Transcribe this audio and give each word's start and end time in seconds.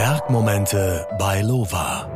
Bergmomente 0.00 1.06
bei 1.18 1.42
Lova. 1.42 2.08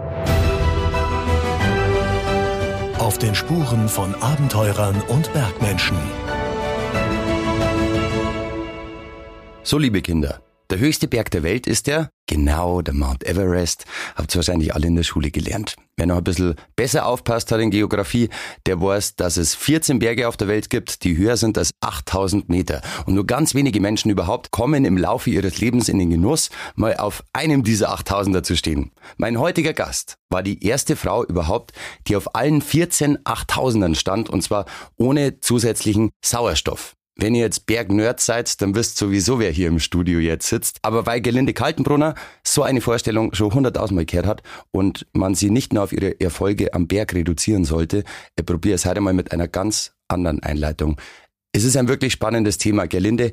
Auf 2.99 3.18
den 3.18 3.34
Spuren 3.34 3.91
von 3.91 4.14
Abenteurern 4.22 5.02
und 5.08 5.30
Bergmenschen. 5.34 5.99
So, 9.62 9.77
liebe 9.77 10.00
Kinder, 10.00 10.41
der 10.70 10.79
höchste 10.79 11.08
Berg 11.08 11.30
der 11.30 11.42
Welt 11.42 11.66
ist 11.66 11.86
der, 11.86 12.08
genau, 12.27 12.82
der 12.82 12.95
Mount 12.95 13.25
Everest. 13.25 13.84
Habt 14.16 14.34
ihr 14.34 14.36
wahrscheinlich 14.36 14.75
alle 14.75 14.86
in 14.86 14.96
der 14.96 15.02
Schule 15.02 15.30
gelernt. 15.30 15.77
Wer 15.96 16.07
noch 16.07 16.16
ein 16.16 16.25
bisschen 16.25 16.57
besser 16.75 17.07
aufpasst 17.07 17.52
hat 17.52 17.61
in 17.61 17.70
Geografie, 17.70 18.29
der 18.66 18.80
weiß, 18.80 19.14
dass 19.14 19.36
es 19.36 19.54
14 19.54 20.00
Berge 20.00 20.26
auf 20.26 20.36
der 20.36 20.48
Welt 20.48 20.68
gibt, 20.68 21.04
die 21.04 21.16
höher 21.16 21.36
sind 21.36 21.57
als 21.57 21.71
8000 21.80 22.48
Meter. 22.48 22.82
Und 23.07 23.14
nur 23.14 23.26
ganz 23.26 23.54
wenige 23.54 23.80
Menschen 23.80 24.11
überhaupt 24.11 24.50
kommen 24.50 24.84
im 24.84 24.98
Laufe 24.98 25.30
ihres 25.30 25.61
Lebens 25.61 25.89
in 25.89 25.98
den 25.98 26.11
Genuss, 26.11 26.50
mal 26.75 26.96
auf 26.96 27.22
einem 27.32 27.62
dieser 27.62 27.95
8000er 27.95 28.43
zu 28.43 28.56
stehen. 28.56 28.90
Mein 29.18 29.39
heutiger 29.39 29.72
Gast 29.72 30.17
war 30.31 30.43
die 30.43 30.64
erste 30.64 30.96
Frau 30.96 31.25
überhaupt, 31.25 31.72
die 32.09 32.17
auf 32.17 32.34
allen 32.34 32.61
14 32.61 33.19
8000ern 33.19 33.95
stand, 33.95 34.29
und 34.29 34.43
zwar 34.43 34.67
ohne 34.97 35.39
zusätzlichen 35.39 36.11
Sauerstoff. 36.25 36.97
Wenn 37.17 37.35
ihr 37.35 37.43
jetzt 37.43 37.67
Bergnerd 37.67 38.19
seid, 38.21 38.61
dann 38.61 38.75
wisst 38.75 38.99
sowieso, 38.99 39.39
wer 39.39 39.51
hier 39.51 39.69
im 39.69 39.79
Studio 39.79 40.19
jetzt 40.19 40.49
sitzt. 40.49 40.79
Aber 40.83 41.07
weil 41.07 41.21
Gelinde 41.21 41.53
Kaltenbrunner 41.53 42.17
so 42.43 42.65
eine 42.65 42.81
Vorstellung 42.81 43.33
schon 43.35 43.55
hunderttausendmal 43.55 44.05
gehört 44.05 44.27
hat 44.27 44.43
und 44.73 45.07
man 45.13 45.35
sie 45.35 45.51
nicht 45.51 45.73
nur 45.73 45.85
auf 45.85 45.93
ihre 45.93 46.21
Erfolge 46.21 46.75
am 46.75 46.89
Berg 46.89 47.15
reduzieren 47.15 47.65
sollte, 47.65 48.03
ich 48.37 48.45
probiere 48.45 48.75
es 48.75 48.85
heute 48.85 49.01
mal 49.01 49.15
mit 49.15 49.31
einer 49.31 49.47
ganz 49.47 49.93
anderen 50.09 50.43
Einleitung. 50.43 51.01
Es 51.53 51.63
ist 51.63 51.77
ein 51.77 51.89
wirklich 51.89 52.13
spannendes 52.13 52.59
Thema. 52.59 52.87
Gerlinde, 52.87 53.31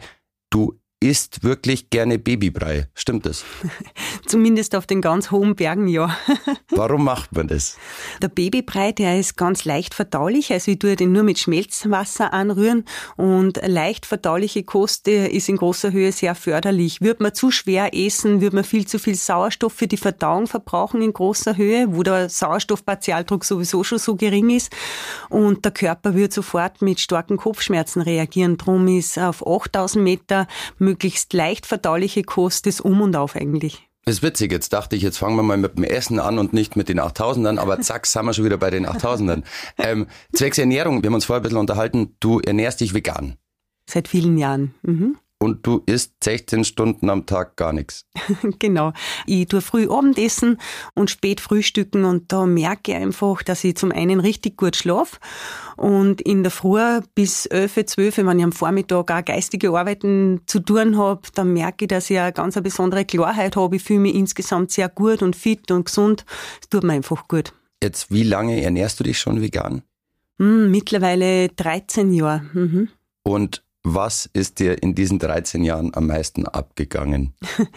du 0.52 0.80
isst 1.02 1.44
wirklich 1.44 1.90
gerne 1.90 2.20
Babybrei. 2.20 2.88
Stimmt 2.94 3.26
das? 3.26 3.44
Zumindest 4.28 4.76
auf 4.76 4.86
den 4.86 5.02
ganz 5.02 5.32
hohen 5.32 5.56
Bergen, 5.56 5.88
ja. 5.88 6.16
Warum 6.70 7.04
macht 7.04 7.36
man 7.36 7.48
das? 7.48 7.78
Der 8.22 8.28
Babybrei, 8.28 8.92
der 8.92 9.20
ist 9.20 9.36
ganz 9.36 9.66
leicht 9.66 9.96
verdaulich. 9.96 10.54
Also 10.54 10.72
ich 10.72 10.80
tue 10.80 10.96
den 10.96 11.12
nur 11.12 11.24
mit 11.24 11.40
Schmelzwasser 11.40 12.34
anrühren 12.34 12.86
und 13.18 13.60
leicht 13.66 14.06
verdauliche 14.06 14.64
Kost 14.64 15.08
ist 15.08 15.50
in 15.50 15.58
großer 15.58 15.92
Höhe 15.92 16.12
sehr 16.12 16.36
förderlich. 16.36 17.02
Wird 17.02 17.20
man 17.20 17.34
zu 17.34 17.50
schwer 17.50 17.96
essen, 17.96 18.40
wird 18.40 18.54
man 18.54 18.64
viel 18.64 18.86
zu 18.86 19.00
viel 19.00 19.16
Sauerstoff 19.16 19.74
für 19.74 19.88
die 19.88 19.98
Verdauung 19.98 20.46
verbrauchen 20.46 21.02
in 21.02 21.14
großer 21.14 21.58
Höhe, 21.58 21.88
wo 21.90 22.04
der 22.04 22.30
Sauerstoffpartialdruck 22.30 23.44
sowieso 23.44 23.84
schon 23.84 23.98
so 23.98 24.16
gering 24.16 24.52
ist 24.52 24.72
und 25.30 25.66
der 25.66 25.72
Körper 25.72 26.14
wird 26.14 26.32
sofort 26.32 26.84
mit 26.84 27.00
starken 27.00 27.38
Kopfschmerzen 27.38 28.04
reagieren. 28.04 28.58
Drum 28.58 28.88
ist 28.88 29.18
auf 29.18 29.46
8000 29.46 30.04
Meter 30.04 30.48
möglichst 30.92 31.32
leicht 31.32 31.66
verdauliche 31.66 32.24
Kost 32.24 32.66
das 32.66 32.82
Um 32.82 33.02
und 33.02 33.16
Auf 33.16 33.36
eigentlich. 33.38 33.88
Das 34.04 34.16
ist 34.16 34.24
witzig, 34.24 34.52
jetzt 34.52 34.74
dachte 34.74 34.96
ich, 34.96 35.04
jetzt 35.04 35.18
fangen 35.18 35.38
wir 35.38 35.44
mal 35.44 35.58
mit 35.58 35.78
dem 35.78 35.84
Essen 35.86 36.20
an 36.20 36.38
und 36.38 36.54
nicht 36.54 36.76
mit 36.76 36.90
den 36.90 37.00
8000ern, 37.00 37.60
aber 37.60 37.80
zack, 37.82 38.06
sind 38.06 38.26
wir 38.26 38.34
schon 38.34 38.46
wieder 38.46 38.58
bei 38.58 38.70
den 38.70 38.86
8000ern. 38.86 39.44
Ähm, 39.78 40.08
zwecks 40.34 40.58
Ernährung, 40.58 41.02
wir 41.02 41.08
haben 41.08 41.16
uns 41.16 41.26
vorher 41.26 41.40
ein 41.40 41.44
bisschen 41.44 41.60
unterhalten, 41.60 42.16
du 42.20 42.40
ernährst 42.40 42.82
dich 42.82 42.94
vegan. 42.94 43.38
Seit 43.88 44.08
vielen 44.08 44.38
Jahren. 44.38 44.74
Mhm 44.82 45.18
und 45.42 45.66
du 45.66 45.82
isst 45.88 46.24
16 46.24 46.64
Stunden 46.64 47.10
am 47.10 47.26
Tag 47.26 47.56
gar 47.56 47.74
nichts. 47.74 48.06
genau. 48.60 48.94
Ich 49.26 49.48
tue 49.48 49.62
früh 49.62 49.90
Abendessen 49.90 50.60
und 50.94 51.10
spät 51.10 51.42
frühstücken 51.42 52.06
und 52.06 52.32
da 52.32 52.46
merke 52.46 52.92
ich 52.92 52.98
einfach, 52.98 53.42
dass 53.42 53.64
ich 53.64 53.76
zum 53.76 53.92
einen 53.92 54.20
richtig 54.20 54.56
gut 54.56 54.76
schlafe 54.76 55.18
und 55.78 56.22
in 56.22 56.44
der 56.44 56.52
Früh 56.52 57.02
bis 57.16 57.48
11, 57.48 57.86
12, 57.88 58.18
wenn 58.18 58.38
ich 58.38 58.46
am 58.46 58.52
Vormittag 58.52 59.10
auch 59.12 59.26
geistige 59.26 59.72
Arbeiten 59.72 60.42
zu 60.46 60.60
tun 60.60 60.96
habe, 60.98 61.22
dann 61.34 61.54
merke 61.54 61.86
ich, 61.86 61.90
dass 61.90 62.12
ich 62.12 62.20
eine 62.20 62.34
ganz 62.34 62.56
eine 62.56 62.64
besondere 62.64 63.04
Klarheit 63.04 63.56
habe. 63.56 63.78
Ich 63.78 63.84
fühle 63.84 64.02
mich 64.02 64.16
insgesamt 64.16 64.70
sehr 64.70 64.90
gut 64.90 65.24
und 65.24 65.36
fit 65.36 65.72
und 65.72 65.86
gesund. 65.86 66.24
Es 66.62 66.70
tut 66.70 66.84
mir 66.84 66.94
einfach 66.94 67.28
gut. 67.28 67.52
Jetzt, 67.82 68.12
wie 68.12 68.24
lange 68.24 68.62
ernährst 68.62 69.00
du 69.00 69.04
dich 69.04 69.18
schon 69.18 69.42
vegan? 69.42 69.82
Hm, 70.38 70.70
mittlerweile 70.70 71.50
13 71.50 72.14
Jahre. 72.14 72.44
Mhm. 72.54 72.90
Und 73.24 73.64
was 73.84 74.30
ist 74.34 74.60
dir 74.60 74.82
in 74.82 74.96
diesen 74.96 75.20
13 75.20 75.64
Jahren 75.64 75.94
am 75.96 76.08
meisten 76.08 76.48
abgegangen? 76.48 77.34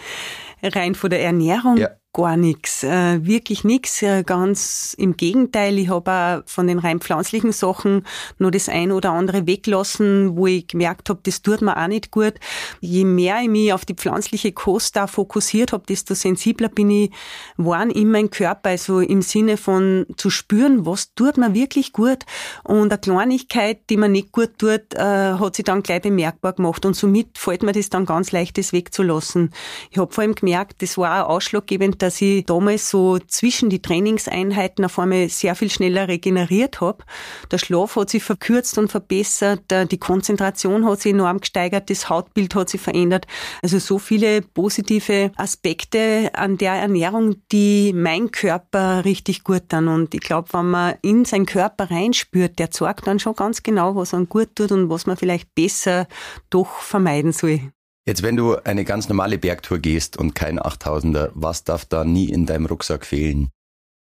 Rein 0.62 0.94
von 0.94 1.10
der 1.10 1.22
Ernährung? 1.22 1.76
Ja 1.76 1.90
gar 2.14 2.36
nichts, 2.36 2.84
äh, 2.84 3.26
wirklich 3.26 3.64
nichts. 3.64 4.00
Äh, 4.00 4.22
ganz 4.22 4.94
im 4.96 5.16
Gegenteil, 5.16 5.78
ich 5.78 5.88
habe 5.88 6.10
auch 6.10 6.42
von 6.48 6.68
den 6.68 6.78
rein 6.78 7.00
pflanzlichen 7.00 7.52
Sachen 7.52 8.06
nur 8.38 8.52
das 8.52 8.68
ein 8.68 8.92
oder 8.92 9.10
andere 9.10 9.46
weglassen, 9.46 10.36
wo 10.36 10.46
ich 10.46 10.68
gemerkt 10.68 11.10
habe, 11.10 11.20
das 11.24 11.42
tut 11.42 11.60
mir 11.60 11.76
auch 11.76 11.88
nicht 11.88 12.12
gut. 12.12 12.34
Je 12.80 13.04
mehr 13.04 13.40
ich 13.42 13.48
mich 13.48 13.72
auf 13.72 13.84
die 13.84 13.94
pflanzliche 13.94 14.52
Kost 14.52 14.94
da 14.96 15.08
fokussiert 15.08 15.72
habe, 15.72 15.84
desto 15.86 16.14
sensibler 16.14 16.68
bin 16.68 16.88
ich 16.88 17.10
geworden 17.56 17.90
in 17.90 18.10
meinem 18.12 18.30
Körper, 18.30 18.70
also 18.70 19.00
im 19.00 19.20
Sinne 19.20 19.56
von 19.56 20.06
zu 20.16 20.30
spüren, 20.30 20.86
was 20.86 21.14
tut 21.14 21.36
mir 21.36 21.52
wirklich 21.52 21.92
gut. 21.92 22.24
Und 22.62 22.92
eine 22.92 23.00
Kleinigkeit, 23.00 23.90
die 23.90 23.96
mir 23.96 24.08
nicht 24.08 24.30
gut 24.30 24.58
tut, 24.58 24.94
äh, 24.94 25.34
hat 25.34 25.56
sich 25.56 25.64
dann 25.64 25.82
gleich 25.82 26.02
bemerkbar 26.02 26.52
gemacht. 26.52 26.86
Und 26.86 26.94
somit 26.94 27.38
fällt 27.38 27.64
mir 27.64 27.72
das 27.72 27.90
dann 27.90 28.06
ganz 28.06 28.30
leicht, 28.30 28.56
das 28.56 28.72
wegzulassen. 28.72 29.52
Ich 29.90 29.98
habe 29.98 30.12
vor 30.12 30.22
allem 30.22 30.36
gemerkt, 30.36 30.80
das 30.80 30.96
war 30.96 31.24
auch 31.24 31.30
ausschlaggebend, 31.30 32.03
dass 32.04 32.20
ich 32.20 32.44
damals 32.44 32.90
so 32.90 33.18
zwischen 33.18 33.70
die 33.70 33.80
Trainingseinheiten 33.80 34.84
auf 34.84 34.98
einmal 34.98 35.30
sehr 35.30 35.54
viel 35.54 35.70
schneller 35.70 36.06
regeneriert 36.06 36.82
habe. 36.82 37.02
Der 37.50 37.56
Schlaf 37.56 37.96
hat 37.96 38.10
sich 38.10 38.22
verkürzt 38.22 38.76
und 38.76 38.90
verbessert, 38.90 39.62
die 39.90 39.98
Konzentration 39.98 40.84
hat 40.84 41.00
sich 41.00 41.12
enorm 41.12 41.40
gesteigert, 41.40 41.88
das 41.88 42.10
Hautbild 42.10 42.54
hat 42.54 42.68
sich 42.68 42.82
verändert. 42.82 43.26
Also 43.62 43.78
so 43.78 43.98
viele 43.98 44.42
positive 44.42 45.32
Aspekte 45.36 46.30
an 46.34 46.58
der 46.58 46.74
Ernährung, 46.74 47.36
die 47.50 47.94
mein 47.94 48.30
Körper 48.30 49.06
richtig 49.06 49.42
gut 49.42 49.62
dann. 49.68 49.88
Und 49.88 50.14
ich 50.14 50.20
glaube, 50.20 50.48
wenn 50.52 50.70
man 50.70 50.94
in 51.00 51.24
seinen 51.24 51.46
Körper 51.46 51.90
reinspürt, 51.90 52.58
der 52.58 52.70
zeigt 52.70 53.06
dann 53.06 53.18
schon 53.18 53.34
ganz 53.34 53.62
genau, 53.62 53.96
was 53.96 54.12
einem 54.12 54.28
gut 54.28 54.54
tut 54.54 54.72
und 54.72 54.90
was 54.90 55.06
man 55.06 55.16
vielleicht 55.16 55.54
besser 55.54 56.06
doch 56.50 56.80
vermeiden 56.80 57.32
soll. 57.32 57.73
Jetzt, 58.06 58.22
wenn 58.22 58.36
du 58.36 58.56
eine 58.64 58.84
ganz 58.84 59.08
normale 59.08 59.38
Bergtour 59.38 59.78
gehst 59.78 60.18
und 60.18 60.34
kein 60.34 60.60
8000er, 60.60 61.30
was 61.34 61.64
darf 61.64 61.86
da 61.86 62.04
nie 62.04 62.28
in 62.28 62.44
deinem 62.44 62.66
Rucksack 62.66 63.06
fehlen? 63.06 63.48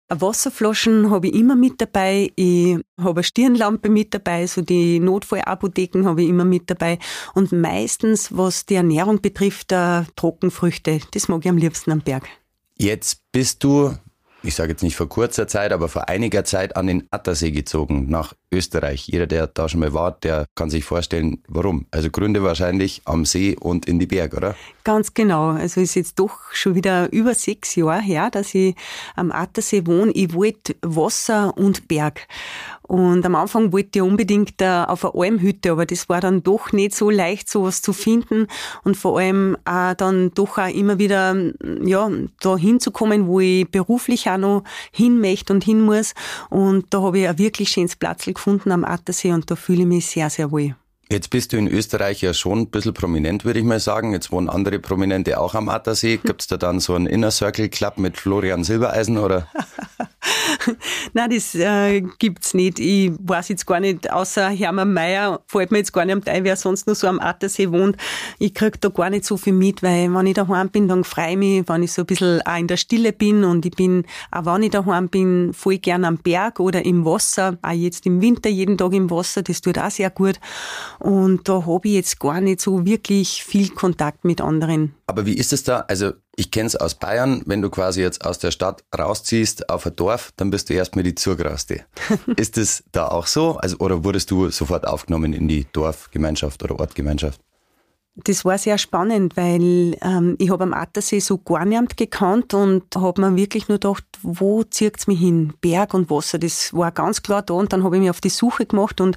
Wasserflaschen 0.08 1.10
habe 1.10 1.28
ich 1.28 1.34
immer 1.34 1.56
mit 1.56 1.80
dabei. 1.80 2.30
Ich 2.36 2.78
habe 2.98 3.20
eine 3.20 3.22
Stirnlampe 3.22 3.88
mit 3.90 4.14
dabei, 4.14 4.46
so 4.46 4.62
die 4.62 4.98
Notfallapotheken 4.98 6.06
habe 6.06 6.22
ich 6.22 6.28
immer 6.28 6.44
mit 6.44 6.70
dabei. 6.70 6.98
Und 7.34 7.52
meistens, 7.52 8.34
was 8.36 8.66
die 8.66 8.74
Ernährung 8.74 9.20
betrifft, 9.20 9.72
äh, 9.72 10.04
Trockenfrüchte. 10.16 11.00
Das 11.12 11.28
mag 11.28 11.44
ich 11.44 11.50
am 11.50 11.56
liebsten 11.58 11.92
am 11.92 12.00
Berg. 12.00 12.28
Jetzt 12.78 13.20
bist 13.32 13.62
du, 13.64 13.94
ich 14.42 14.54
sage 14.54 14.72
jetzt 14.72 14.82
nicht 14.82 14.96
vor 14.96 15.08
kurzer 15.08 15.46
Zeit, 15.46 15.72
aber 15.72 15.88
vor 15.88 16.08
einiger 16.08 16.44
Zeit 16.44 16.76
an 16.76 16.86
den 16.86 17.06
Attersee 17.10 17.50
gezogen, 17.50 18.08
nach 18.08 18.34
Österreich. 18.52 19.06
Jeder, 19.06 19.26
der 19.26 19.46
da 19.46 19.68
schon 19.68 19.80
mal 19.80 19.94
war, 19.94 20.12
der 20.12 20.46
kann 20.54 20.70
sich 20.70 20.84
vorstellen, 20.84 21.42
warum. 21.48 21.86
Also 21.90 22.10
Gründe 22.10 22.42
wahrscheinlich 22.42 23.02
am 23.04 23.24
See 23.24 23.56
und 23.58 23.86
in 23.86 23.98
die 23.98 24.06
Berge, 24.06 24.36
oder? 24.36 24.54
Ganz 24.84 25.14
genau. 25.14 25.50
Also 25.50 25.80
ist 25.80 25.94
jetzt 25.94 26.18
doch 26.18 26.52
schon 26.52 26.74
wieder 26.74 27.10
über 27.12 27.34
sechs 27.34 27.74
Jahre 27.76 28.00
her, 28.00 28.30
dass 28.30 28.54
ich 28.54 28.74
am 29.16 29.30
Attersee 29.30 29.86
wohne. 29.86 30.12
Ich 30.12 30.34
wollte 30.34 30.74
Wasser 30.82 31.56
und 31.56 31.88
Berg. 31.88 32.26
Und 32.92 33.24
am 33.24 33.36
Anfang 33.36 33.72
wollte 33.72 34.00
ich 34.00 34.02
unbedingt 34.02 34.60
äh, 34.60 34.84
auf 34.86 35.06
eine 35.06 35.14
Almhütte, 35.14 35.70
aber 35.72 35.86
das 35.86 36.10
war 36.10 36.20
dann 36.20 36.42
doch 36.42 36.72
nicht 36.72 36.94
so 36.94 37.08
leicht, 37.08 37.48
sowas 37.48 37.80
zu 37.80 37.94
finden. 37.94 38.48
Und 38.84 38.98
vor 38.98 39.18
allem 39.18 39.56
auch 39.64 39.94
dann 39.94 40.30
doch 40.34 40.58
auch 40.58 40.68
immer 40.68 40.98
wieder, 40.98 41.34
ja, 41.82 42.10
da 42.40 42.56
hinzukommen, 42.58 43.28
wo 43.28 43.40
ich 43.40 43.66
beruflich 43.70 44.28
auch 44.28 44.36
noch 44.36 44.64
hin 44.90 45.22
möchte 45.22 45.54
und 45.54 45.64
hin 45.64 45.80
muss. 45.80 46.12
Und 46.50 46.92
da 46.92 47.00
habe 47.00 47.20
ich 47.20 47.28
ein 47.28 47.38
wirklich 47.38 47.70
schönes 47.70 47.96
Platz 47.96 48.26
gefunden 48.26 48.70
am 48.70 48.84
Attersee 48.84 49.32
und 49.32 49.50
da 49.50 49.56
fühle 49.56 49.80
ich 49.80 49.86
mich 49.86 50.04
sehr, 50.04 50.28
sehr 50.28 50.50
wohl. 50.50 50.74
Jetzt 51.12 51.28
bist 51.28 51.52
du 51.52 51.58
in 51.58 51.68
Österreich 51.68 52.22
ja 52.22 52.32
schon 52.32 52.60
ein 52.60 52.66
bisschen 52.68 52.94
prominent, 52.94 53.44
würde 53.44 53.58
ich 53.58 53.66
mal 53.66 53.80
sagen. 53.80 54.14
Jetzt 54.14 54.32
wohnen 54.32 54.48
andere 54.48 54.78
Prominente 54.78 55.38
auch 55.38 55.54
am 55.54 55.68
Attersee. 55.68 56.16
Gibt 56.24 56.40
es 56.40 56.46
da 56.46 56.56
dann 56.56 56.80
so 56.80 56.94
einen 56.94 57.04
Inner 57.04 57.30
Circle 57.30 57.68
Club 57.68 57.98
mit 57.98 58.16
Florian 58.16 58.64
Silbereisen 58.64 59.18
oder? 59.18 59.46
Nein, 61.12 61.30
das 61.30 61.54
äh, 61.54 62.00
gibt's 62.18 62.54
nicht. 62.54 62.78
Ich 62.78 63.12
weiß 63.18 63.48
jetzt 63.48 63.66
gar 63.66 63.80
nicht, 63.80 64.10
außer 64.10 64.48
Hermann 64.48 64.94
Mayer 64.94 65.42
fällt 65.48 65.70
mir 65.70 65.78
jetzt 65.78 65.92
gar 65.92 66.06
nicht 66.06 66.14
am 66.14 66.24
Teil, 66.24 66.44
wer 66.44 66.56
sonst 66.56 66.86
nur 66.86 66.94
so 66.94 67.08
am 67.08 67.20
Attersee 67.20 67.70
wohnt. 67.70 67.96
Ich 68.38 68.54
krieg 68.54 68.80
da 68.80 68.88
gar 68.88 69.10
nicht 69.10 69.26
so 69.26 69.36
viel 69.36 69.52
mit, 69.52 69.82
weil 69.82 70.12
wenn 70.14 70.26
ich 70.26 70.34
daheim 70.34 70.70
bin, 70.70 70.88
dann 70.88 71.04
freue 71.04 71.32
ich 71.32 71.36
mich, 71.36 71.68
wenn 71.68 71.82
ich 71.82 71.92
so 71.92 72.02
ein 72.02 72.06
bisschen 72.06 72.40
auch 72.42 72.56
in 72.56 72.68
der 72.68 72.76
Stille 72.78 73.12
bin 73.12 73.44
und 73.44 73.66
ich 73.66 73.72
bin, 73.72 74.04
auch 74.30 74.46
wenn 74.46 74.62
ich 74.62 74.70
daheim 74.70 75.08
bin, 75.08 75.52
voll 75.52 75.78
gern 75.78 76.04
am 76.04 76.16
Berg 76.16 76.60
oder 76.60 76.84
im 76.84 77.04
Wasser, 77.04 77.58
auch 77.60 77.70
jetzt 77.70 78.06
im 78.06 78.22
Winter 78.22 78.48
jeden 78.48 78.78
Tag 78.78 78.92
im 78.94 79.10
Wasser, 79.10 79.42
das 79.42 79.60
tut 79.60 79.78
auch 79.78 79.90
sehr 79.90 80.10
gut. 80.10 80.38
Und 81.02 81.48
da 81.48 81.66
habe 81.66 81.88
ich 81.88 81.94
jetzt 81.94 82.20
gar 82.20 82.40
nicht 82.40 82.60
so 82.60 82.86
wirklich 82.86 83.42
viel 83.42 83.70
Kontakt 83.70 84.24
mit 84.24 84.40
anderen. 84.40 84.94
Aber 85.08 85.26
wie 85.26 85.36
ist 85.36 85.52
es 85.52 85.64
da? 85.64 85.80
Also 85.88 86.12
ich 86.36 86.52
kenne 86.52 86.68
es 86.68 86.76
aus 86.76 86.94
Bayern, 86.94 87.42
wenn 87.44 87.60
du 87.60 87.70
quasi 87.70 88.00
jetzt 88.00 88.24
aus 88.24 88.38
der 88.38 88.52
Stadt 88.52 88.84
rausziehst 88.96 89.68
auf 89.68 89.84
ein 89.84 89.96
Dorf, 89.96 90.32
dann 90.36 90.50
bist 90.50 90.70
du 90.70 90.74
erstmal 90.74 91.02
die 91.02 91.16
Zugraste. 91.16 91.80
ist 92.36 92.56
es 92.56 92.84
da 92.92 93.08
auch 93.08 93.26
so? 93.26 93.56
Also, 93.56 93.78
oder 93.78 94.04
wurdest 94.04 94.30
du 94.30 94.50
sofort 94.50 94.86
aufgenommen 94.86 95.32
in 95.32 95.48
die 95.48 95.66
Dorfgemeinschaft 95.72 96.62
oder 96.62 96.78
Ortgemeinschaft? 96.78 97.40
Das 98.14 98.44
war 98.44 98.58
sehr 98.58 98.78
spannend, 98.78 99.36
weil 99.36 99.96
ähm, 100.02 100.36
ich 100.38 100.50
habe 100.50 100.62
am 100.62 100.74
Attersee 100.74 101.18
so 101.18 101.38
gar 101.38 101.64
niemand 101.64 101.96
gekannt 101.96 102.54
und 102.54 102.94
habe 102.94 103.22
mir 103.22 103.36
wirklich 103.36 103.68
nur 103.68 103.78
gedacht, 103.78 104.04
wo 104.22 104.62
zieht's 104.62 105.08
mich 105.08 105.18
hin? 105.18 105.54
Berg 105.62 105.94
und 105.94 106.10
Wasser, 106.10 106.38
das 106.38 106.72
war 106.74 106.92
ganz 106.92 107.22
klar 107.22 107.42
da 107.42 107.54
und 107.54 107.72
dann 107.72 107.82
habe 107.82 107.96
ich 107.96 108.02
mich 108.02 108.10
auf 108.10 108.20
die 108.20 108.28
Suche 108.28 108.66
gemacht 108.66 109.00
und 109.00 109.16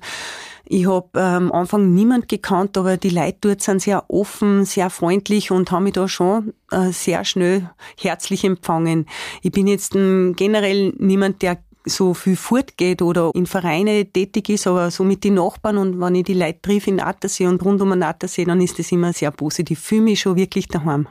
ich 0.68 0.88
habe 0.88 1.10
ähm, 1.16 1.52
am 1.52 1.52
Anfang 1.52 1.94
niemand 1.94 2.28
gekannt, 2.28 2.78
aber 2.78 2.98
die 2.98 3.10
Leute 3.10 3.38
dort 3.42 3.62
sind 3.62 3.82
sehr 3.82 4.10
offen, 4.10 4.66
sehr 4.66 4.90
freundlich 4.90 5.52
und 5.52 5.72
haben 5.72 5.84
mich 5.84 5.94
da 5.94 6.08
schon 6.08 6.54
äh, 6.72 6.92
sehr 6.92 7.24
schnell 7.24 7.70
herzlich 8.00 8.44
empfangen. 8.44 9.08
Ich 9.42 9.52
bin 9.52 9.68
jetzt 9.68 9.96
ähm, 9.96 10.34
generell 10.36 10.94
niemand, 10.98 11.42
der 11.42 11.60
so 11.86 12.14
viel 12.14 12.36
fortgeht 12.36 13.02
oder 13.02 13.32
in 13.36 13.46
Vereine 13.46 14.06
tätig 14.06 14.50
ist, 14.50 14.66
aber 14.66 14.90
so 14.90 15.04
mit 15.04 15.24
den 15.24 15.36
Nachbarn 15.36 15.78
und 15.78 16.00
wenn 16.00 16.16
ich 16.16 16.26
die 16.26 16.34
Leute 16.34 16.62
triff 16.62 16.88
in 16.88 17.00
Attersee 17.00 17.46
und 17.46 17.64
rund 17.64 17.82
um 17.82 17.92
den 17.92 18.04
Attersee, 18.04 18.46
dann 18.46 18.60
ist 18.60 18.80
das 18.80 18.92
immer 18.92 19.14
sehr 19.14 19.32
positiv. 19.32 19.80
Fühle 19.80 20.02
mich 20.02 20.22
schon 20.22 20.36
wirklich 20.36 20.68
daheim. 20.68 21.08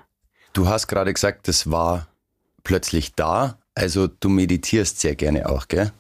Du 0.53 0.67
hast 0.69 0.89
gerade 0.89 1.13
gesagt, 1.13 1.49
das 1.49 1.71
war 1.71 2.09
plötzlich 2.65 3.15
da. 3.15 3.59
Also 3.75 4.09
du 4.09 4.29
meditierst 4.29 5.01
sehr 5.01 5.15
gerne 5.15 5.49
auch, 5.49 5.69
gell? 5.69 5.93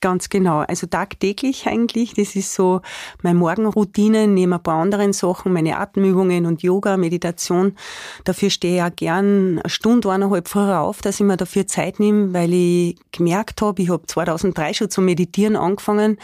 Ganz 0.00 0.28
genau. 0.28 0.60
Also 0.60 0.86
tagtäglich 0.86 1.66
eigentlich. 1.66 2.14
Das 2.14 2.36
ist 2.36 2.54
so 2.54 2.82
meine 3.22 3.36
Morgenroutine 3.36 4.28
neben 4.28 4.52
ein 4.52 4.62
paar 4.62 4.80
anderen 4.80 5.12
Sachen, 5.12 5.52
meine 5.52 5.76
Atemübungen 5.76 6.46
und 6.46 6.62
Yoga, 6.62 6.96
Meditation. 6.96 7.74
Dafür 8.22 8.50
stehe 8.50 8.76
ich 8.76 8.82
auch 8.82 8.94
gern 8.94 9.58
eine 9.58 9.68
Stunde, 9.68 10.12
eineinhalb 10.12 10.46
früher 10.46 10.82
auf, 10.82 11.02
dass 11.02 11.18
ich 11.18 11.26
mir 11.26 11.36
dafür 11.36 11.66
Zeit 11.66 11.98
nehme, 11.98 12.32
weil 12.32 12.54
ich 12.54 12.96
gemerkt 13.10 13.60
habe, 13.60 13.82
ich 13.82 13.90
habe 13.90 14.06
2003 14.06 14.74
schon 14.74 14.90
zum 14.90 15.04
Meditieren 15.04 15.56
angefangen. 15.56 16.18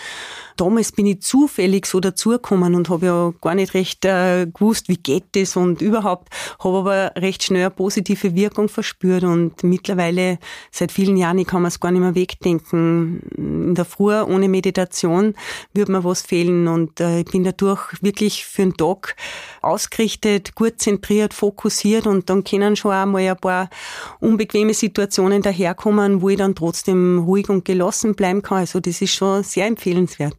Damals 0.57 0.93
bin 0.93 1.07
ich 1.07 1.23
zufällig 1.23 1.87
so 1.87 1.99
dazugekommen 1.99 2.77
und 2.77 2.89
habe 2.91 3.07
ja 3.07 3.33
gar 3.41 3.57
nicht 3.57 3.75
recht 3.75 4.05
äh, 4.05 4.47
gewusst, 4.47 4.89
wie 4.89 4.99
geht 4.99 5.25
das 5.33 5.57
und 5.57 5.83
überhaupt, 5.83 6.29
habe 6.61 6.79
aber 6.79 7.13
recht 7.17 7.43
schnell 7.43 7.63
eine 7.63 7.71
positive 7.71 8.37
Wirkung 8.37 8.69
verspürt 8.69 9.25
und 9.25 9.65
mittlerweile 9.65 10.39
seit 10.71 10.93
vielen 10.93 11.17
Jahren, 11.17 11.39
ich 11.39 11.49
kann 11.49 11.63
mir 11.63 11.69
es 11.69 11.81
gar 11.81 11.91
nicht 11.91 12.03
mehr 12.03 12.15
wegdenken, 12.15 13.64
in 13.65 13.75
der 13.75 13.85
Früh 13.85 14.21
ohne 14.21 14.49
Meditation 14.49 15.35
würde 15.73 15.93
mir 15.93 16.05
was 16.05 16.23
fehlen 16.23 16.69
und 16.69 17.01
äh, 17.01 17.21
ich 17.21 17.27
bin 17.27 17.45
dadurch 17.45 17.81
wirklich 18.03 18.45
für 18.45 18.63
den 18.63 18.77
Tag 18.77 19.17
ausgerichtet, 19.63 20.55
gut 20.55 20.81
zentriert, 20.81 21.35
fokussiert 21.35 22.07
und 22.07 22.31
dann 22.31 22.45
können 22.45 22.77
schon 22.77 22.93
auch 22.93 23.07
mal 23.07 23.23
ein 23.23 23.37
paar 23.37 23.71
unbequeme 24.21 24.75
Situationen 24.75 25.43
daherkommen, 25.43 26.23
wo 26.23 26.29
ich 26.29 26.39
dann 26.39 26.55
trotzdem 26.55 27.21
ruhig 27.21 27.49
und 27.49 27.65
gelassen 27.65 28.15
bleiben 28.15 28.43
kann. 28.43 28.59
Also 28.59 28.81
das 28.81 29.01
ist 29.01 29.15
schon 29.15 29.43
sehr 29.43 29.67
empfehlenswert. 29.67 30.37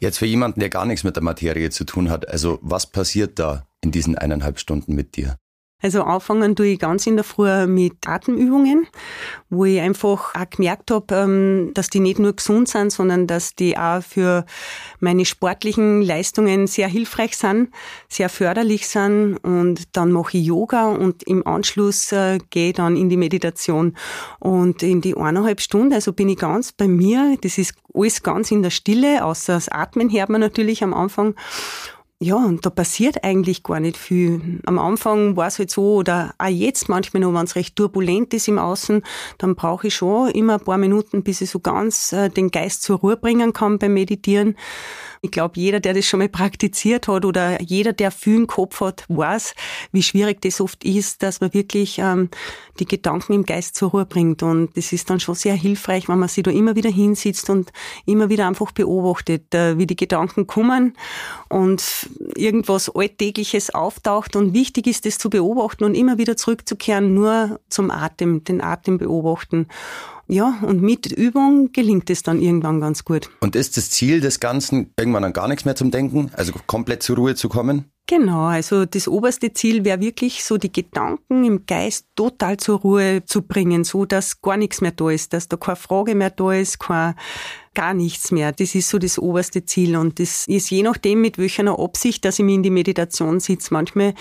Jetzt 0.00 0.18
für 0.18 0.26
jemanden, 0.26 0.60
der 0.60 0.70
gar 0.70 0.86
nichts 0.86 1.04
mit 1.04 1.16
der 1.16 1.22
Materie 1.22 1.70
zu 1.70 1.84
tun 1.84 2.10
hat, 2.10 2.28
also 2.28 2.58
was 2.62 2.86
passiert 2.86 3.38
da 3.38 3.66
in 3.80 3.92
diesen 3.92 4.16
eineinhalb 4.16 4.58
Stunden 4.58 4.94
mit 4.94 5.16
dir? 5.16 5.36
Also 5.86 6.02
anfangen 6.02 6.56
tue 6.56 6.66
ich 6.66 6.80
ganz 6.80 7.06
in 7.06 7.14
der 7.14 7.22
Früh 7.22 7.68
mit 7.68 8.08
Atemübungen, 8.08 8.88
wo 9.50 9.66
ich 9.66 9.80
einfach 9.80 10.34
auch 10.34 10.50
gemerkt 10.50 10.90
habe, 10.90 11.14
ähm, 11.14 11.70
dass 11.74 11.90
die 11.90 12.00
nicht 12.00 12.18
nur 12.18 12.32
gesund 12.32 12.68
sind, 12.68 12.90
sondern 12.90 13.28
dass 13.28 13.54
die 13.54 13.78
auch 13.78 14.02
für 14.02 14.44
meine 14.98 15.24
sportlichen 15.24 16.02
Leistungen 16.02 16.66
sehr 16.66 16.88
hilfreich 16.88 17.36
sind, 17.36 17.70
sehr 18.08 18.28
förderlich 18.28 18.88
sind. 18.88 19.36
Und 19.44 19.96
dann 19.96 20.10
mache 20.10 20.38
ich 20.38 20.46
Yoga 20.46 20.88
und 20.88 21.22
im 21.22 21.46
Anschluss 21.46 22.10
äh, 22.10 22.40
gehe 22.50 22.70
ich 22.70 22.74
dann 22.74 22.96
in 22.96 23.08
die 23.08 23.16
Meditation. 23.16 23.96
Und 24.40 24.82
in 24.82 25.00
die 25.00 25.16
eineinhalb 25.16 25.60
Stunden, 25.60 25.92
also 25.92 26.12
bin 26.12 26.28
ich 26.28 26.38
ganz 26.38 26.72
bei 26.72 26.88
mir. 26.88 27.38
Das 27.42 27.58
ist 27.58 27.74
alles 27.94 28.24
ganz 28.24 28.50
in 28.50 28.64
der 28.64 28.70
Stille, 28.70 29.24
außer 29.24 29.52
das 29.52 29.68
Atmen 29.68 30.10
hört 30.10 30.30
man 30.30 30.40
natürlich 30.40 30.82
am 30.82 30.92
Anfang. 30.92 31.36
Ja, 32.18 32.36
und 32.36 32.64
da 32.64 32.70
passiert 32.70 33.24
eigentlich 33.24 33.62
gar 33.62 33.78
nicht 33.78 33.98
viel. 33.98 34.60
Am 34.64 34.78
Anfang 34.78 35.36
war 35.36 35.48
es 35.48 35.58
halt 35.58 35.70
so, 35.70 35.96
oder 35.96 36.34
auch 36.38 36.46
jetzt 36.46 36.88
manchmal 36.88 37.20
noch, 37.20 37.34
wenn 37.34 37.44
es 37.44 37.56
recht 37.56 37.76
turbulent 37.76 38.32
ist 38.32 38.48
im 38.48 38.58
Außen, 38.58 39.02
dann 39.36 39.54
brauche 39.54 39.88
ich 39.88 39.96
schon 39.96 40.30
immer 40.30 40.54
ein 40.54 40.64
paar 40.64 40.78
Minuten, 40.78 41.22
bis 41.22 41.42
ich 41.42 41.50
so 41.50 41.60
ganz 41.60 42.14
äh, 42.14 42.30
den 42.30 42.50
Geist 42.50 42.84
zur 42.84 43.00
Ruhe 43.00 43.18
bringen 43.18 43.52
kann 43.52 43.78
beim 43.78 43.92
Meditieren. 43.92 44.56
Ich 45.20 45.30
glaube, 45.30 45.60
jeder, 45.60 45.78
der 45.78 45.92
das 45.92 46.06
schon 46.06 46.20
mal 46.20 46.30
praktiziert 46.30 47.06
hat 47.06 47.26
oder 47.26 47.60
jeder, 47.60 47.92
der 47.92 48.10
viel 48.10 48.36
im 48.36 48.46
Kopf 48.46 48.80
hat, 48.80 49.04
weiß, 49.08 49.54
wie 49.92 50.02
schwierig 50.02 50.40
das 50.40 50.62
oft 50.62 50.84
ist, 50.84 51.22
dass 51.22 51.42
man 51.42 51.52
wirklich 51.52 51.98
ähm, 51.98 52.30
die 52.80 52.86
Gedanken 52.86 53.32
im 53.32 53.44
Geist 53.44 53.74
zur 53.74 53.90
Ruhe 53.90 54.06
bringt. 54.06 54.42
Und 54.42 54.76
das 54.76 54.92
ist 54.92 55.10
dann 55.10 55.20
schon 55.20 55.34
sehr 55.34 55.54
hilfreich, 55.54 56.08
wenn 56.08 56.18
man 56.18 56.28
sich 56.28 56.44
da 56.44 56.50
immer 56.50 56.76
wieder 56.76 56.90
hinsitzt 56.90 57.50
und 57.50 57.72
immer 58.04 58.28
wieder 58.28 58.46
einfach 58.46 58.72
beobachtet, 58.72 59.54
äh, 59.54 59.78
wie 59.78 59.86
die 59.86 59.96
Gedanken 59.96 60.46
kommen 60.46 60.96
und 61.48 62.08
irgendwas 62.34 62.90
Alltägliches 62.94 63.74
auftaucht. 63.74 64.36
Und 64.36 64.54
wichtig 64.54 64.86
ist, 64.86 65.06
das 65.06 65.18
zu 65.18 65.30
beobachten 65.30 65.84
und 65.84 65.94
immer 65.94 66.18
wieder 66.18 66.36
zurückzukehren, 66.36 67.14
nur 67.14 67.60
zum 67.68 67.90
Atem, 67.90 68.44
den 68.44 68.60
Atem 68.60 68.98
beobachten. 68.98 69.66
Ja, 70.28 70.58
und 70.62 70.82
mit 70.82 71.06
Übung 71.06 71.70
gelingt 71.72 72.10
es 72.10 72.24
dann 72.24 72.42
irgendwann 72.42 72.80
ganz 72.80 73.04
gut. 73.04 73.30
Und 73.40 73.54
ist 73.54 73.76
das 73.76 73.90
Ziel 73.90 74.20
des 74.20 74.40
Ganzen, 74.40 74.92
irgendwann 74.98 75.22
an 75.22 75.32
gar 75.32 75.46
nichts 75.46 75.64
mehr 75.64 75.76
zum 75.76 75.92
Denken, 75.92 76.30
also 76.34 76.52
komplett 76.66 77.04
zur 77.04 77.16
Ruhe 77.16 77.36
zu 77.36 77.48
kommen? 77.48 77.92
Genau, 78.08 78.44
also 78.44 78.84
das 78.86 79.08
oberste 79.08 79.52
Ziel 79.52 79.84
wäre 79.84 79.98
wirklich 80.00 80.44
so 80.44 80.58
die 80.58 80.70
Gedanken 80.70 81.44
im 81.44 81.66
Geist 81.66 82.06
total 82.14 82.56
zur 82.56 82.78
Ruhe 82.78 83.24
zu 83.24 83.42
bringen, 83.42 83.82
so 83.82 84.04
dass 84.04 84.40
gar 84.40 84.56
nichts 84.56 84.80
mehr 84.80 84.92
da 84.92 85.10
ist, 85.10 85.32
dass 85.32 85.48
da 85.48 85.56
keine 85.56 85.74
Frage 85.74 86.14
mehr 86.14 86.30
da 86.30 86.52
ist, 86.52 86.78
kein 86.78 87.16
gar 87.76 87.92
nichts 87.92 88.32
mehr. 88.32 88.52
Das 88.52 88.74
ist 88.74 88.88
so 88.88 88.98
das 88.98 89.18
oberste 89.18 89.64
Ziel 89.66 89.96
und 89.96 90.18
das 90.18 90.46
ist 90.48 90.70
je 90.70 90.82
nachdem, 90.82 91.20
mit 91.20 91.36
welcher 91.36 91.78
Absicht, 91.78 92.24
dass 92.24 92.38
ich 92.38 92.44
mich 92.44 92.54
in 92.54 92.62
die 92.62 92.70
Meditation 92.70 93.38
sitze. 93.38 93.72
Manchmal 93.72 94.14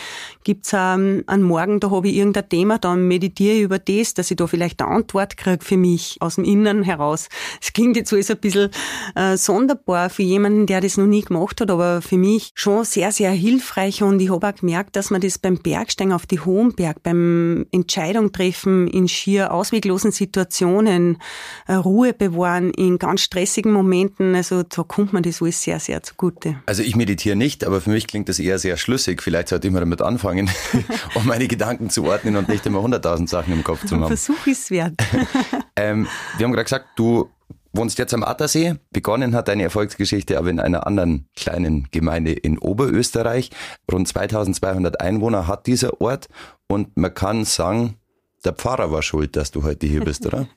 gibt's 0.44 0.72
ähm, 0.74 1.24
einen 1.26 1.44
Morgen, 1.44 1.80
da 1.80 1.90
habe 1.90 2.10
ich 2.10 2.16
irgendein 2.16 2.50
Thema, 2.50 2.78
dann 2.78 3.08
meditiere 3.08 3.56
ich 3.56 3.62
über 3.62 3.80
das, 3.80 4.14
dass 4.14 4.30
ich 4.30 4.36
da 4.36 4.46
vielleicht 4.46 4.82
eine 4.82 4.92
Antwort 4.92 5.38
kriege 5.38 5.64
für 5.64 5.78
mich 5.78 6.18
aus 6.20 6.36
dem 6.36 6.44
Inneren 6.44 6.84
heraus. 6.84 7.30
Es 7.62 7.72
klingt 7.72 7.96
jetzt 7.96 8.12
alles 8.12 8.30
ein 8.30 8.38
bisschen 8.38 8.72
äh, 9.16 9.38
sonderbar 9.38 10.10
für 10.10 10.24
jemanden, 10.24 10.66
der 10.66 10.82
das 10.82 10.98
noch 10.98 11.08
nie 11.08 11.22
gemacht 11.22 11.62
hat, 11.62 11.72
aber 11.72 12.02
für 12.02 12.18
mich 12.18 12.52
schon 12.56 12.84
sehr, 12.84 13.14
sehr 13.14 13.32
hilfreich 13.32 14.04
und 14.04 14.20
ich 14.20 14.32
habe 14.32 14.50
auch 14.50 14.56
gemerkt, 14.56 14.98
dass 14.98 15.12
man 15.12 15.22
das 15.22 15.38
beim 15.38 15.60
Bergsteigen 15.60 16.12
auf 16.12 16.26
die 16.26 16.42
Hohenberg, 16.42 17.02
beim 17.04 17.68
Entscheidung 17.72 18.34
treffen 18.34 18.90
in 18.90 19.08
schier 19.08 19.54
ausweglosen 19.54 20.12
Situationen, 20.12 21.20
äh, 21.68 21.76
Ruhe 21.76 22.12
bewahren 22.12 22.72
in 22.72 23.00
ganz 23.00 23.22
stressigen 23.22 23.45
stressigen 23.46 23.72
Momenten, 23.72 24.34
also 24.36 24.64
da 24.64 24.82
kommt 24.84 25.14
man 25.14 25.22
das 25.22 25.42
alles 25.42 25.62
sehr, 25.62 25.80
sehr 25.80 26.02
zugute. 26.02 26.58
Also 26.66 26.82
ich 26.82 26.96
meditiere 26.96 27.36
nicht, 27.36 27.64
aber 27.64 27.80
für 27.80 27.92
mich 27.92 28.08
klingt 28.08 28.28
das 28.28 28.40
eher 28.40 28.58
sehr 28.58 28.76
schlüssig. 28.76 29.22
Vielleicht 29.22 29.50
sollte 29.50 29.68
ich 29.68 29.74
mal 29.74 29.82
damit 29.82 30.02
anfangen, 30.02 30.50
um 31.16 31.28
meine 31.28 31.48
Gedanken 31.48 31.92
zu 31.92 32.06
ordnen 32.06 32.38
und 32.38 32.50
nicht 32.50 32.66
immer 32.66 32.82
hunderttausend 32.82 33.30
Sachen 33.30 33.54
im 33.54 33.64
Kopf 33.64 33.86
zu 33.86 33.96
haben. 33.96 34.08
Versuch 34.08 34.48
ist 34.48 34.72
wert. 34.72 34.94
ähm, 35.76 36.08
wir 36.38 36.46
haben 36.46 36.54
gerade 36.54 36.64
gesagt, 36.64 36.88
du 36.96 37.30
wohnst 37.72 38.00
jetzt 38.00 38.14
am 38.16 38.24
Attersee. 38.24 38.76
Begonnen 38.92 39.36
hat 39.36 39.48
deine 39.48 39.64
Erfolgsgeschichte 39.64 40.40
aber 40.40 40.50
in 40.50 40.60
einer 40.60 40.88
anderen 40.88 41.28
kleinen 41.36 41.88
Gemeinde 41.92 42.32
in 42.32 42.58
Oberösterreich. 42.58 43.52
Rund 43.92 44.08
2200 44.08 45.02
Einwohner 45.02 45.48
hat 45.48 45.68
dieser 45.68 46.02
Ort 46.02 46.30
und 46.68 46.98
man 46.98 47.14
kann 47.14 47.46
sagen, 47.46 47.96
der 48.44 48.54
Pfarrer 48.54 48.92
war 48.92 49.02
schuld, 49.02 49.36
dass 49.36 49.52
du 49.52 49.64
heute 49.64 49.88
hier 49.88 50.04
bist, 50.04 50.26
oder? 50.26 50.48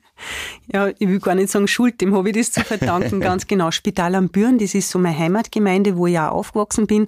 Ja, 0.71 0.87
ich 0.87 1.07
will 1.07 1.19
gar 1.19 1.35
nicht 1.35 1.49
sagen 1.49 1.67
Schuld, 1.67 1.99
dem 2.01 2.15
habe 2.15 2.29
ich 2.29 2.35
das 2.35 2.51
zu 2.51 2.61
verdanken, 2.61 3.19
ganz 3.19 3.47
genau. 3.47 3.71
Spital 3.71 4.15
am 4.15 4.29
Büren, 4.29 4.57
das 4.57 4.75
ist 4.75 4.89
so 4.89 4.99
meine 4.99 5.17
Heimatgemeinde, 5.17 5.97
wo 5.97 6.07
ich 6.07 6.19
auch 6.19 6.31
aufgewachsen 6.31 6.87
bin. 6.87 7.07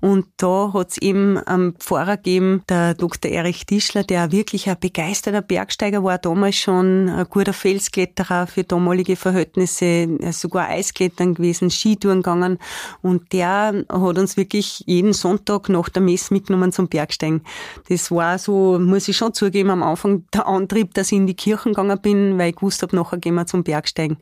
Und 0.00 0.26
da 0.36 0.72
hat 0.72 0.90
es 0.92 0.98
eben 0.98 1.38
einen 1.38 1.74
Pfarrer 1.74 2.16
gegeben, 2.16 2.62
der 2.68 2.94
Dr. 2.94 3.30
Erich 3.30 3.66
Tischler, 3.66 4.04
der 4.04 4.32
wirklich 4.32 4.68
ein 4.68 4.76
begeisterter 4.78 5.42
Bergsteiger 5.42 6.04
war, 6.04 6.18
damals 6.18 6.56
schon 6.56 7.08
ein 7.08 7.26
guter 7.28 7.52
Felskletterer 7.52 8.46
für 8.46 8.64
damalige 8.64 9.16
Verhältnisse, 9.16 10.08
sogar 10.32 10.68
Eisklettern 10.68 11.34
gewesen, 11.34 11.70
Skitouren 11.70 12.22
gegangen. 12.22 12.58
Und 13.02 13.32
der 13.32 13.84
hat 13.88 14.18
uns 14.18 14.36
wirklich 14.36 14.84
jeden 14.86 15.12
Sonntag 15.12 15.68
nach 15.68 15.88
der 15.88 16.02
Messe 16.02 16.32
mitgenommen 16.32 16.72
zum 16.72 16.88
Bergsteigen. 16.88 17.42
Das 17.88 18.10
war 18.10 18.38
so, 18.38 18.78
muss 18.78 19.08
ich 19.08 19.16
schon 19.16 19.34
zugeben, 19.34 19.70
am 19.70 19.82
Anfang 19.82 20.24
der 20.32 20.46
Antrieb, 20.46 20.94
dass 20.94 21.12
ich 21.12 21.18
in 21.18 21.26
die 21.26 21.34
Kirchen 21.34 21.72
gegangen 21.72 22.00
bin, 22.00 22.38
weil 22.38 22.49
ich 22.50 22.56
gewusst 22.56 22.82
habe, 22.82 22.94
nachher 22.94 23.18
gehen 23.18 23.34
wir 23.34 23.46
zum 23.46 23.64
Bergsteigen. 23.64 24.18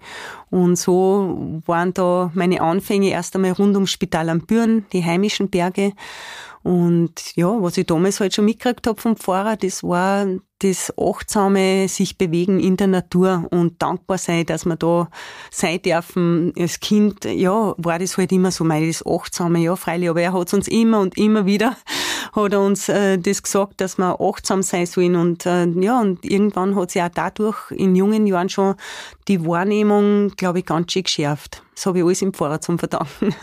Und 0.51 0.77
so 0.77 1.61
waren 1.67 1.95
da 1.95 2.31
meine 2.35 2.61
Anfänge 2.61 3.11
erst 3.11 3.35
einmal 3.35 3.53
rund 3.53 3.75
ums 3.75 3.91
Spital 3.91 4.29
am 4.29 4.41
Büren, 4.41 4.87
die 4.93 5.05
heimischen 5.05 5.49
Berge. 5.49 5.93
Und 6.69 7.35
ja, 7.35 7.47
was 7.63 7.79
ich 7.79 7.87
damals 7.87 8.21
halt 8.21 8.35
schon 8.35 8.45
mitgekriegt 8.45 8.87
habe 8.87 9.01
vom 9.01 9.17
Pfarrer, 9.17 9.57
das 9.57 9.83
war 9.83 10.27
das 10.59 10.93
achtsame 10.99 11.89
sich 11.89 12.19
bewegen 12.19 12.61
in 12.61 12.77
der 12.77 12.89
Natur 12.89 13.49
und 13.51 13.81
dankbar 13.81 14.19
sein, 14.19 14.45
dass 14.45 14.67
wir 14.67 14.77
da 14.77 15.09
sein 15.51 15.81
dürfen. 15.81 16.53
Als 16.59 16.79
Kind, 16.81 17.25
ja, 17.25 17.75
war 17.79 17.99
das 17.99 18.19
halt 18.19 18.33
immer 18.33 18.51
so 18.51 18.65
mein 18.65 18.87
das 18.87 19.03
achtsame, 19.07 19.61
ja, 19.61 19.77
freilich, 19.77 20.11
aber 20.11 20.21
er 20.21 20.35
hat 20.35 20.53
uns 20.53 20.69
immer 20.69 21.01
und 21.01 21.17
immer 21.17 21.47
wieder 21.47 21.75
hat 22.33 22.53
er 22.53 22.61
uns 22.61 22.91
äh, 22.91 23.17
das 23.17 23.43
gesagt, 23.43 23.81
dass 23.81 23.97
wir 23.97 24.21
achtsam 24.21 24.63
sein 24.63 24.85
sollen 24.85 25.17
und 25.17 25.47
äh, 25.47 25.65
ja, 25.65 25.99
und 25.99 26.23
irgendwann 26.27 26.77
hat 26.77 26.91
sich 26.91 27.01
auch 27.01 27.09
dadurch 27.09 27.71
in 27.71 27.97
jungen 27.97 28.27
Jahren 28.27 28.51
schon 28.51 28.75
die 29.27 29.43
Wahrnehmung, 29.47 30.33
glaube 30.37 30.59
ich, 30.59 30.67
ganz 30.67 30.93
schön 30.93 31.05
geschärft. 31.05 31.63
Das 31.75 31.87
habe 31.87 32.01
ich 32.01 32.05
alles 32.05 32.21
im 32.21 32.35
Pfarrer 32.35 32.61
zum 32.61 32.79
Verdanken. 32.79 33.35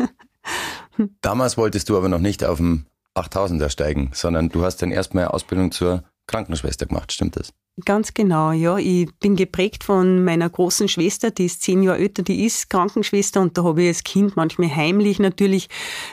Damals 1.22 1.58
wolltest 1.58 1.89
du 1.89 1.98
aber 1.98 2.08
noch 2.08 2.20
nicht 2.20 2.44
auf 2.44 2.58
dem 2.58 2.86
8000er 3.16 3.70
steigen, 3.70 4.12
sondern 4.14 4.50
du 4.50 4.64
hast 4.64 4.82
dann 4.82 4.92
erstmal 4.92 5.28
Ausbildung 5.28 5.72
zur 5.72 6.04
Krankenschwester 6.28 6.86
gemacht, 6.86 7.12
stimmt 7.12 7.38
das? 7.38 7.54
Ganz 7.84 8.13
genau, 8.13 8.53
ja. 8.53 8.77
Ich 8.77 9.10
bin 9.20 9.36
geprägt 9.36 9.84
von 9.84 10.24
meiner 10.24 10.50
großen 10.50 10.88
Schwester, 10.88 11.29
die 11.29 11.44
ist 11.44 11.62
zehn 11.62 11.84
Jahre 11.84 11.98
älter, 11.98 12.24
die 12.24 12.46
ist 12.46 12.70
Krankenschwester 12.70 13.41
und 13.41 13.58
da 13.58 13.65
habe 13.65 13.82
ich 13.82 13.88
als 13.89 14.03
Kind 14.05 14.38
manchmal 14.38 14.74
heimlich 14.74 15.20
natürlich 15.20 15.67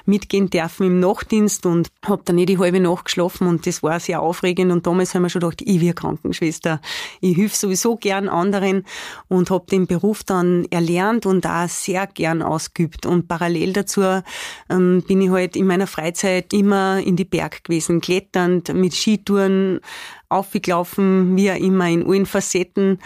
mitgehen 0.04 0.50
dürfen 0.50 0.88
im 0.88 0.98
Nachtdienst 0.98 1.64
und 1.64 1.86
habe 2.04 2.22
dann 2.24 2.34
nicht 2.34 2.48
die 2.48 2.58
halbe 2.58 2.80
Nacht 2.80 3.04
geschlafen 3.04 3.46
und 3.46 3.64
das 3.64 3.80
war 3.80 4.00
sehr 4.00 4.22
aufregend 4.22 4.72
und 4.72 4.88
damals 4.88 5.14
haben 5.14 5.22
wir 5.22 5.28
schon 5.28 5.38
gedacht, 5.38 5.62
ich 5.64 5.80
will 5.80 5.92
Krankenschwester. 5.92 6.80
Ich 7.20 7.36
helfe 7.36 7.56
sowieso 7.56 7.94
gern 7.94 8.28
anderen 8.28 8.84
und 9.28 9.50
habe 9.50 9.66
den 9.70 9.86
Beruf 9.86 10.24
dann 10.24 10.66
erlernt 10.72 11.26
und 11.26 11.46
auch 11.46 11.68
sehr 11.68 12.08
gern 12.08 12.42
ausgeübt 12.42 13.06
und 13.06 13.28
parallel 13.28 13.72
dazu 13.72 14.02
ähm, 14.68 15.04
bin 15.06 15.20
ich 15.20 15.30
halt 15.30 15.54
in 15.54 15.68
meiner 15.68 15.86
Freizeit 15.86 16.52
immer 16.52 16.98
in 16.98 17.14
die 17.14 17.24
Berg 17.24 17.62
gewesen, 17.62 18.00
kletternd, 18.00 18.74
mit 18.74 18.94
Skitouren, 18.94 19.78
aufgelaufen, 20.32 21.36
wie 21.36 21.50
auch 21.50 21.56
immer, 21.56 21.88
in 21.88 22.06
allen 22.06 22.26
Facetten 22.26 22.98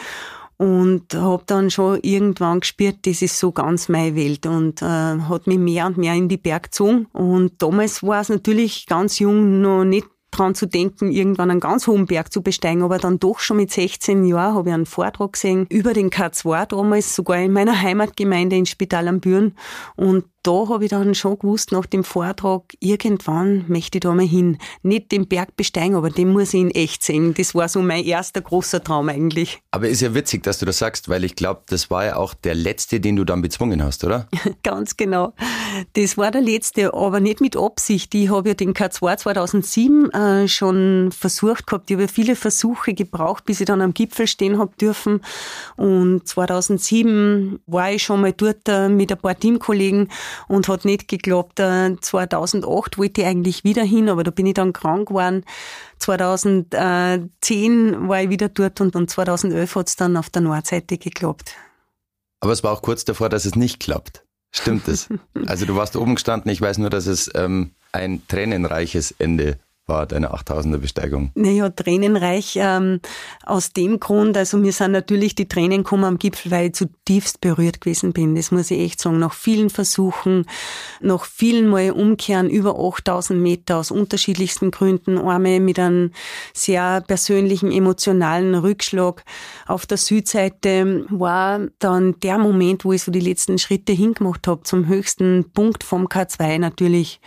und 0.59 1.15
habe 1.15 1.43
dann 1.47 1.71
schon 1.71 2.01
irgendwann 2.03 2.61
gespürt, 2.61 2.99
das 3.03 3.23
ist 3.23 3.39
so 3.39 3.53
ganz 3.53 3.89
meine 3.89 4.17
Welt 4.17 4.47
und 4.47 4.81
äh, 4.81 4.85
hat 4.85 5.47
mich 5.47 5.59
mehr 5.59 5.87
und 5.87 5.99
mehr 5.99 6.15
in 6.15 6.29
die 6.29 6.39
Berg 6.39 6.65
gezogen. 6.65 7.07
Und 7.13 7.61
damals 7.63 8.03
war 8.03 8.23
es 8.23 8.31
natürlich 8.31 8.87
ganz 8.87 9.19
jung 9.19 9.61
noch 9.61 9.85
nicht 9.85 10.07
dran 10.31 10.55
zu 10.55 10.67
denken, 10.67 11.11
irgendwann 11.11 11.51
einen 11.51 11.61
ganz 11.61 11.87
hohen 11.87 12.07
Berg 12.07 12.33
zu 12.33 12.43
besteigen, 12.43 12.83
aber 12.83 12.99
dann 12.99 13.19
doch 13.19 13.39
schon 13.39 13.59
mit 13.59 13.71
16 13.71 14.25
Jahren 14.25 14.55
habe 14.55 14.69
ich 14.69 14.75
einen 14.75 14.87
Vortrag 14.87 15.33
gesehen 15.33 15.67
über 15.69 15.93
den 15.93 16.11
K2 16.11 16.67
damals, 16.67 17.15
sogar 17.15 17.39
in 17.39 17.53
meiner 17.53 17.81
Heimatgemeinde 17.81 18.57
in 18.57 18.67
Spital 18.67 19.09
am 19.09 19.21
Büren 19.21 19.55
und 19.97 20.25
da 20.47 20.69
habe 20.69 20.85
ich 20.85 20.91
dann 20.91 21.15
schon 21.17 21.39
gewusst, 21.39 21.73
nach 21.73 21.87
dem 21.87 22.05
Vortrag, 22.05 22.63
irgendwann 22.79 23.65
möchte 23.67 23.99
ich 23.99 24.03
da 24.03 24.15
mal 24.15 24.27
hin. 24.27 24.59
Nicht 24.83 25.11
den 25.11 25.27
Berg 25.27 25.57
besteigen, 25.57 25.97
aber 25.97 26.09
den 26.09 26.33
muss 26.33 26.55
ich 26.55 26.61
in 26.61 26.71
echt 26.71 27.03
sehen. 27.03 27.35
Das 27.35 27.53
war 27.57 27.69
so 27.69 27.83
mein 27.83 28.05
erster 28.05 28.43
großer 28.43 28.83
Traum 28.83 29.09
eigentlich. 29.09 29.61
Aber 29.73 29.89
ist 29.89 30.03
ja 30.03 30.15
witzig, 30.15 30.45
dass 30.45 30.59
du 30.59 30.67
das 30.67 30.79
sagst, 30.79 31.09
weil 31.09 31.25
ich 31.25 31.35
glaube, 31.35 31.63
das 31.67 31.91
war 31.91 32.05
ja 32.05 32.17
auch 32.17 32.33
der 32.33 32.55
letzte, 32.55 33.01
den 33.01 33.17
du 33.17 33.25
dann 33.25 33.43
bezwungen 33.43 33.83
hast, 33.83 34.05
oder? 34.05 34.29
Ganz 34.63 34.97
genau. 34.97 35.33
Das 35.95 36.17
war 36.17 36.31
der 36.31 36.43
letzte, 36.43 36.95
aber 36.95 37.19
nicht 37.19 37.41
mit 37.41 37.57
Absicht. 37.57 38.15
Ich 38.15 38.31
habe 38.31 38.51
ja 38.51 38.55
den 38.55 38.73
K2 38.73 39.17
2007 39.17 40.11
äh, 40.11 40.49
schon 40.49 41.11
versucht 41.11 41.67
gehabt. 41.67 41.91
Ich 41.91 41.97
habe 41.97 42.07
viele 42.07 42.37
Versuche 42.37 42.95
gebraucht, 42.95 43.45
bis 43.47 43.61
ich 43.61 43.67
dann 43.67 43.81
am 43.81 43.95
Gipfel 43.95 44.29
stehen 44.29 44.59
habe 44.59 44.77
dürfen. 44.81 45.23
Und 45.77 46.29
2007 46.29 47.59
war 47.67 47.91
ich 47.91 48.05
schon 48.05 48.21
mal 48.21 48.33
dort 48.33 48.69
äh, 48.69 48.89
mit 48.89 49.11
ein 49.11 49.19
paar 49.19 49.37
Teamkollegen 49.37 50.09
und 50.49 50.69
hat 50.69 50.85
nicht 50.85 51.09
geklappt. 51.09 51.59
2008 51.59 52.99
wollte 52.99 53.23
ich 53.23 53.27
eigentlich 53.27 53.65
wieder 53.65 53.83
hin, 53.83 54.09
aber 54.09 54.23
da 54.25 54.31
bin 54.31 54.47
ich 54.47 54.55
dann 54.55 54.73
krank 54.73 55.09
geworden. 55.09 55.45
2010 55.99 58.09
war 58.09 58.23
ich 58.23 58.31
wieder 58.31 58.49
dort 58.49 58.81
und, 58.81 58.97
und 58.97 59.11
2011 59.11 59.75
hat 59.75 59.89
es 59.89 59.97
dann 59.97 60.17
auf 60.17 60.31
der 60.31 60.43
Nordseite 60.43 60.99
geklappt. 60.99 61.57
Aber 62.41 62.53
es 62.53 62.63
war 62.63 62.73
auch 62.73 62.83
kurz 62.83 63.05
davor, 63.05 63.29
dass 63.29 63.45
es 63.45 63.57
nicht 63.57 63.81
klappt. 63.81 64.25
Stimmt 64.53 64.87
es? 64.89 65.09
also 65.47 65.67
du 65.67 65.77
warst 65.77 65.97
oben 65.97 66.15
gestanden, 66.15 66.51
ich 66.51 66.61
weiß 66.61 66.79
nur, 66.79 66.91
dass 66.91 67.07
es 67.07 67.31
ähm, 67.35 67.73
ein 67.93 68.23
tränenreiches 68.29 69.15
Ende 69.19 69.59
war 69.87 70.07
deine 70.07 70.35
8000er 70.35 70.79
Besteigung? 70.79 71.31
Naja, 71.35 71.69
tränenreich 71.71 72.59
ähm, 72.61 73.01
aus 73.45 73.73
dem 73.73 74.01
Grund, 74.01 74.37
also 74.37 74.57
mir 74.57 74.73
sind 74.73 74.93
natürlich 74.93 75.35
die 75.35 75.49
Tränen 75.49 75.85
gekommen 75.85 76.05
am 76.05 76.19
Gipfel, 76.19 76.51
weil 76.51 76.67
ich 76.67 76.75
zutiefst 76.75 77.41
berührt 77.41 77.81
gewesen 77.81 78.13
bin. 78.13 78.35
Das 78.35 78.51
muss 78.51 78.71
ich 78.71 78.81
echt 78.81 79.01
sagen. 79.01 79.19
Nach 79.19 79.33
vielen 79.33 79.71
Versuchen, 79.71 80.47
nach 81.01 81.25
vielen 81.25 81.69
Mal 81.69 81.93
umkehren, 81.93 82.51
über 82.51 82.79
8000 82.79 83.41
Meter 83.41 83.77
aus 83.77 83.91
unterschiedlichsten 83.91 84.71
Gründen, 84.71 85.19
einmal 85.19 85.61
mit 85.61 85.79
einem 85.79 86.11
sehr 86.53 87.01
persönlichen, 87.03 87.71
emotionalen 87.71 88.55
Rückschlag. 88.55 89.25
Auf 89.67 89.87
der 89.87 89.99
Südseite 89.99 91.07
war 91.11 91.61
dann 91.79 92.19
der 92.21 92.39
Moment, 92.39 92.85
wo 92.85 92.93
ich 92.93 93.03
so 93.03 93.13
die 93.13 93.21
letzten 93.21 93.59
Schritte 93.59 93.93
hingemacht 93.93 94.49
habe, 94.49 94.65
zum 94.65 94.87
höchsten 94.87 95.51
Punkt 95.53 95.85
vom 95.85 96.09
K2 96.09 96.59
natürlich 96.59 97.21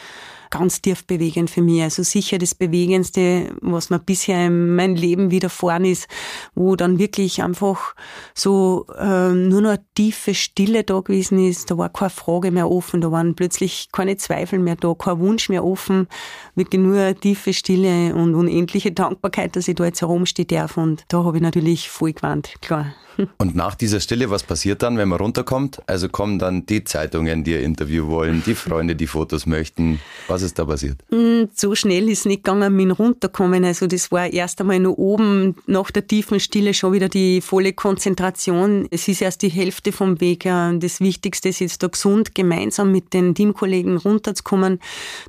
ganz 0.49 0.81
tief 0.81 1.05
bewegend 1.05 1.49
für 1.49 1.61
mich. 1.61 1.81
Also 1.81 2.03
sicher 2.03 2.37
das 2.37 2.55
Bewegendste, 2.55 3.55
was 3.61 3.89
mir 3.89 3.99
bisher 3.99 4.47
in 4.47 4.75
meinem 4.75 4.95
Leben 4.95 5.31
widerfahren 5.31 5.85
ist, 5.85 6.07
wo 6.55 6.75
dann 6.75 6.99
wirklich 6.99 7.43
einfach 7.43 7.95
so 8.33 8.85
äh, 8.97 9.31
nur 9.31 9.61
noch 9.61 9.77
tiefe 9.95 10.33
Stille 10.33 10.83
da 10.83 10.99
gewesen 10.99 11.39
ist. 11.39 11.71
Da 11.71 11.77
war 11.77 11.89
keine 11.89 12.09
Frage 12.09 12.51
mehr 12.51 12.69
offen, 12.69 13.01
da 13.01 13.11
waren 13.11 13.35
plötzlich 13.35 13.89
keine 13.91 14.17
Zweifel 14.17 14.59
mehr 14.59 14.75
da, 14.75 14.93
kein 14.93 15.19
Wunsch 15.19 15.49
mehr 15.49 15.63
offen, 15.63 16.07
wirklich 16.55 16.81
nur 16.81 17.15
tiefe 17.19 17.53
Stille 17.53 18.15
und 18.15 18.35
unendliche 18.35 18.91
Dankbarkeit, 18.91 19.55
dass 19.55 19.67
ich 19.67 19.75
da 19.75 19.85
jetzt 19.85 20.01
herumstehen 20.01 20.47
darf. 20.47 20.77
Und 20.77 21.03
da 21.09 21.23
habe 21.23 21.37
ich 21.37 21.43
natürlich 21.43 21.89
voll 21.89 22.13
gewarnt, 22.13 22.55
klar. 22.61 22.93
Und 23.37 23.55
nach 23.55 23.75
dieser 23.75 23.99
Stille, 23.99 24.29
was 24.29 24.43
passiert 24.43 24.81
dann, 24.83 24.97
wenn 24.97 25.09
man 25.09 25.19
runterkommt? 25.19 25.81
Also 25.87 26.09
kommen 26.09 26.39
dann 26.39 26.65
die 26.65 26.83
Zeitungen, 26.83 27.43
die 27.43 27.55
ein 27.55 27.63
Interview 27.63 28.07
wollen, 28.07 28.43
die 28.45 28.55
Freunde, 28.55 28.95
die 28.95 29.07
Fotos 29.07 29.45
möchten. 29.45 29.99
Was 30.27 30.41
ist 30.41 30.59
da 30.59 30.65
passiert? 30.65 30.97
Hm, 31.09 31.49
so 31.53 31.75
schnell 31.75 32.09
ist 32.09 32.25
nicht 32.25 32.43
gegangen 32.43 32.75
mit 32.75 32.97
runterkommen. 32.97 33.65
Also 33.65 33.87
das 33.87 34.11
war 34.11 34.31
erst 34.31 34.61
einmal 34.61 34.79
nur 34.79 34.97
oben, 34.97 35.55
nach 35.67 35.91
der 35.91 36.07
tiefen 36.07 36.39
Stille 36.39 36.73
schon 36.73 36.93
wieder 36.93 37.09
die 37.09 37.41
volle 37.41 37.73
Konzentration. 37.73 38.87
Es 38.91 39.07
ist 39.07 39.21
erst 39.21 39.41
die 39.41 39.49
Hälfte 39.49 39.91
vom 39.91 40.19
Weg. 40.21 40.43
Das 40.43 41.01
Wichtigste 41.01 41.49
ist 41.49 41.59
jetzt 41.59 41.83
da 41.83 41.87
gesund 41.87 42.35
gemeinsam 42.35 42.91
mit 42.91 43.13
den 43.13 43.35
Teamkollegen 43.35 43.97
runterzukommen, 43.97 44.79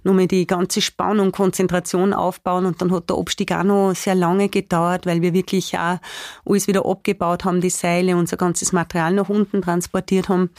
nochmal 0.04 0.26
die 0.26 0.46
ganze 0.46 0.80
Spannung, 0.80 1.32
Konzentration 1.32 2.12
aufbauen 2.12 2.66
und 2.66 2.80
dann 2.80 2.92
hat 2.92 3.10
der 3.10 3.16
Abstieg 3.16 3.52
auch 3.52 3.64
noch 3.64 3.94
sehr 3.94 4.14
lange 4.14 4.48
gedauert, 4.48 5.06
weil 5.06 5.22
wir 5.22 5.34
wirklich 5.34 5.76
auch 5.78 5.98
alles 6.44 6.66
wieder 6.66 6.86
abgebaut 6.86 7.44
haben, 7.44 7.60
die 7.60 7.70
Seile, 7.80 8.16
unser 8.16 8.36
ganzes 8.36 8.72
Material 8.72 9.14
nach 9.14 9.28
unten 9.28 9.62
transportiert 9.62 10.28
haben. 10.28 10.50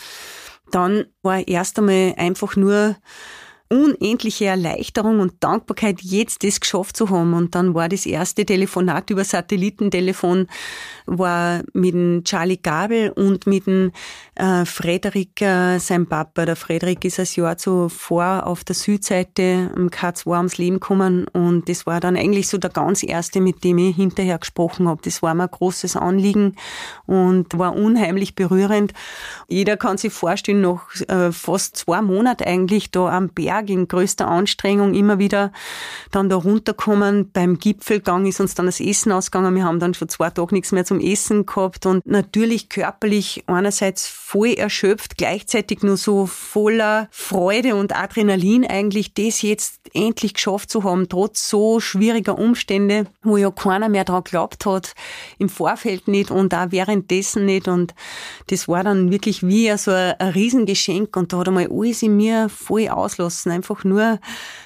Dann 0.71 1.05
war 1.21 1.47
erst 1.47 1.77
einmal 1.79 2.13
einfach 2.17 2.55
nur 2.55 2.95
unendliche 3.71 4.45
Erleichterung 4.45 5.21
und 5.21 5.41
Dankbarkeit, 5.41 6.01
jetzt 6.01 6.43
das 6.43 6.59
geschafft 6.59 6.97
zu 6.97 7.09
haben. 7.09 7.33
Und 7.33 7.55
dann 7.55 7.73
war 7.73 7.87
das 7.87 8.05
erste 8.05 8.45
Telefonat 8.45 9.09
über 9.09 9.23
Satellitentelefon 9.23 10.47
war 11.05 11.63
mit 11.73 11.93
dem 11.93 12.23
Charlie 12.25 12.57
Gabel 12.57 13.11
und 13.11 13.47
mit 13.47 13.67
dem 13.67 13.91
äh, 14.41 14.65
Frederik, 14.65 15.39
äh, 15.41 15.77
sein 15.77 16.07
Papa. 16.07 16.45
Der 16.45 16.55
Frederik 16.55 17.05
ist 17.05 17.19
ein 17.19 17.27
Jahr 17.35 17.57
zuvor 17.57 18.47
auf 18.47 18.63
der 18.63 18.75
Südseite 18.75 19.69
am 19.75 19.89
K2 19.89 20.37
ums 20.37 20.57
Leben 20.57 20.79
gekommen 20.79 21.27
und 21.27 21.69
das 21.69 21.85
war 21.85 21.99
dann 21.99 22.17
eigentlich 22.17 22.47
so 22.47 22.57
der 22.57 22.71
ganz 22.71 23.03
erste, 23.03 23.39
mit 23.39 23.63
dem 23.63 23.77
ich 23.77 23.95
hinterher 23.95 24.39
gesprochen 24.39 24.87
habe. 24.87 25.01
Das 25.03 25.21
war 25.21 25.35
mir 25.35 25.43
ein 25.43 25.51
großes 25.51 25.95
Anliegen 25.95 26.55
und 27.05 27.57
war 27.57 27.75
unheimlich 27.75 28.33
berührend. 28.33 28.93
Jeder 29.47 29.77
kann 29.77 29.99
sich 29.99 30.11
vorstellen, 30.11 30.61
nach 30.61 30.87
äh, 31.07 31.31
fast 31.31 31.77
zwei 31.77 32.01
Monaten 32.01 32.43
eigentlich 32.43 32.89
da 32.89 33.09
am 33.09 33.29
Berg 33.29 33.69
in 33.69 33.87
größter 33.87 34.27
Anstrengung 34.27 34.95
immer 34.95 35.19
wieder 35.19 35.51
dann 36.09 36.29
da 36.29 36.35
runterkommen. 36.35 37.31
Beim 37.31 37.59
Gipfelgang 37.59 38.25
ist 38.25 38.39
uns 38.39 38.55
dann 38.55 38.65
das 38.65 38.79
Essen 38.79 39.11
ausgegangen. 39.11 39.53
Wir 39.53 39.65
haben 39.65 39.79
dann 39.79 39.93
schon 39.93 40.09
zwei 40.09 40.31
Tage 40.31 40.55
nichts 40.55 40.71
mehr 40.71 40.85
zum 40.85 40.99
Essen 40.99 41.45
gehabt 41.45 41.85
und 41.85 42.03
natürlich 42.07 42.69
körperlich 42.69 43.43
einerseits 43.45 44.07
voll 44.31 44.53
erschöpft, 44.53 45.17
gleichzeitig 45.17 45.83
nur 45.83 45.97
so 45.97 46.25
voller 46.25 47.09
Freude 47.11 47.75
und 47.75 47.93
Adrenalin 47.93 48.65
eigentlich, 48.65 49.13
das 49.13 49.41
jetzt 49.41 49.81
endlich 49.93 50.35
geschafft 50.35 50.69
zu 50.69 50.85
haben, 50.85 51.09
trotz 51.09 51.49
so 51.49 51.81
schwieriger 51.81 52.39
Umstände, 52.39 53.07
wo 53.23 53.35
ja 53.35 53.51
keiner 53.51 53.89
mehr 53.89 54.05
daran 54.05 54.23
geglaubt 54.23 54.65
hat, 54.65 54.93
im 55.37 55.49
Vorfeld 55.49 56.07
nicht 56.07 56.31
und 56.31 56.53
auch 56.53 56.67
währenddessen 56.69 57.43
nicht. 57.45 57.67
Und 57.67 57.93
das 58.47 58.69
war 58.69 58.85
dann 58.85 59.11
wirklich 59.11 59.45
wie 59.45 59.75
so 59.77 59.91
ein, 59.91 60.13
ein 60.17 60.29
Riesengeschenk 60.29 61.17
und 61.17 61.33
da 61.33 61.39
hat 61.39 61.49
einmal 61.49 61.67
alles 61.69 62.01
in 62.01 62.15
mir 62.15 62.47
voll 62.47 62.87
auslassen, 62.87 63.51
einfach 63.51 63.83
nur 63.83 64.17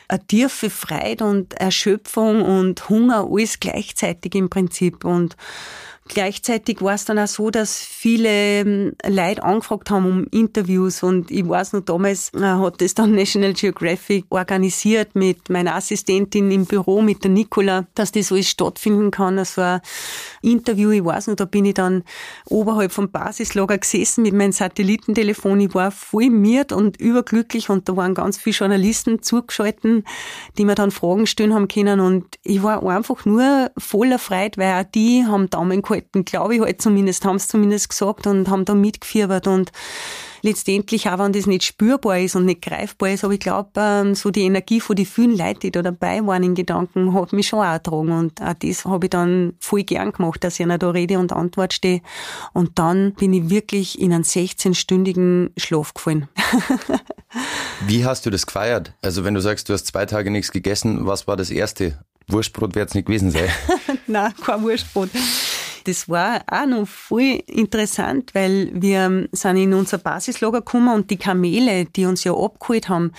eine 0.07 0.27
tiefe 0.27 0.69
Freude 0.69 1.25
und 1.25 1.55
Erschöpfung 1.55 2.43
und 2.43 2.87
Hunger, 2.87 3.27
alles 3.31 3.59
gleichzeitig 3.59 4.35
im 4.35 4.47
Prinzip. 4.51 5.05
Und 5.05 5.35
Gleichzeitig 6.07 6.83
war 6.83 6.93
es 6.93 7.05
dann 7.05 7.17
auch 7.17 7.25
so, 7.25 7.49
dass 7.49 7.79
viele 7.79 8.29
ähm, 8.29 8.93
Leute 9.07 9.41
angefragt 9.41 9.89
haben 9.89 10.05
um 10.05 10.27
Interviews 10.29 11.01
und 11.01 11.31
ich 11.31 11.49
weiß 11.49 11.73
noch, 11.73 11.81
damals 11.81 12.31
äh, 12.35 12.41
hat 12.41 12.79
das 12.79 12.93
dann 12.93 13.15
National 13.15 13.53
Geographic 13.53 14.25
organisiert 14.29 15.15
mit 15.15 15.49
meiner 15.49 15.73
Assistentin 15.73 16.51
im 16.51 16.65
Büro, 16.65 17.01
mit 17.01 17.23
der 17.23 17.31
Nicola, 17.31 17.87
dass 17.95 18.11
das 18.11 18.31
alles 18.31 18.47
stattfinden 18.47 19.09
kann. 19.09 19.37
Das 19.37 19.57
war 19.57 19.81
ein 20.43 20.51
Interview, 20.51 20.91
ich 20.91 21.03
weiß 21.03 21.25
noch, 21.25 21.37
da 21.37 21.45
bin 21.45 21.65
ich 21.65 21.73
dann 21.73 22.03
oberhalb 22.45 22.91
vom 22.91 23.09
Basislager 23.09 23.79
gesessen 23.79 24.21
mit 24.21 24.35
meinem 24.35 24.51
Satellitentelefon. 24.51 25.59
Ich 25.59 25.73
war 25.73 25.89
voll 25.89 26.29
miert 26.29 26.71
und 26.71 26.97
überglücklich 27.01 27.71
und 27.71 27.89
da 27.89 27.97
waren 27.97 28.13
ganz 28.13 28.37
viele 28.37 28.55
Journalisten 28.55 29.23
zugeschalten, 29.23 30.03
die 30.59 30.65
mir 30.65 30.75
dann 30.75 30.91
Fragen 30.91 31.25
stellen 31.25 31.55
haben 31.55 31.67
können 31.67 31.99
und 31.99 32.25
ich 32.43 32.61
war 32.61 32.83
einfach 32.85 33.25
nur 33.25 33.71
voller 33.75 34.19
Freude, 34.19 34.59
weil 34.59 34.85
auch 34.85 34.87
die 34.93 35.25
haben 35.25 35.49
Daumen 35.49 35.81
gehalten 35.81 35.94
ausgehalten, 35.95 36.25
glaube 36.25 36.55
ich 36.55 36.61
halt 36.61 36.81
zumindest, 36.81 37.25
haben 37.25 37.37
es 37.37 37.47
zumindest 37.47 37.89
gesagt 37.89 38.27
und 38.27 38.49
haben 38.49 38.65
da 38.65 38.73
mitgefiebert 38.73 39.47
und 39.47 39.71
letztendlich, 40.41 41.09
auch 41.09 41.17
wenn 41.17 41.33
das 41.33 41.47
nicht 41.47 41.63
spürbar 41.63 42.19
ist 42.19 42.35
und 42.35 42.45
nicht 42.45 42.61
greifbar 42.61 43.09
ist, 43.09 43.23
aber 43.23 43.33
ich 43.33 43.39
glaube, 43.39 43.71
ähm, 43.77 44.13
so 44.13 44.29
die 44.29 44.43
Energie 44.43 44.79
von 44.79 44.95
den 44.95 45.05
vielen 45.05 45.35
Leuten, 45.35 45.61
die 45.61 45.71
da 45.71 45.81
dabei 45.81 46.25
waren 46.25 46.43
in 46.43 46.53
Gedanken, 46.53 47.13
hat 47.13 47.33
mich 47.33 47.47
schon 47.47 47.65
auch 47.65 47.73
getragen. 47.73 48.11
Und 48.11 48.41
auch 48.41 48.53
das 48.53 48.85
habe 48.85 49.07
ich 49.07 49.09
dann 49.09 49.53
voll 49.59 49.83
gern 49.83 50.11
gemacht, 50.11 50.43
dass 50.43 50.59
ich 50.59 50.67
da 50.67 50.89
Rede 50.91 51.17
und 51.17 51.33
Antwort 51.33 51.73
stehe. 51.73 52.01
Und 52.53 52.77
dann 52.77 53.13
bin 53.13 53.33
ich 53.33 53.49
wirklich 53.49 53.99
in 53.99 54.13
einen 54.13 54.23
16-stündigen 54.23 55.49
Schlaf 55.57 55.95
gefallen. 55.95 56.27
Wie 57.87 58.05
hast 58.05 58.25
du 58.25 58.29
das 58.29 58.45
gefeiert? 58.45 58.93
Also 59.01 59.23
wenn 59.23 59.33
du 59.33 59.41
sagst, 59.41 59.67
du 59.67 59.73
hast 59.73 59.87
zwei 59.87 60.05
Tage 60.05 60.29
nichts 60.29 60.51
gegessen, 60.51 61.07
was 61.07 61.27
war 61.27 61.37
das 61.37 61.49
erste? 61.49 61.97
Wurstbrot 62.27 62.75
wird 62.75 62.89
es 62.89 62.95
nicht 62.95 63.07
gewesen 63.07 63.31
sein. 63.31 63.49
Nein, 64.07 64.33
kein 64.43 64.63
Wurstbrot 64.63 65.09
das 65.85 66.09
war 66.09 66.41
auch 66.47 66.65
noch 66.65 66.87
voll 66.87 67.43
interessant, 67.47 68.33
weil 68.33 68.69
wir 68.73 69.27
sind 69.31 69.57
in 69.57 69.73
unser 69.73 69.99
Basislager 69.99 70.59
gekommen 70.59 70.93
und 70.93 71.11
die 71.11 71.17
Kamele, 71.17 71.85
die 71.85 72.05
uns 72.05 72.23
ja 72.23 72.33
abgeholt 72.33 72.89
haben, 72.89 73.11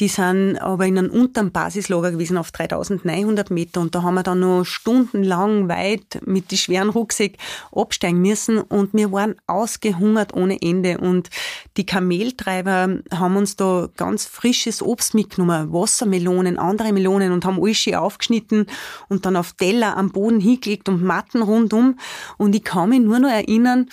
die 0.00 0.08
sind 0.08 0.58
aber 0.58 0.86
in 0.86 0.98
einem 0.98 1.10
unteren 1.10 1.52
Basislager 1.52 2.10
gewesen 2.10 2.36
auf 2.36 2.50
3900 2.50 3.50
Meter. 3.50 3.80
Und 3.80 3.94
da 3.94 4.02
haben 4.02 4.14
wir 4.14 4.22
dann 4.22 4.40
noch 4.40 4.64
stundenlang 4.64 5.68
weit 5.68 6.20
mit 6.26 6.50
die 6.50 6.58
schweren 6.58 6.90
Rucksäck 6.90 7.38
absteigen 7.72 8.20
müssen. 8.20 8.58
Und 8.58 8.92
wir 8.92 9.12
waren 9.12 9.36
ausgehungert 9.46 10.34
ohne 10.34 10.60
Ende. 10.60 10.98
Und 10.98 11.30
die 11.76 11.86
Kameltreiber 11.86 12.98
haben 13.14 13.36
uns 13.36 13.56
da 13.56 13.88
ganz 13.96 14.26
frisches 14.26 14.82
Obst 14.82 15.14
mitgenommen, 15.14 15.72
Wassermelonen, 15.72 16.58
andere 16.58 16.92
Melonen 16.92 17.32
und 17.32 17.44
haben 17.44 17.62
alles 17.62 17.78
schön 17.78 17.94
aufgeschnitten 17.94 18.66
und 19.08 19.26
dann 19.26 19.36
auf 19.36 19.52
Teller 19.52 19.96
am 19.96 20.10
Boden 20.10 20.40
hingelegt 20.40 20.88
und 20.88 21.02
Matten 21.02 21.42
rundum 21.42 21.98
und 22.38 22.54
ich 22.54 22.64
kann 22.64 22.90
mich 22.90 23.00
nur 23.00 23.18
noch 23.18 23.30
erinnern, 23.30 23.88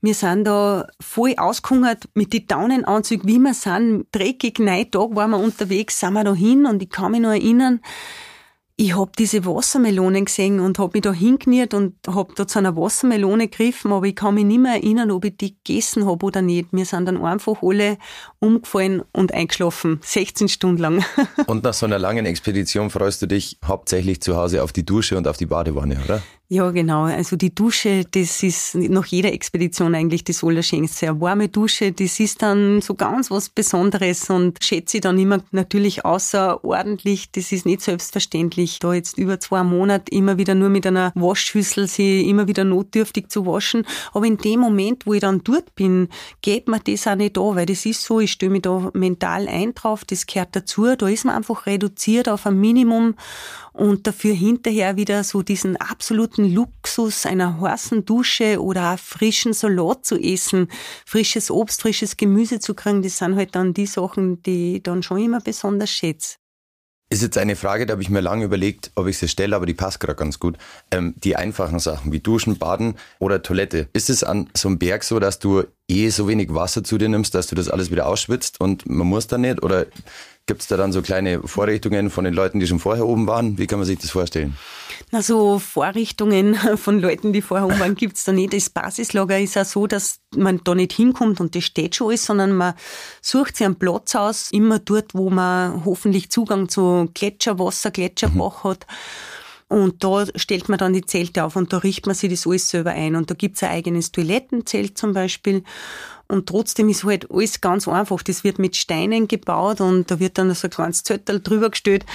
wir 0.00 0.14
sind 0.14 0.44
da 0.44 0.88
voll 1.00 1.34
ausgehungert 1.36 2.08
mit 2.14 2.32
den 2.32 2.46
Daunenanzügen, 2.46 3.28
wie 3.28 3.38
wir 3.38 3.54
sind, 3.54 4.06
dreckig, 4.12 4.58
neun 4.58 4.90
Tage 4.90 5.14
waren 5.14 5.30
wir 5.30 5.38
unterwegs, 5.38 6.00
sind 6.00 6.14
wir 6.14 6.24
da 6.24 6.34
hin 6.34 6.66
und 6.66 6.82
ich 6.82 6.90
kann 6.90 7.12
mich 7.12 7.20
noch 7.20 7.30
erinnern, 7.30 7.80
ich 8.76 8.96
hab 8.96 9.16
diese 9.16 9.44
Wassermelonen 9.44 10.24
gesehen 10.24 10.58
und 10.58 10.78
hab 10.78 10.94
mich 10.94 11.02
da 11.02 11.12
hingeniert 11.12 11.74
und 11.74 11.94
hab 12.08 12.34
da 12.34 12.48
zu 12.48 12.58
einer 12.58 12.74
Wassermelone 12.74 13.48
gegriffen, 13.48 13.92
aber 13.92 14.06
ich 14.06 14.16
kann 14.16 14.34
mich 14.34 14.44
nicht 14.44 14.60
mehr 14.60 14.74
erinnern, 14.74 15.10
ob 15.10 15.24
ich 15.24 15.36
die 15.36 15.56
gegessen 15.62 16.06
hab 16.06 16.22
oder 16.22 16.42
nicht. 16.42 16.68
Wir 16.72 16.84
sind 16.86 17.06
dann 17.06 17.22
einfach 17.22 17.62
alle 17.62 17.98
umgefallen 18.40 19.02
und 19.12 19.34
eingeschlafen, 19.34 20.00
16 20.02 20.48
Stunden 20.48 20.78
lang. 20.78 21.04
und 21.46 21.62
nach 21.62 21.74
so 21.74 21.86
einer 21.86 21.98
langen 21.98 22.26
Expedition 22.26 22.90
freust 22.90 23.22
du 23.22 23.26
dich 23.26 23.58
hauptsächlich 23.64 24.22
zu 24.22 24.36
Hause 24.36 24.62
auf 24.62 24.72
die 24.72 24.84
Dusche 24.84 25.16
und 25.16 25.28
auf 25.28 25.36
die 25.36 25.46
Badewanne, 25.46 26.00
oder? 26.04 26.22
Ja, 26.54 26.70
genau. 26.70 27.04
Also 27.04 27.36
die 27.36 27.54
Dusche, 27.54 28.04
das 28.10 28.42
ist 28.42 28.74
nach 28.74 29.06
jeder 29.06 29.32
Expedition 29.32 29.94
eigentlich 29.94 30.22
das 30.22 30.44
Allerschönste. 30.44 31.08
Eine 31.08 31.18
warme 31.22 31.48
Dusche, 31.48 31.92
das 31.92 32.20
ist 32.20 32.42
dann 32.42 32.82
so 32.82 32.94
ganz 32.94 33.30
was 33.30 33.48
Besonderes 33.48 34.28
und 34.28 34.62
schätze 34.62 34.98
ich 34.98 35.00
dann 35.00 35.18
immer 35.18 35.42
natürlich 35.52 36.04
außerordentlich. 36.04 37.32
Das 37.32 37.52
ist 37.52 37.64
nicht 37.64 37.80
selbstverständlich, 37.80 38.80
da 38.80 38.92
jetzt 38.92 39.16
über 39.16 39.40
zwei 39.40 39.62
Monate 39.62 40.14
immer 40.14 40.36
wieder 40.36 40.54
nur 40.54 40.68
mit 40.68 40.86
einer 40.86 41.12
Waschschüssel 41.14 41.86
sie 41.86 42.28
immer 42.28 42.46
wieder 42.46 42.64
notdürftig 42.64 43.30
zu 43.30 43.46
waschen. 43.46 43.86
Aber 44.12 44.26
in 44.26 44.36
dem 44.36 44.60
Moment, 44.60 45.06
wo 45.06 45.14
ich 45.14 45.20
dann 45.20 45.42
dort 45.42 45.74
bin, 45.74 46.10
geht 46.42 46.68
mir 46.68 46.80
das 46.80 47.06
auch 47.06 47.14
nicht 47.16 47.38
da, 47.38 47.40
weil 47.56 47.64
das 47.64 47.86
ist 47.86 48.04
so, 48.04 48.20
ich 48.20 48.32
stelle 48.32 48.52
mich 48.52 48.60
da 48.60 48.90
mental 48.92 49.48
ein 49.48 49.72
drauf, 49.72 50.04
das 50.04 50.26
gehört 50.26 50.54
dazu. 50.54 50.94
Da 50.98 51.08
ist 51.08 51.24
man 51.24 51.34
einfach 51.34 51.64
reduziert 51.64 52.28
auf 52.28 52.44
ein 52.44 52.60
Minimum 52.60 53.14
und 53.72 54.06
dafür 54.06 54.34
hinterher 54.34 54.96
wieder 54.96 55.24
so 55.24 55.42
diesen 55.42 55.76
absoluten 55.76 56.52
Luxus 56.52 57.26
einer 57.26 57.60
heißen 57.60 58.04
Dusche 58.04 58.60
oder 58.62 58.98
frischen 58.98 59.52
Salat 59.52 60.04
zu 60.04 60.18
essen, 60.18 60.68
frisches 61.06 61.50
Obst, 61.50 61.82
frisches 61.82 62.16
Gemüse 62.16 62.60
zu 62.60 62.74
kriegen, 62.74 63.02
das 63.02 63.18
sind 63.18 63.36
halt 63.36 63.54
dann 63.54 63.74
die 63.74 63.86
Sachen, 63.86 64.42
die 64.42 64.76
ich 64.76 64.82
dann 64.82 65.02
schon 65.02 65.18
immer 65.18 65.40
besonders 65.40 65.90
schätze. 65.90 66.36
Ist 67.12 67.20
jetzt 67.20 67.36
eine 67.36 67.56
Frage, 67.56 67.84
da 67.84 67.92
habe 67.92 68.00
ich 68.00 68.08
mir 68.08 68.22
lange 68.22 68.46
überlegt, 68.46 68.90
ob 68.94 69.06
ich 69.06 69.18
sie 69.18 69.28
stelle, 69.28 69.54
aber 69.54 69.66
die 69.66 69.74
passt 69.74 70.00
gerade 70.00 70.14
ganz 70.14 70.40
gut. 70.40 70.56
Ähm, 70.90 71.12
die 71.18 71.36
einfachen 71.36 71.78
Sachen 71.78 72.10
wie 72.10 72.20
Duschen, 72.20 72.56
Baden 72.56 72.94
oder 73.18 73.42
Toilette. 73.42 73.86
Ist 73.92 74.08
es 74.08 74.24
an 74.24 74.48
so 74.56 74.68
einem 74.68 74.78
Berg 74.78 75.04
so, 75.04 75.20
dass 75.20 75.38
du 75.38 75.64
eh 75.88 76.08
so 76.10 76.28
wenig 76.28 76.54
Wasser 76.54 76.84
zu 76.84 76.98
dir 76.98 77.08
nimmst, 77.08 77.34
dass 77.34 77.46
du 77.46 77.54
das 77.54 77.68
alles 77.68 77.90
wieder 77.90 78.06
ausschwitzt 78.06 78.60
und 78.60 78.88
man 78.88 79.06
muss 79.06 79.26
da 79.26 79.38
nicht? 79.38 79.62
Oder 79.62 79.86
Gibt 80.46 80.62
es 80.62 80.66
da 80.66 80.76
dann 80.76 80.90
so 80.90 81.02
kleine 81.02 81.40
Vorrichtungen 81.46 82.10
von 82.10 82.24
den 82.24 82.34
Leuten, 82.34 82.58
die 82.58 82.66
schon 82.66 82.80
vorher 82.80 83.06
oben 83.06 83.28
waren? 83.28 83.58
Wie 83.58 83.68
kann 83.68 83.78
man 83.78 83.86
sich 83.86 84.00
das 84.00 84.10
vorstellen? 84.10 84.56
Na, 85.12 85.22
so 85.22 85.60
Vorrichtungen 85.60 86.56
von 86.76 86.98
Leuten, 86.98 87.32
die 87.32 87.42
vorher 87.42 87.66
oben 87.66 87.78
waren, 87.78 87.94
gibt 87.94 88.16
es 88.16 88.24
da 88.24 88.32
nicht. 88.32 88.52
Das 88.52 88.68
Basislager 88.68 89.38
ist 89.38 89.56
auch 89.56 89.64
so, 89.64 89.86
dass 89.86 90.18
man 90.34 90.60
da 90.64 90.74
nicht 90.74 90.94
hinkommt 90.94 91.40
und 91.40 91.54
das 91.54 91.62
steht 91.62 91.94
schon 91.94 92.08
alles, 92.08 92.26
sondern 92.26 92.52
man 92.52 92.74
sucht 93.20 93.56
sich 93.56 93.64
einen 93.64 93.76
Platz 93.76 94.16
aus, 94.16 94.50
immer 94.50 94.80
dort, 94.80 95.14
wo 95.14 95.30
man 95.30 95.84
hoffentlich 95.84 96.28
Zugang 96.28 96.68
zu 96.68 97.08
Gletscherwasser, 97.14 97.92
Gletscherbach 97.92 98.64
mhm. 98.64 98.70
hat. 98.70 98.86
Und 99.72 100.04
da 100.04 100.26
stellt 100.36 100.68
man 100.68 100.78
dann 100.78 100.92
die 100.92 101.06
Zelte 101.06 101.44
auf 101.44 101.56
und 101.56 101.72
da 101.72 101.78
richtet 101.78 102.04
man 102.04 102.14
sich 102.14 102.28
das 102.28 102.46
alles 102.46 102.68
selber 102.68 102.90
ein. 102.90 103.16
Und 103.16 103.30
da 103.30 103.34
gibt's 103.34 103.62
ein 103.62 103.70
eigenes 103.70 104.12
Toilettenzelt 104.12 104.98
zum 104.98 105.14
Beispiel. 105.14 105.64
Und 106.28 106.48
trotzdem 106.48 106.88
ist 106.88 107.04
halt 107.04 107.30
alles 107.30 107.60
ganz 107.60 107.86
einfach. 107.88 108.22
Das 108.22 108.44
wird 108.44 108.58
mit 108.58 108.76
Steinen 108.76 109.28
gebaut 109.28 109.80
und 109.80 110.10
da 110.10 110.18
wird 110.18 110.38
dann 110.38 110.54
so 110.54 110.66
ein 110.66 110.70
kleines 110.70 111.02
Zettel 111.02 111.40
drüber 111.40 111.70
gestellt. 111.70 112.06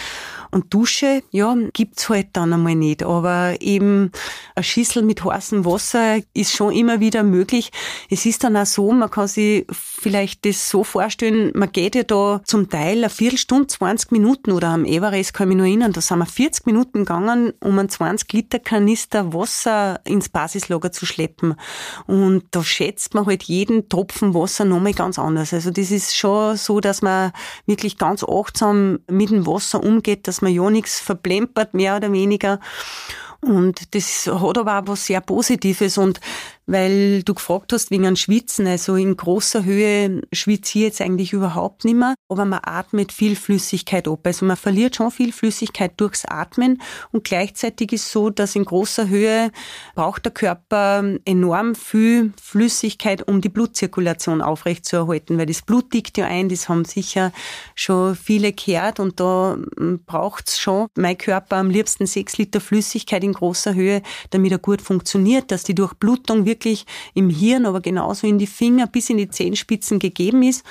Und 0.51 0.73
Dusche, 0.73 1.23
ja, 1.31 1.55
gibt's 1.73 2.09
halt 2.09 2.29
dann 2.33 2.53
einmal 2.53 2.75
nicht. 2.75 3.03
Aber 3.03 3.55
eben 3.59 4.11
ein 4.55 4.63
Schüssel 4.63 5.03
mit 5.03 5.23
heißem 5.23 5.65
Wasser 5.65 6.19
ist 6.33 6.53
schon 6.53 6.73
immer 6.73 6.99
wieder 6.99 7.23
möglich. 7.23 7.71
Es 8.09 8.25
ist 8.25 8.43
dann 8.43 8.57
auch 8.57 8.65
so, 8.65 8.91
man 8.91 9.11
kann 9.11 9.27
sich 9.27 9.65
vielleicht 9.69 10.45
das 10.45 10.69
so 10.69 10.83
vorstellen, 10.83 11.51
man 11.53 11.71
geht 11.71 11.95
ja 11.95 12.03
da 12.03 12.41
zum 12.45 12.69
Teil 12.69 12.97
eine 12.97 13.09
Viertelstunde, 13.09 13.67
20 13.67 14.11
Minuten 14.11 14.51
oder 14.51 14.69
am 14.69 14.85
Everest 14.85 15.33
kann 15.33 15.49
ich 15.49 15.55
mich 15.55 15.57
noch 15.57 15.67
erinnern, 15.67 15.93
da 15.93 16.01
sind 16.01 16.19
wir 16.19 16.25
40 16.25 16.65
Minuten 16.65 16.99
gegangen, 16.99 17.53
um 17.59 17.77
einen 17.77 17.89
20 17.89 18.31
Liter 18.33 18.59
Kanister 18.59 19.33
Wasser 19.33 19.99
ins 20.05 20.29
Basislager 20.29 20.91
zu 20.91 21.05
schleppen. 21.05 21.55
Und 22.05 22.43
da 22.51 22.63
schätzt 22.63 23.13
man 23.13 23.25
halt 23.25 23.43
jeden 23.43 23.89
Tropfen 23.97 24.35
Wasser 24.35 24.63
nochmal 24.63 24.93
ganz 24.93 25.17
anders. 25.17 25.53
Also 25.53 25.71
das 25.71 25.89
ist 25.89 26.15
schon 26.15 26.55
so, 26.55 26.79
dass 26.79 27.01
man 27.01 27.31
wirklich 27.65 27.97
ganz 27.97 28.23
achtsam 28.23 28.99
mit 29.09 29.31
dem 29.31 29.47
Wasser 29.47 29.83
umgeht, 29.83 30.27
dass 30.27 30.43
man 30.43 30.53
ja 30.53 30.69
nichts 30.69 30.99
verplempert, 30.99 31.73
mehr 31.73 31.95
oder 31.95 32.11
weniger. 32.11 32.59
Und 33.41 33.95
das 33.95 34.27
hat 34.27 34.57
aber 34.57 34.79
auch 34.79 34.87
was 34.87 35.05
sehr 35.05 35.21
Positives. 35.21 35.97
Und 35.97 36.19
weil 36.67 37.23
du 37.23 37.33
gefragt 37.33 37.71
hast 37.71 37.91
wegen 37.91 38.05
einem 38.05 38.17
Schwitzen. 38.17 38.67
Also 38.67 38.95
in 38.95 39.15
großer 39.15 39.63
Höhe 39.63 40.21
schwitze 40.33 40.77
ich 40.77 40.83
jetzt 40.83 41.01
eigentlich 41.01 41.33
überhaupt 41.33 41.85
nicht 41.85 41.95
mehr, 41.95 42.13
aber 42.27 42.43
man 42.45 42.59
atmet 42.61 43.13
viel 43.13 43.35
Flüssigkeit 43.37 44.07
ab. 44.07 44.19
Also 44.25 44.45
man 44.45 44.57
verliert 44.57 44.97
schon 44.97 45.09
viel 45.09 45.31
Flüssigkeit 45.31 45.93
durchs 45.97 46.25
Atmen. 46.25 46.81
Und 47.11 47.23
gleichzeitig 47.23 47.93
ist 47.93 48.11
so, 48.11 48.29
dass 48.29 48.55
in 48.55 48.65
großer 48.65 49.07
Höhe 49.07 49.51
braucht 49.95 50.25
der 50.25 50.33
Körper 50.33 51.03
enorm 51.23 51.73
viel 51.73 52.33
Flüssigkeit, 52.41 53.25
um 53.27 53.39
die 53.39 53.49
Blutzirkulation 53.49 54.41
aufrechtzuerhalten, 54.41 55.37
weil 55.37 55.45
das 55.45 55.61
Blut 55.61 55.93
dickt 55.93 56.17
ja 56.17 56.27
ein, 56.27 56.49
das 56.49 56.67
haben 56.67 56.83
sicher 56.83 57.31
schon 57.75 58.15
viele 58.15 58.51
gehört. 58.51 58.99
Und 58.99 59.21
da 59.21 59.57
braucht's 60.05 60.59
schon. 60.59 60.87
Mein 60.97 61.17
Körper 61.17 61.55
am 61.55 61.69
liebsten 61.69 62.07
sechs 62.07 62.37
Liter 62.37 62.59
Flüssigkeit 62.59 63.23
in 63.27 63.33
großer 63.33 63.75
Höhe, 63.75 64.01
damit 64.31 64.51
er 64.51 64.57
gut 64.57 64.81
funktioniert, 64.81 65.51
dass 65.51 65.63
die 65.63 65.75
Durchblutung 65.75 66.45
wirklich 66.45 66.85
im 67.13 67.29
Hirn, 67.29 67.65
aber 67.65 67.81
genauso 67.81 68.27
in 68.27 68.37
die 68.37 68.47
Finger 68.47 68.87
bis 68.87 69.09
in 69.09 69.17
die 69.17 69.29
Zehenspitzen 69.29 69.99
gegeben 69.99 70.43
ist. 70.43 70.65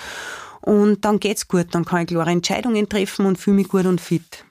Und 0.60 1.04
dann 1.04 1.20
geht's 1.20 1.46
gut, 1.46 1.68
dann 1.70 1.84
kann 1.84 2.02
ich 2.02 2.08
klare 2.08 2.30
Entscheidungen 2.30 2.88
treffen 2.88 3.26
und 3.26 3.38
fühle 3.38 3.56
mich 3.56 3.68
gut 3.68 3.86
und 3.86 4.00
fit. 4.00 4.44